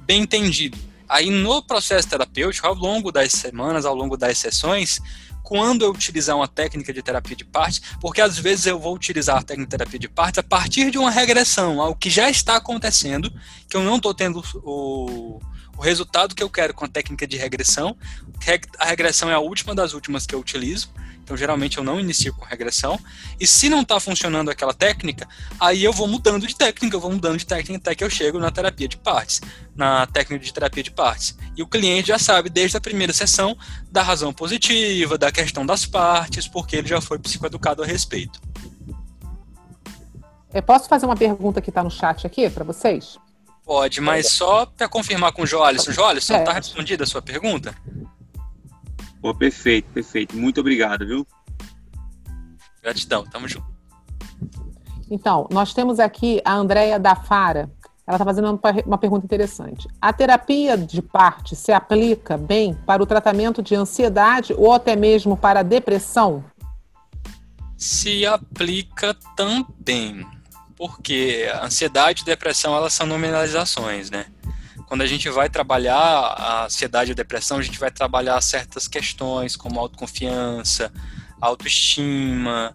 bem 0.00 0.22
entendido. 0.22 0.78
Aí 1.08 1.30
no 1.30 1.62
processo 1.62 2.08
terapêutico, 2.08 2.66
ao 2.66 2.74
longo 2.74 3.12
das 3.12 3.32
semanas, 3.32 3.84
ao 3.84 3.94
longo 3.94 4.16
das 4.16 4.38
sessões, 4.38 5.00
quando 5.44 5.82
eu 5.82 5.90
utilizar 5.90 6.34
uma 6.34 6.48
técnica 6.48 6.90
de 6.90 7.02
terapia 7.02 7.36
de 7.36 7.44
partes, 7.44 7.82
porque 8.00 8.22
às 8.22 8.38
vezes 8.38 8.64
eu 8.64 8.80
vou 8.80 8.94
utilizar 8.94 9.36
a 9.36 9.42
técnica 9.42 9.68
de 9.68 9.76
terapia 9.76 9.98
de 9.98 10.08
partes 10.08 10.38
a 10.38 10.42
partir 10.42 10.90
de 10.90 10.96
uma 10.96 11.10
regressão, 11.10 11.80
algo 11.82 11.98
que 11.98 12.08
já 12.08 12.30
está 12.30 12.56
acontecendo, 12.56 13.30
que 13.68 13.76
eu 13.76 13.82
não 13.82 13.96
estou 13.96 14.14
tendo 14.14 14.42
o, 14.64 15.38
o 15.76 15.82
resultado 15.82 16.34
que 16.34 16.42
eu 16.42 16.48
quero 16.48 16.72
com 16.72 16.86
a 16.86 16.88
técnica 16.88 17.26
de 17.26 17.36
regressão. 17.36 17.94
A 18.78 18.86
regressão 18.86 19.30
é 19.30 19.34
a 19.34 19.38
última 19.38 19.74
das 19.74 19.92
últimas 19.92 20.26
que 20.26 20.34
eu 20.34 20.40
utilizo, 20.40 20.90
então 21.24 21.36
geralmente 21.36 21.78
eu 21.78 21.84
não 21.84 21.98
inicio 21.98 22.34
com 22.34 22.44
regressão. 22.44 23.00
E 23.40 23.46
se 23.46 23.70
não 23.70 23.80
está 23.80 23.98
funcionando 23.98 24.50
aquela 24.50 24.74
técnica, 24.74 25.26
aí 25.58 25.82
eu 25.82 25.92
vou 25.92 26.06
mudando 26.06 26.46
de 26.46 26.54
técnica, 26.54 26.94
eu 26.94 27.00
vou 27.00 27.10
mudando 27.10 27.38
de 27.38 27.46
técnica 27.46 27.78
até 27.78 27.94
que 27.94 28.04
eu 28.04 28.10
chego 28.10 28.38
na 28.38 28.50
terapia 28.50 28.86
de 28.86 28.98
partes, 28.98 29.40
na 29.74 30.06
técnica 30.06 30.44
de 30.44 30.52
terapia 30.52 30.82
de 30.82 30.90
partes. 30.90 31.36
E 31.56 31.62
o 31.62 31.66
cliente 31.66 32.08
já 32.08 32.18
sabe 32.18 32.50
desde 32.50 32.76
a 32.76 32.80
primeira 32.80 33.12
sessão 33.12 33.56
da 33.90 34.02
razão 34.02 34.34
positiva, 34.34 35.16
da 35.16 35.32
questão 35.32 35.64
das 35.64 35.86
partes, 35.86 36.46
porque 36.46 36.76
ele 36.76 36.88
já 36.88 37.00
foi 37.00 37.18
psicoeducado 37.18 37.82
a 37.82 37.86
respeito. 37.86 38.38
Eu 40.52 40.62
posso 40.62 40.88
fazer 40.88 41.06
uma 41.06 41.16
pergunta 41.16 41.60
que 41.60 41.70
está 41.70 41.82
no 41.82 41.90
chat 41.90 42.26
aqui 42.26 42.48
para 42.50 42.64
vocês? 42.64 43.18
Pode, 43.64 44.00
mas 44.02 44.28
só 44.28 44.66
para 44.66 44.86
confirmar 44.88 45.32
com 45.32 45.42
o 45.42 45.46
Joalisson. 45.46 45.90
Joalisson, 45.90 46.36
está 46.36 46.50
é. 46.50 46.54
respondida 46.54 47.04
a 47.04 47.06
sua 47.06 47.22
pergunta? 47.22 47.74
Pô, 49.24 49.34
perfeito, 49.34 49.90
perfeito. 49.90 50.36
Muito 50.36 50.60
obrigado, 50.60 51.06
viu? 51.06 51.26
Gratidão, 52.82 53.24
tamo 53.24 53.48
junto. 53.48 53.66
Então, 55.10 55.48
nós 55.50 55.72
temos 55.72 55.98
aqui 55.98 56.42
a 56.44 56.52
Andréia 56.52 57.00
da 57.00 57.16
Fara. 57.16 57.70
Ela 58.06 58.16
está 58.16 58.24
fazendo 58.26 58.60
uma 58.84 58.98
pergunta 58.98 59.24
interessante. 59.24 59.88
A 59.98 60.12
terapia 60.12 60.76
de 60.76 61.00
parte 61.00 61.56
se 61.56 61.72
aplica 61.72 62.36
bem 62.36 62.74
para 62.84 63.02
o 63.02 63.06
tratamento 63.06 63.62
de 63.62 63.74
ansiedade 63.74 64.52
ou 64.58 64.74
até 64.74 64.94
mesmo 64.94 65.38
para 65.38 65.60
a 65.60 65.62
depressão? 65.62 66.44
Se 67.78 68.26
aplica 68.26 69.16
também 69.34 70.26
porque 70.76 71.50
ansiedade 71.62 72.20
e 72.20 72.26
depressão 72.26 72.76
elas 72.76 72.92
são 72.92 73.06
nominalizações, 73.06 74.10
né? 74.10 74.26
Quando 74.86 75.02
a 75.02 75.06
gente 75.06 75.28
vai 75.28 75.48
trabalhar 75.48 75.96
a 75.96 76.64
ansiedade 76.66 77.12
a 77.12 77.14
depressão, 77.14 77.58
a 77.58 77.62
gente 77.62 77.78
vai 77.78 77.90
trabalhar 77.90 78.40
certas 78.40 78.86
questões 78.86 79.56
como 79.56 79.80
autoconfiança, 79.80 80.92
autoestima. 81.40 82.74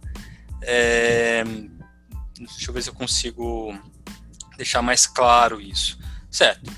É... 0.62 1.44
Deixa 2.38 2.70
eu 2.70 2.74
ver 2.74 2.82
se 2.82 2.90
eu 2.90 2.94
consigo 2.94 3.78
deixar 4.58 4.82
mais 4.82 5.08
claro 5.08 5.62
isso. 5.62 5.98
Certo. 6.30 6.72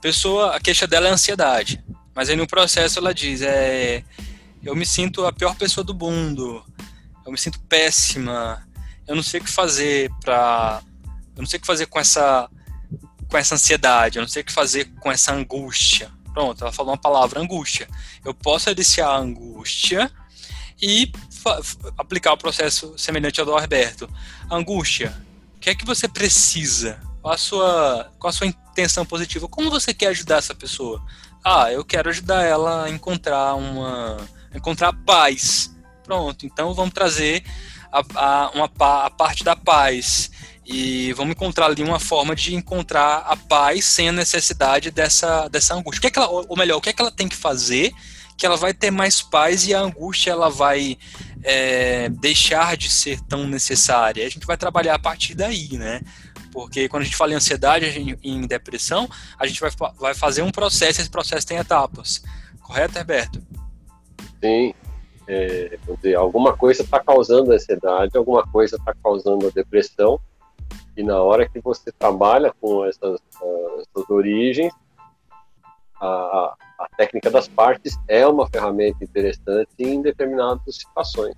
Pessoa, 0.00 0.56
a 0.56 0.60
queixa 0.60 0.86
dela 0.86 1.08
é 1.08 1.10
ansiedade, 1.10 1.84
mas 2.14 2.28
aí 2.28 2.36
no 2.36 2.46
processo 2.46 2.98
ela 2.98 3.12
diz: 3.12 3.42
é, 3.42 4.04
eu 4.62 4.74
me 4.74 4.86
sinto 4.86 5.26
a 5.26 5.32
pior 5.32 5.54
pessoa 5.56 5.84
do 5.84 5.94
mundo, 5.94 6.64
eu 7.26 7.32
me 7.32 7.38
sinto 7.38 7.60
péssima, 7.60 8.66
eu 9.06 9.16
não 9.16 9.22
sei 9.22 9.40
o 9.40 9.44
que 9.44 9.50
fazer 9.50 10.10
para 10.22 10.82
eu 11.36 11.42
não 11.42 11.46
sei 11.46 11.58
o 11.58 11.60
que 11.60 11.66
fazer 11.66 11.86
com 11.86 12.00
essa 12.00 12.48
com 13.28 13.36
essa 13.36 13.54
ansiedade, 13.54 14.18
eu 14.18 14.22
não 14.22 14.28
sei 14.28 14.42
o 14.42 14.44
que 14.44 14.52
fazer 14.52 14.86
com 15.00 15.10
essa 15.12 15.32
angústia. 15.32 16.10
Pronto, 16.32 16.62
ela 16.62 16.72
falou 16.72 16.92
uma 16.92 16.98
palavra 16.98 17.40
angústia. 17.40 17.88
Eu 18.24 18.32
posso 18.32 18.70
aliciar 18.70 19.10
a 19.10 19.18
angústia 19.18 20.10
e 20.80 21.10
aplicar 21.96 22.32
o 22.32 22.38
processo 22.38 22.96
semelhante 22.96 23.40
ao 23.40 23.46
do 23.46 23.52
Alberto. 23.52 24.08
Angústia, 24.50 25.14
o 25.56 25.58
que 25.58 25.70
é 25.70 25.74
que 25.74 25.84
você 25.84 26.06
precisa? 26.06 27.00
Qual 27.20 27.34
a 27.34 27.38
sua, 27.38 28.12
qual 28.18 28.30
a 28.30 28.32
sua 28.32 28.46
intenção 28.46 29.04
positiva? 29.04 29.48
Como 29.48 29.70
você 29.70 29.92
quer 29.92 30.08
ajudar 30.08 30.38
essa 30.38 30.54
pessoa? 30.54 31.04
Ah, 31.44 31.72
eu 31.72 31.84
quero 31.84 32.08
ajudar 32.08 32.42
ela 32.44 32.84
a 32.84 32.90
encontrar 32.90 33.54
uma 33.54 34.16
encontrar 34.54 34.92
paz. 34.92 35.74
Pronto, 36.04 36.46
então 36.46 36.72
vamos 36.72 36.94
trazer 36.94 37.44
a, 37.92 38.02
a, 38.14 38.50
uma, 38.50 38.70
a 39.04 39.10
parte 39.10 39.44
da 39.44 39.56
paz. 39.56 40.30
E 40.70 41.14
vamos 41.14 41.32
encontrar 41.32 41.64
ali 41.66 41.82
uma 41.82 41.98
forma 41.98 42.36
de 42.36 42.54
encontrar 42.54 43.24
a 43.26 43.34
paz 43.34 43.86
sem 43.86 44.10
a 44.10 44.12
necessidade 44.12 44.90
dessa, 44.90 45.48
dessa 45.48 45.74
angústia. 45.74 45.98
O 45.98 46.00
que, 46.02 46.06
é 46.08 46.10
que 46.10 46.18
ela, 46.18 46.28
ou 46.28 46.56
melhor, 46.58 46.76
o 46.76 46.80
que 46.80 46.90
é 46.90 46.92
que 46.92 47.00
ela 47.00 47.10
tem 47.10 47.26
que 47.26 47.36
fazer 47.36 47.94
que 48.36 48.46
ela 48.46 48.56
vai 48.56 48.72
ter 48.72 48.92
mais 48.92 49.20
paz 49.20 49.66
e 49.66 49.74
a 49.74 49.80
angústia 49.80 50.30
ela 50.30 50.48
vai 50.48 50.96
é, 51.42 52.08
deixar 52.08 52.76
de 52.76 52.88
ser 52.88 53.20
tão 53.22 53.48
necessária. 53.48 54.24
A 54.24 54.30
gente 54.30 54.46
vai 54.46 54.56
trabalhar 54.56 54.94
a 54.94 54.98
partir 54.98 55.34
daí, 55.34 55.76
né? 55.76 56.00
Porque 56.52 56.88
quando 56.88 57.02
a 57.02 57.04
gente 57.04 57.16
fala 57.16 57.32
em 57.32 57.36
ansiedade, 57.36 58.16
e 58.22 58.30
em 58.30 58.46
depressão, 58.46 59.08
a 59.36 59.44
gente 59.44 59.60
vai, 59.60 59.70
vai 59.98 60.14
fazer 60.14 60.42
um 60.42 60.52
processo, 60.52 61.00
esse 61.00 61.10
processo 61.10 61.46
tem 61.46 61.56
etapas. 61.56 62.22
Correto, 62.60 62.96
Herberto? 62.96 63.42
Sim, 64.40 64.72
é, 65.26 65.76
dizer, 65.96 66.14
alguma 66.14 66.56
coisa 66.56 66.82
está 66.82 67.00
causando 67.00 67.50
a 67.52 67.56
ansiedade, 67.56 68.16
alguma 68.16 68.46
coisa 68.46 68.76
está 68.76 68.94
causando 69.02 69.48
a 69.48 69.50
depressão, 69.50 70.20
e 70.98 71.02
na 71.04 71.22
hora 71.22 71.48
que 71.48 71.60
você 71.60 71.92
trabalha 71.92 72.52
com 72.60 72.84
essas, 72.84 73.20
uh, 73.40 73.80
essas 73.80 74.10
origens, 74.10 74.72
a, 76.00 76.56
a, 76.76 76.88
técnica 76.96 77.30
das 77.30 77.46
partes 77.46 77.96
é 78.08 78.26
uma 78.26 78.48
ferramenta 78.48 79.04
interessante 79.04 79.70
em 79.78 80.02
determinadas 80.02 80.74
situações. 80.74 81.36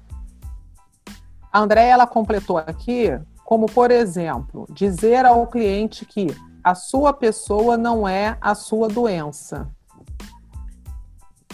A 1.53 1.61
Andréia, 1.61 1.93
ela 1.93 2.07
completou 2.07 2.57
aqui, 2.57 3.11
como 3.45 3.67
por 3.67 3.91
exemplo, 3.91 4.67
dizer 4.71 5.27
ao 5.27 5.47
cliente 5.47 6.07
que 6.07 6.29
a 6.65 6.75
sua 6.75 7.13
pessoa 7.13 7.77
não 7.77 8.09
é 8.09 8.39
a 8.41 8.55
sua 8.55 8.89
doença. 8.89 9.69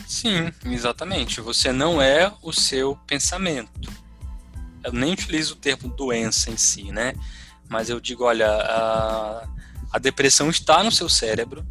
Sim, 0.06 0.52
exatamente. 0.64 1.40
Você 1.40 1.72
não 1.72 2.00
é 2.00 2.32
o 2.40 2.52
seu 2.52 2.96
pensamento. 3.04 3.90
Eu 4.84 4.92
nem 4.92 5.12
utilizo 5.12 5.54
o 5.54 5.56
termo 5.56 5.88
doença 5.88 6.52
em 6.52 6.56
si, 6.56 6.92
né? 6.92 7.12
Mas 7.68 7.88
eu 7.88 8.00
digo, 8.00 8.24
olha, 8.24 8.48
a, 8.48 9.48
a 9.92 9.98
depressão 9.98 10.48
está 10.50 10.82
no 10.82 10.92
seu 10.92 11.08
cérebro, 11.08 11.64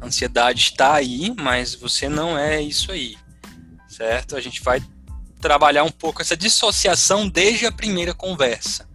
a 0.00 0.06
ansiedade 0.06 0.60
está 0.60 0.94
aí, 0.94 1.34
mas 1.38 1.74
você 1.74 2.08
não 2.08 2.36
é 2.36 2.60
isso 2.60 2.92
aí, 2.92 3.16
certo? 3.88 4.36
A 4.36 4.40
gente 4.40 4.62
vai 4.62 4.82
trabalhar 5.40 5.84
um 5.84 5.90
pouco 5.90 6.20
essa 6.20 6.36
dissociação 6.36 7.28
desde 7.28 7.66
a 7.66 7.72
primeira 7.72 8.12
conversa. 8.12 8.88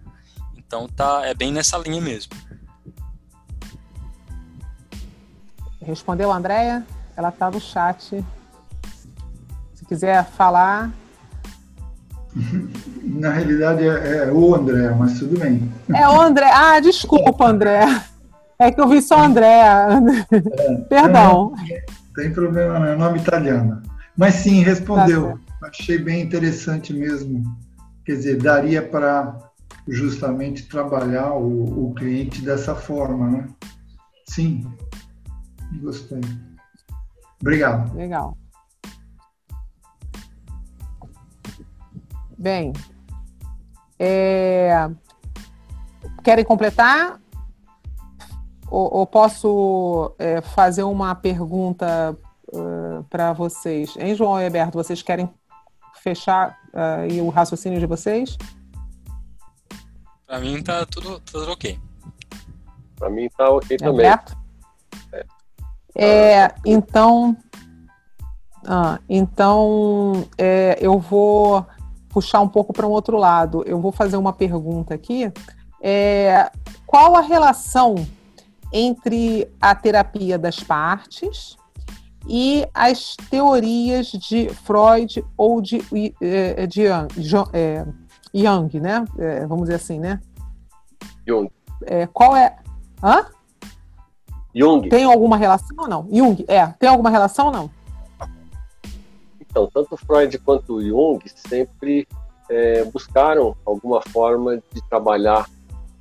Então 0.56 0.88
tá, 0.88 1.26
é 1.26 1.34
bem 1.34 1.52
nessa 1.52 1.78
linha 1.78 2.02
mesmo. 2.02 2.34
Respondeu 5.82 6.32
a 6.32 6.38
Andrea? 6.38 6.86
Ela 7.16 7.30
está 7.30 7.52
no 7.52 7.60
chat 7.60 8.24
quiser 9.94 10.26
falar. 10.32 10.92
Na 13.14 13.32
realidade 13.32 13.84
é, 13.84 14.26
é, 14.28 14.32
o 14.32 14.56
André, 14.56 14.90
mas 14.98 15.20
tudo 15.20 15.40
bem. 15.40 15.72
É 15.94 16.08
o 16.08 16.20
André. 16.20 16.50
Ah, 16.52 16.80
desculpa, 16.80 17.46
André. 17.46 17.86
É 18.58 18.72
que 18.72 18.80
eu 18.80 18.88
vi 18.88 19.02
só 19.02 19.24
André. 19.24 19.62
É, 19.62 20.76
Perdão. 20.90 21.54
Não, 21.56 22.14
tem 22.16 22.32
problema, 22.32 22.80
não 22.80 22.88
é 22.88 22.96
nome 22.96 23.20
italiano. 23.20 23.82
Mas 24.18 24.36
sim, 24.36 24.62
respondeu. 24.62 25.40
Tá 25.60 25.68
Achei 25.68 25.98
bem 25.98 26.22
interessante 26.22 26.94
mesmo. 26.94 27.44
Quer 28.06 28.14
dizer, 28.14 28.38
daria 28.38 28.82
para 28.82 29.38
justamente 29.88 30.68
trabalhar 30.68 31.34
o, 31.34 31.90
o 31.90 31.94
cliente 31.94 32.42
dessa 32.42 32.76
forma, 32.76 33.30
né? 33.30 33.48
Sim, 34.28 34.66
gostei. 35.82 36.22
Obrigado. 37.42 37.96
Legal. 37.96 38.38
Bem, 42.38 42.74
é... 44.00 44.90
querem 46.24 46.46
completar? 46.46 47.20
Ou, 48.68 48.92
ou 48.92 49.08
posso 49.08 50.16
é, 50.18 50.42
fazer 50.42 50.84
uma 50.84 51.14
pergunta 51.14 52.18
uh, 52.52 53.04
para 53.10 53.32
vocês? 53.32 53.96
Hein, 53.98 54.16
João 54.16 54.42
e 54.42 54.46
Alberto, 54.46 54.78
vocês 54.78 55.02
querem 55.04 55.30
fechar 56.02 56.58
uh, 56.74 57.24
o 57.24 57.30
raciocínio 57.30 57.80
de 57.80 57.86
vocês? 57.86 58.36
Para 60.26 60.40
mim 60.40 60.64
tá 60.64 60.86
tudo, 60.88 61.20
tudo 61.20 61.52
ok. 61.52 61.80
Para 62.96 63.10
mim 63.10 63.30
tá 63.38 63.50
ok 63.52 63.78
também. 63.78 64.08
Alberto? 64.08 64.36
É, 65.96 66.46
é 66.46 66.56
então, 66.66 67.38
ah, 68.66 69.00
então 69.08 70.28
é, 70.38 70.78
eu 70.82 70.98
vou 71.00 71.66
puxar 72.14 72.42
um 72.42 72.48
pouco 72.48 72.72
para 72.72 72.88
um 72.88 72.92
outro 72.92 73.18
lado. 73.18 73.64
Eu 73.66 73.82
vou 73.82 73.92
fazer 73.92 74.16
uma 74.18 74.32
pergunta 74.32 74.94
aqui. 74.94 75.32
É, 75.82 76.50
qual 76.86 77.16
a 77.16 77.22
relação 77.22 77.96
entre 78.72 79.52
a 79.60 79.76
terapia 79.76 80.38
das 80.38 80.60
partes 80.60 81.58
e 82.28 82.66
as 82.74 83.16
teorias 83.30 84.08
de 84.08 84.50
Freud 84.50 85.26
ou 85.36 85.62
de, 85.62 85.82
é, 86.22 86.66
de 86.68 86.84
Jung, 87.18 87.50
é, 87.52 87.86
Jung 88.34 88.80
né? 88.80 89.04
É, 89.18 89.46
vamos 89.46 89.64
dizer 89.64 89.76
assim, 89.76 90.00
né? 90.00 90.22
Jung. 91.28 91.50
É, 91.86 92.08
qual 92.08 92.36
é? 92.36 92.56
Hã? 93.04 93.26
Jung. 94.56 94.88
Tem 94.88 95.04
alguma 95.04 95.36
relação 95.36 95.76
ou 95.78 95.88
não? 95.88 96.08
Jung, 96.12 96.46
é. 96.48 96.68
Tem 96.80 96.88
alguma 96.88 97.10
relação 97.10 97.48
ou 97.48 97.52
não? 97.52 97.83
Então, 99.54 99.70
tanto 99.72 99.96
Freud 99.96 100.36
quanto 100.40 100.82
Jung 100.82 101.24
sempre 101.28 102.08
é, 102.50 102.84
buscaram 102.86 103.56
alguma 103.64 104.02
forma 104.02 104.58
de 104.58 104.90
trabalhar 104.90 105.48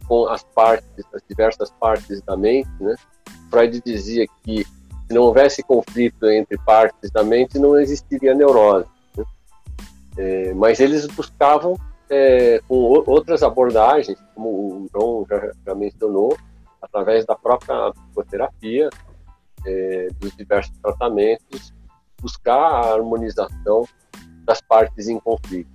com 0.08 0.26
as 0.26 0.42
partes, 0.42 1.04
as 1.12 1.20
diversas 1.28 1.70
partes 1.72 2.22
da 2.22 2.34
mente, 2.34 2.70
né? 2.80 2.94
Freud 3.50 3.82
dizia 3.84 4.26
que 4.42 4.64
se 4.64 5.12
não 5.12 5.24
houvesse 5.24 5.62
conflito 5.62 6.24
entre 6.30 6.56
partes 6.64 7.10
da 7.10 7.22
mente, 7.22 7.58
não 7.58 7.78
existiria 7.78 8.34
neurose. 8.34 8.88
Né? 9.18 9.24
É, 10.16 10.54
mas 10.54 10.80
eles 10.80 11.06
buscavam, 11.08 11.78
é, 12.08 12.58
com 12.66 12.74
outras 12.74 13.42
abordagens, 13.42 14.18
como 14.34 14.48
o 14.48 14.88
João 14.90 15.26
já, 15.28 15.52
já 15.66 15.74
mencionou, 15.74 16.34
através 16.80 17.26
da 17.26 17.36
própria 17.36 17.92
psicoterapia, 17.92 18.88
é, 19.66 20.08
dos 20.18 20.34
diversos 20.34 20.74
tratamentos, 20.78 21.74
buscar 22.22 22.56
a 22.56 22.94
harmonização 22.94 23.86
das 24.44 24.60
partes 24.60 25.08
em 25.08 25.18
conflito. 25.18 25.70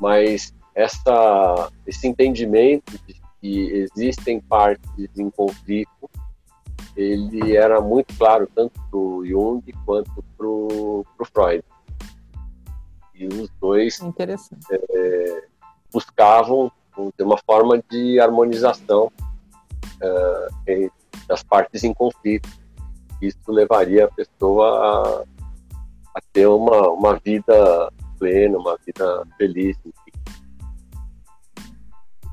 Mas 0.00 0.54
essa, 0.74 1.70
esse 1.86 2.06
entendimento 2.06 2.98
de 3.06 3.20
que 3.40 3.70
existem 3.72 4.40
partes 4.40 5.10
em 5.16 5.28
conflito, 5.28 6.10
ele 6.96 7.56
era 7.56 7.80
muito 7.80 8.16
claro 8.16 8.48
tanto 8.54 8.80
para 8.90 8.98
o 8.98 9.26
Jung 9.26 9.62
quanto 9.84 10.24
para 10.38 10.46
o 10.46 11.04
Freud. 11.32 11.64
E 13.14 13.26
os 13.26 13.50
dois 13.60 14.00
é, 14.70 15.44
buscavam 15.92 16.72
ter 17.16 17.22
uma 17.22 17.38
forma 17.38 17.82
de 17.90 18.18
harmonização 18.18 19.12
é, 20.66 20.88
das 21.28 21.42
partes 21.42 21.84
em 21.84 21.92
conflito. 21.92 22.48
Isso 23.20 23.38
levaria 23.48 24.06
a 24.06 24.10
pessoa 24.10 25.26
a 26.14 26.20
ter 26.32 26.46
uma, 26.46 26.90
uma 26.90 27.18
vida 27.24 27.92
plena, 28.18 28.58
uma 28.58 28.78
vida 28.86 29.24
feliz. 29.36 29.76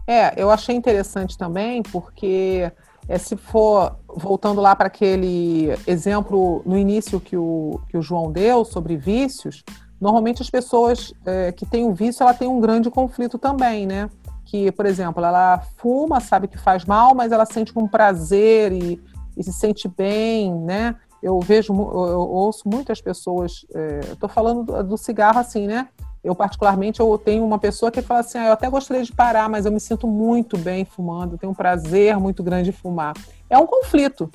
É, 0.08 0.42
eu 0.42 0.50
achei 0.52 0.76
interessante 0.76 1.38
também, 1.38 1.82
porque 1.82 2.72
é, 3.08 3.18
se 3.18 3.36
for 3.36 3.98
voltando 4.08 4.62
lá 4.62 4.76
para 4.76 4.88
aquele 4.88 5.70
exemplo 5.88 6.62
no 6.66 6.78
início 6.78 7.20
que 7.20 7.36
o, 7.36 7.80
que 7.90 7.98
o 7.98 8.02
João 8.02 8.32
deu 8.32 8.64
sobre 8.64 8.98
vícios, 8.98 9.64
normalmente 10.00 10.42
as 10.42 10.50
pessoas 10.50 11.14
é, 11.26 11.52
que 11.52 11.66
têm 11.66 11.86
o 11.86 11.94
vício, 11.94 12.24
ela 12.24 12.34
tem 12.34 12.48
um 12.48 12.60
grande 12.60 12.90
conflito 12.90 13.38
também, 13.38 13.86
né? 13.86 14.10
Que, 14.46 14.72
por 14.72 14.86
exemplo, 14.86 15.24
ela 15.24 15.60
fuma, 15.78 16.20
sabe 16.20 16.48
que 16.48 16.58
faz 16.58 16.84
mal, 16.86 17.16
mas 17.16 17.32
ela 17.32 17.46
sente 17.46 17.72
um 17.78 17.88
prazer 17.88 18.72
e, 18.74 19.02
e 19.38 19.44
se 19.44 19.54
sente 19.54 19.88
bem, 19.88 20.54
né? 20.54 20.96
Eu 21.22 21.40
vejo, 21.40 21.74
eu 21.74 21.80
ouço 21.80 22.68
muitas 22.68 23.02
pessoas, 23.02 23.66
estou 24.12 24.30
é, 24.30 24.34
falando 24.34 24.64
do, 24.64 24.84
do, 24.84 24.98
cigarro 24.98 25.40
assim, 25.40 25.68
né? 25.68 25.88
Eu, 26.24 26.36
particularmente, 26.36 27.00
eu 27.00 27.18
tenho 27.18 27.44
uma 27.44 27.58
pessoa 27.58 27.92
que 27.92 28.02
fala 28.02 28.20
assim, 28.20 28.38
ah, 28.38 28.48
eu 28.48 28.54
até 28.54 28.70
gostaria 28.70 29.04
de 29.04 29.12
parar, 29.12 29.50
mas 29.50 29.66
eu 29.66 29.72
me 29.72 29.80
sinto 29.80 30.08
muito 30.08 30.58
bem 30.58 30.86
fumando, 30.86 31.38
tenho 31.38 31.52
um 31.52 31.56
prazer 31.56 32.18
muito 32.20 32.44
grande 32.44 32.72
de 32.72 32.78
fumar. 32.78 33.14
É 33.50 33.58
um 33.58 33.66
conflito, 33.66 34.32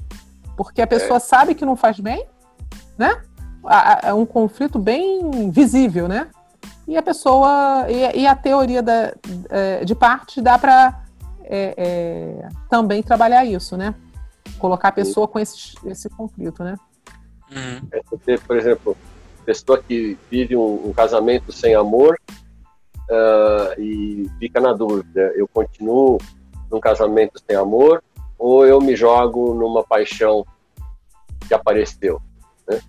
porque 0.56 0.82
a 0.82 0.86
pessoa 0.86 1.18
é. 1.18 1.20
sabe 1.20 1.54
que 1.54 1.64
não 1.64 1.76
faz 1.76 2.00
bem, 2.00 2.26
né? 2.98 3.20
É 4.02 4.12
um 4.14 4.26
conflito 4.26 4.78
bem 4.78 5.50
visível, 5.50 6.08
né? 6.08 6.28
E 6.86 6.96
a 6.96 7.02
pessoa, 7.02 7.86
e, 7.88 8.20
e 8.20 8.26
a 8.26 8.34
teoria 8.34 8.82
da, 8.82 9.12
é, 9.50 9.84
de 9.84 9.94
parte 9.94 10.40
dá 10.40 10.56
para 10.56 11.02
é, 11.44 11.74
é, 11.76 12.48
também 12.68 13.02
trabalhar 13.02 13.44
isso, 13.44 13.76
né? 13.76 13.94
Colocar 14.58 14.88
a 14.88 14.92
pessoa 14.92 15.28
com 15.28 15.38
esse, 15.38 15.74
esse 15.84 16.08
conflito, 16.10 16.62
né? 16.62 16.76
Uhum. 17.50 17.88
É 17.92 18.00
porque, 18.08 18.38
por 18.38 18.56
exemplo, 18.56 18.96
pessoa 19.44 19.82
que 19.82 20.18
vive 20.30 20.56
um, 20.56 20.88
um 20.88 20.92
casamento 20.92 21.52
sem 21.52 21.74
amor 21.74 22.18
uh, 23.08 23.80
e 23.80 24.28
fica 24.38 24.60
na 24.60 24.72
dúvida, 24.72 25.32
eu 25.36 25.46
continuo 25.46 26.18
num 26.70 26.80
casamento 26.80 27.40
sem 27.48 27.56
amor 27.56 28.02
ou 28.38 28.66
eu 28.66 28.80
me 28.80 28.96
jogo 28.96 29.54
numa 29.54 29.84
paixão 29.84 30.44
que 31.46 31.54
apareceu, 31.54 32.20
né? 32.68 32.80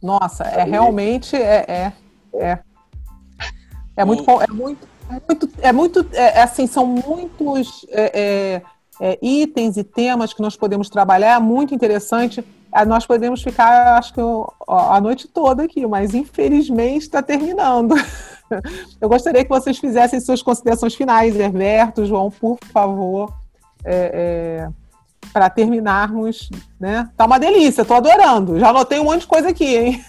Nossa, 0.00 0.44
é 0.44 0.62
Aí, 0.62 0.70
realmente 0.70 1.34
é 1.34 1.64
é 1.66 1.92
é, 2.34 2.58
é 3.96 4.04
muito 4.04 4.30
é 4.30 4.46
muito 4.52 4.88
é 5.08 5.20
muito, 5.26 5.50
é 5.62 5.72
muito 5.72 6.06
é, 6.12 6.42
assim 6.42 6.66
são 6.66 6.86
muitos 6.86 7.86
é, 7.88 8.62
é 9.00 9.12
é, 9.12 9.18
itens 9.22 9.76
e 9.76 9.84
temas 9.84 10.32
que 10.32 10.42
nós 10.42 10.56
podemos 10.56 10.88
trabalhar, 10.88 11.36
é 11.36 11.40
muito 11.40 11.74
interessante. 11.74 12.44
Ah, 12.70 12.84
nós 12.84 13.06
podemos 13.06 13.42
ficar, 13.42 13.98
acho 13.98 14.12
que, 14.12 14.20
a 14.68 15.00
noite 15.00 15.26
toda 15.26 15.62
aqui, 15.64 15.86
mas 15.86 16.14
infelizmente 16.14 17.02
está 17.02 17.22
terminando. 17.22 17.94
Eu 19.00 19.08
gostaria 19.08 19.42
que 19.42 19.48
vocês 19.48 19.78
fizessem 19.78 20.20
suas 20.20 20.42
considerações 20.42 20.94
finais, 20.94 21.36
Herberto, 21.36 22.04
João, 22.04 22.30
por 22.30 22.58
favor, 22.72 23.32
é, 23.84 24.64
é, 24.64 24.68
para 25.32 25.48
terminarmos. 25.48 26.50
Né? 26.78 27.08
Tá 27.16 27.24
uma 27.26 27.38
delícia, 27.38 27.82
estou 27.82 27.96
adorando. 27.96 28.58
Já 28.58 28.70
anotei 28.70 28.98
um 28.98 29.04
monte 29.04 29.22
de 29.22 29.26
coisa 29.26 29.48
aqui, 29.48 29.76
hein? 29.76 30.04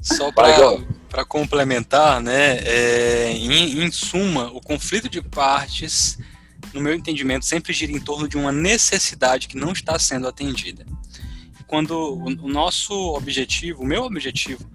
Só 0.00 0.30
para 0.32 1.24
complementar, 1.24 2.20
né, 2.20 2.58
é, 2.58 3.30
em, 3.32 3.82
em 3.82 3.90
suma, 3.90 4.50
o 4.52 4.60
conflito 4.60 5.08
de 5.08 5.22
partes 5.22 6.18
no 6.74 6.80
meu 6.80 6.94
entendimento, 6.94 7.44
sempre 7.44 7.72
gira 7.72 7.92
em 7.92 8.00
torno 8.00 8.28
de 8.28 8.36
uma 8.36 8.52
necessidade 8.52 9.48
que 9.48 9.56
não 9.56 9.72
está 9.72 9.98
sendo 9.98 10.28
atendida. 10.28 10.84
Quando 11.66 11.94
o 11.94 12.48
nosso 12.48 12.92
objetivo, 13.14 13.82
o 13.82 13.86
meu 13.86 14.02
objetivo 14.02 14.68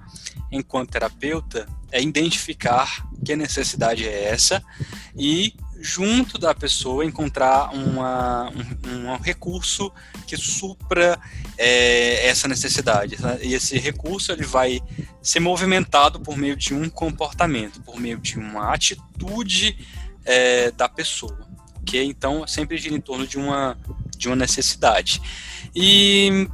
enquanto 0.52 0.92
terapeuta, 0.92 1.68
é 1.92 2.02
identificar 2.02 3.08
que 3.24 3.36
necessidade 3.36 4.08
é 4.08 4.26
essa 4.26 4.64
e 5.16 5.54
junto 5.82 6.38
da 6.38 6.54
pessoa 6.54 7.06
encontrar 7.06 7.74
uma, 7.74 8.50
um, 8.50 9.12
um 9.12 9.18
recurso 9.18 9.92
que 10.28 10.36
supra 10.36 11.20
é, 11.58 12.28
essa 12.28 12.48
necessidade. 12.48 13.16
E 13.42 13.54
esse 13.54 13.78
recurso 13.78 14.32
ele 14.32 14.44
vai 14.44 14.82
ser 15.22 15.40
movimentado 15.40 16.20
por 16.20 16.38
meio 16.38 16.56
de 16.56 16.74
um 16.74 16.90
comportamento, 16.90 17.82
por 17.82 18.00
meio 18.00 18.18
de 18.18 18.38
uma 18.38 18.74
atitude 18.74 19.78
é, 20.26 20.70
da 20.72 20.90
pessoa 20.90 21.49
então 21.98 22.46
sempre 22.48 22.78
gira 22.78 22.96
em 22.96 23.02
torno 23.02 23.26
de 23.26 23.38
uma, 23.38 23.78
de 24.18 24.28
uma 24.28 24.36
necessidade. 24.36 25.22
E 25.76 26.48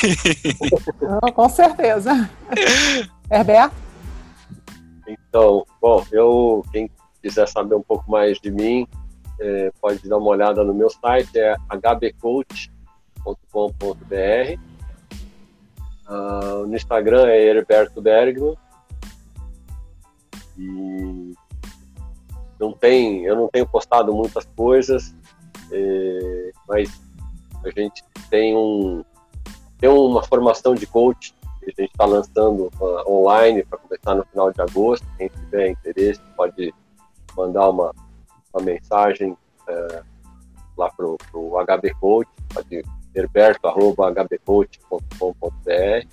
oh, 1.22 1.32
com 1.34 1.50
certeza. 1.50 2.30
Herberto? 3.30 3.85
Então, 5.08 5.66
bom, 5.82 6.06
eu, 6.12 6.64
quem 6.72 6.90
quiser 7.22 7.48
saber 7.48 7.76
um 7.76 7.82
pouco 7.82 8.10
mais 8.10 8.40
de 8.40 8.52
mim, 8.52 8.88
é, 9.40 9.72
pode 9.82 10.08
dar 10.08 10.18
uma 10.18 10.30
olhada 10.30 10.64
no 10.64 10.74
meu 10.74 10.90
site, 10.90 11.38
é 11.38 11.56
hbcoach.com.br. 11.70 14.60
Uh, 16.08 16.68
no 16.68 16.76
Instagram 16.76 17.28
é 17.28 17.48
Herberto 17.48 18.02
Bergman. 18.02 18.56
E 20.58 21.34
não 22.60 22.72
tem, 22.72 23.26
eu 23.26 23.36
não 23.36 23.48
tenho 23.48 23.68
postado 23.68 24.14
muitas 24.14 24.46
coisas, 24.56 25.14
é, 25.72 26.52
mas 26.68 27.02
a 27.64 27.70
gente 27.70 28.04
tem 28.30 28.56
um 28.56 29.04
tem 29.78 29.90
uma 29.90 30.24
formação 30.24 30.74
de 30.74 30.88
coach 30.88 31.35
a 31.70 31.82
gente 31.82 31.92
está 31.92 32.06
lançando 32.06 32.72
uh, 32.80 33.12
online 33.12 33.64
para 33.64 33.80
começar 33.80 34.16
no 34.16 34.26
final 34.26 34.52
de 34.52 34.62
agosto. 34.62 35.08
Quem 35.18 35.30
tiver 35.30 35.70
interesse 35.70 36.22
pode 36.36 36.74
mandar 37.36 37.70
uma, 37.70 37.94
uma 38.54 38.64
mensagem 38.64 39.36
é, 39.68 40.04
lá 40.78 40.90
para 40.92 41.06
o 41.06 41.18
HB 41.66 41.94
Coach, 42.00 42.30
pode 42.54 42.84
herberto.hbcoach.com.br. 43.14 46.08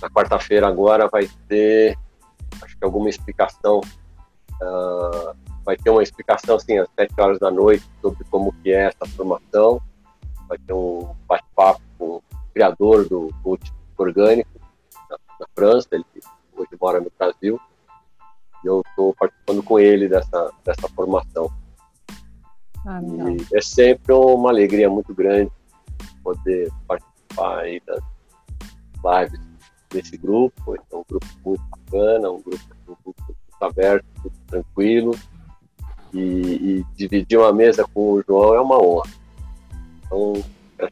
Na 0.00 0.10
quarta-feira 0.10 0.66
agora 0.68 1.08
vai 1.08 1.28
ter, 1.48 1.96
acho 2.62 2.76
que 2.76 2.84
alguma 2.84 3.08
explicação, 3.08 3.80
uh, 3.80 5.34
vai 5.64 5.76
ter 5.76 5.90
uma 5.90 6.02
explicação 6.02 6.56
assim 6.56 6.78
às 6.78 6.88
sete 6.94 7.14
horas 7.18 7.38
da 7.38 7.50
noite 7.50 7.88
sobre 8.00 8.24
como 8.24 8.52
que 8.62 8.72
é 8.72 8.88
essa 8.88 9.06
formação. 9.16 9.80
Vai 10.48 10.58
ter 10.58 10.72
um 10.72 11.14
bate-papo 11.26 11.80
com 11.98 12.22
criador 12.54 13.08
do 13.08 13.34
coach 13.42 13.72
orgânico 13.98 14.48
na, 15.10 15.18
na 15.40 15.46
França, 15.54 15.88
ele 15.92 16.04
hoje 16.56 16.70
mora 16.80 17.00
no 17.00 17.10
Brasil 17.18 17.60
e 18.62 18.66
eu 18.66 18.82
estou 18.88 19.14
participando 19.14 19.62
com 19.62 19.78
ele 19.78 20.08
dessa, 20.08 20.50
dessa 20.64 20.88
formação. 20.88 21.50
Ah, 22.86 23.00
é 23.52 23.60
sempre 23.60 24.12
uma 24.12 24.50
alegria 24.50 24.88
muito 24.88 25.14
grande 25.14 25.50
poder 26.22 26.70
participar 26.86 27.60
aí 27.60 27.82
das 27.86 28.02
lives 29.04 29.40
desse 29.90 30.16
grupo. 30.16 30.74
É 30.74 30.96
um 30.96 31.04
grupo 31.08 31.26
muito 31.44 31.62
bacana, 31.70 32.30
um 32.30 32.42
grupo, 32.42 32.64
um 32.88 32.94
grupo 32.94 33.14
muito 33.28 33.64
aberto, 33.64 34.06
muito 34.22 34.38
tranquilo. 34.46 35.18
E, 36.12 36.20
e, 36.20 36.84
dividir 36.94 37.38
uma 37.38 37.52
mesa 37.52 37.84
com 37.92 38.12
o 38.12 38.22
João 38.22 38.54
é 38.54 38.60
uma 38.60 38.80
honra. 38.80 39.10
Então, 40.04 40.32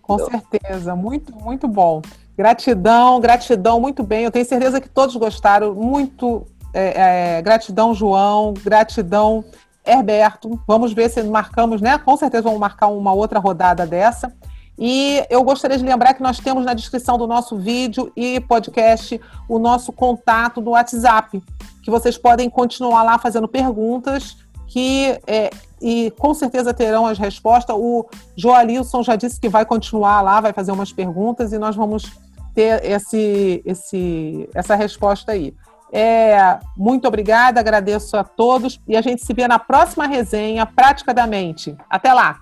com 0.00 0.18
certeza, 0.18 0.94
muito, 0.94 1.34
muito 1.34 1.68
bom. 1.68 2.02
Gratidão, 2.36 3.20
gratidão, 3.20 3.80
muito 3.80 4.02
bem. 4.02 4.24
Eu 4.24 4.30
tenho 4.30 4.44
certeza 4.44 4.80
que 4.80 4.88
todos 4.88 5.14
gostaram. 5.16 5.74
Muito 5.74 6.46
é, 6.72 7.36
é, 7.36 7.42
gratidão, 7.42 7.94
João. 7.94 8.54
Gratidão, 8.54 9.44
Herberto. 9.84 10.58
Vamos 10.66 10.92
ver 10.92 11.10
se 11.10 11.22
marcamos, 11.22 11.80
né? 11.80 11.98
Com 11.98 12.16
certeza 12.16 12.44
vamos 12.44 12.58
marcar 12.58 12.88
uma 12.88 13.12
outra 13.12 13.38
rodada 13.38 13.86
dessa. 13.86 14.32
E 14.78 15.24
eu 15.28 15.44
gostaria 15.44 15.76
de 15.76 15.84
lembrar 15.84 16.14
que 16.14 16.22
nós 16.22 16.38
temos 16.38 16.64
na 16.64 16.72
descrição 16.72 17.18
do 17.18 17.26
nosso 17.26 17.58
vídeo 17.58 18.10
e 18.16 18.40
podcast 18.40 19.20
o 19.48 19.58
nosso 19.58 19.92
contato 19.92 20.60
do 20.60 20.70
WhatsApp, 20.70 21.42
que 21.82 21.90
vocês 21.90 22.16
podem 22.16 22.48
continuar 22.48 23.02
lá 23.02 23.18
fazendo 23.18 23.46
perguntas 23.46 24.38
que 24.66 25.20
é, 25.26 25.50
e 25.82 26.10
com 26.12 26.32
certeza 26.32 26.72
terão 26.72 27.06
as 27.06 27.18
respostas. 27.18 27.76
O 27.76 28.06
Joalilson 28.36 29.02
já 29.02 29.16
disse 29.16 29.40
que 29.40 29.48
vai 29.48 29.66
continuar 29.66 30.22
lá, 30.22 30.40
vai 30.40 30.52
fazer 30.52 30.72
umas 30.72 30.92
perguntas 30.92 31.52
e 31.52 31.58
nós 31.58 31.74
vamos 31.74 32.10
ter 32.54 32.84
esse, 32.84 33.62
esse, 33.66 34.48
essa 34.54 34.74
resposta 34.74 35.32
aí. 35.32 35.54
É, 35.94 36.58
muito 36.76 37.06
obrigada, 37.06 37.60
agradeço 37.60 38.16
a 38.16 38.24
todos 38.24 38.80
e 38.88 38.96
a 38.96 39.02
gente 39.02 39.22
se 39.22 39.34
vê 39.34 39.46
na 39.46 39.58
próxima 39.58 40.06
resenha 40.06 40.64
Prática 40.64 41.12
da 41.12 41.26
Mente. 41.26 41.76
Até 41.90 42.14
lá! 42.14 42.41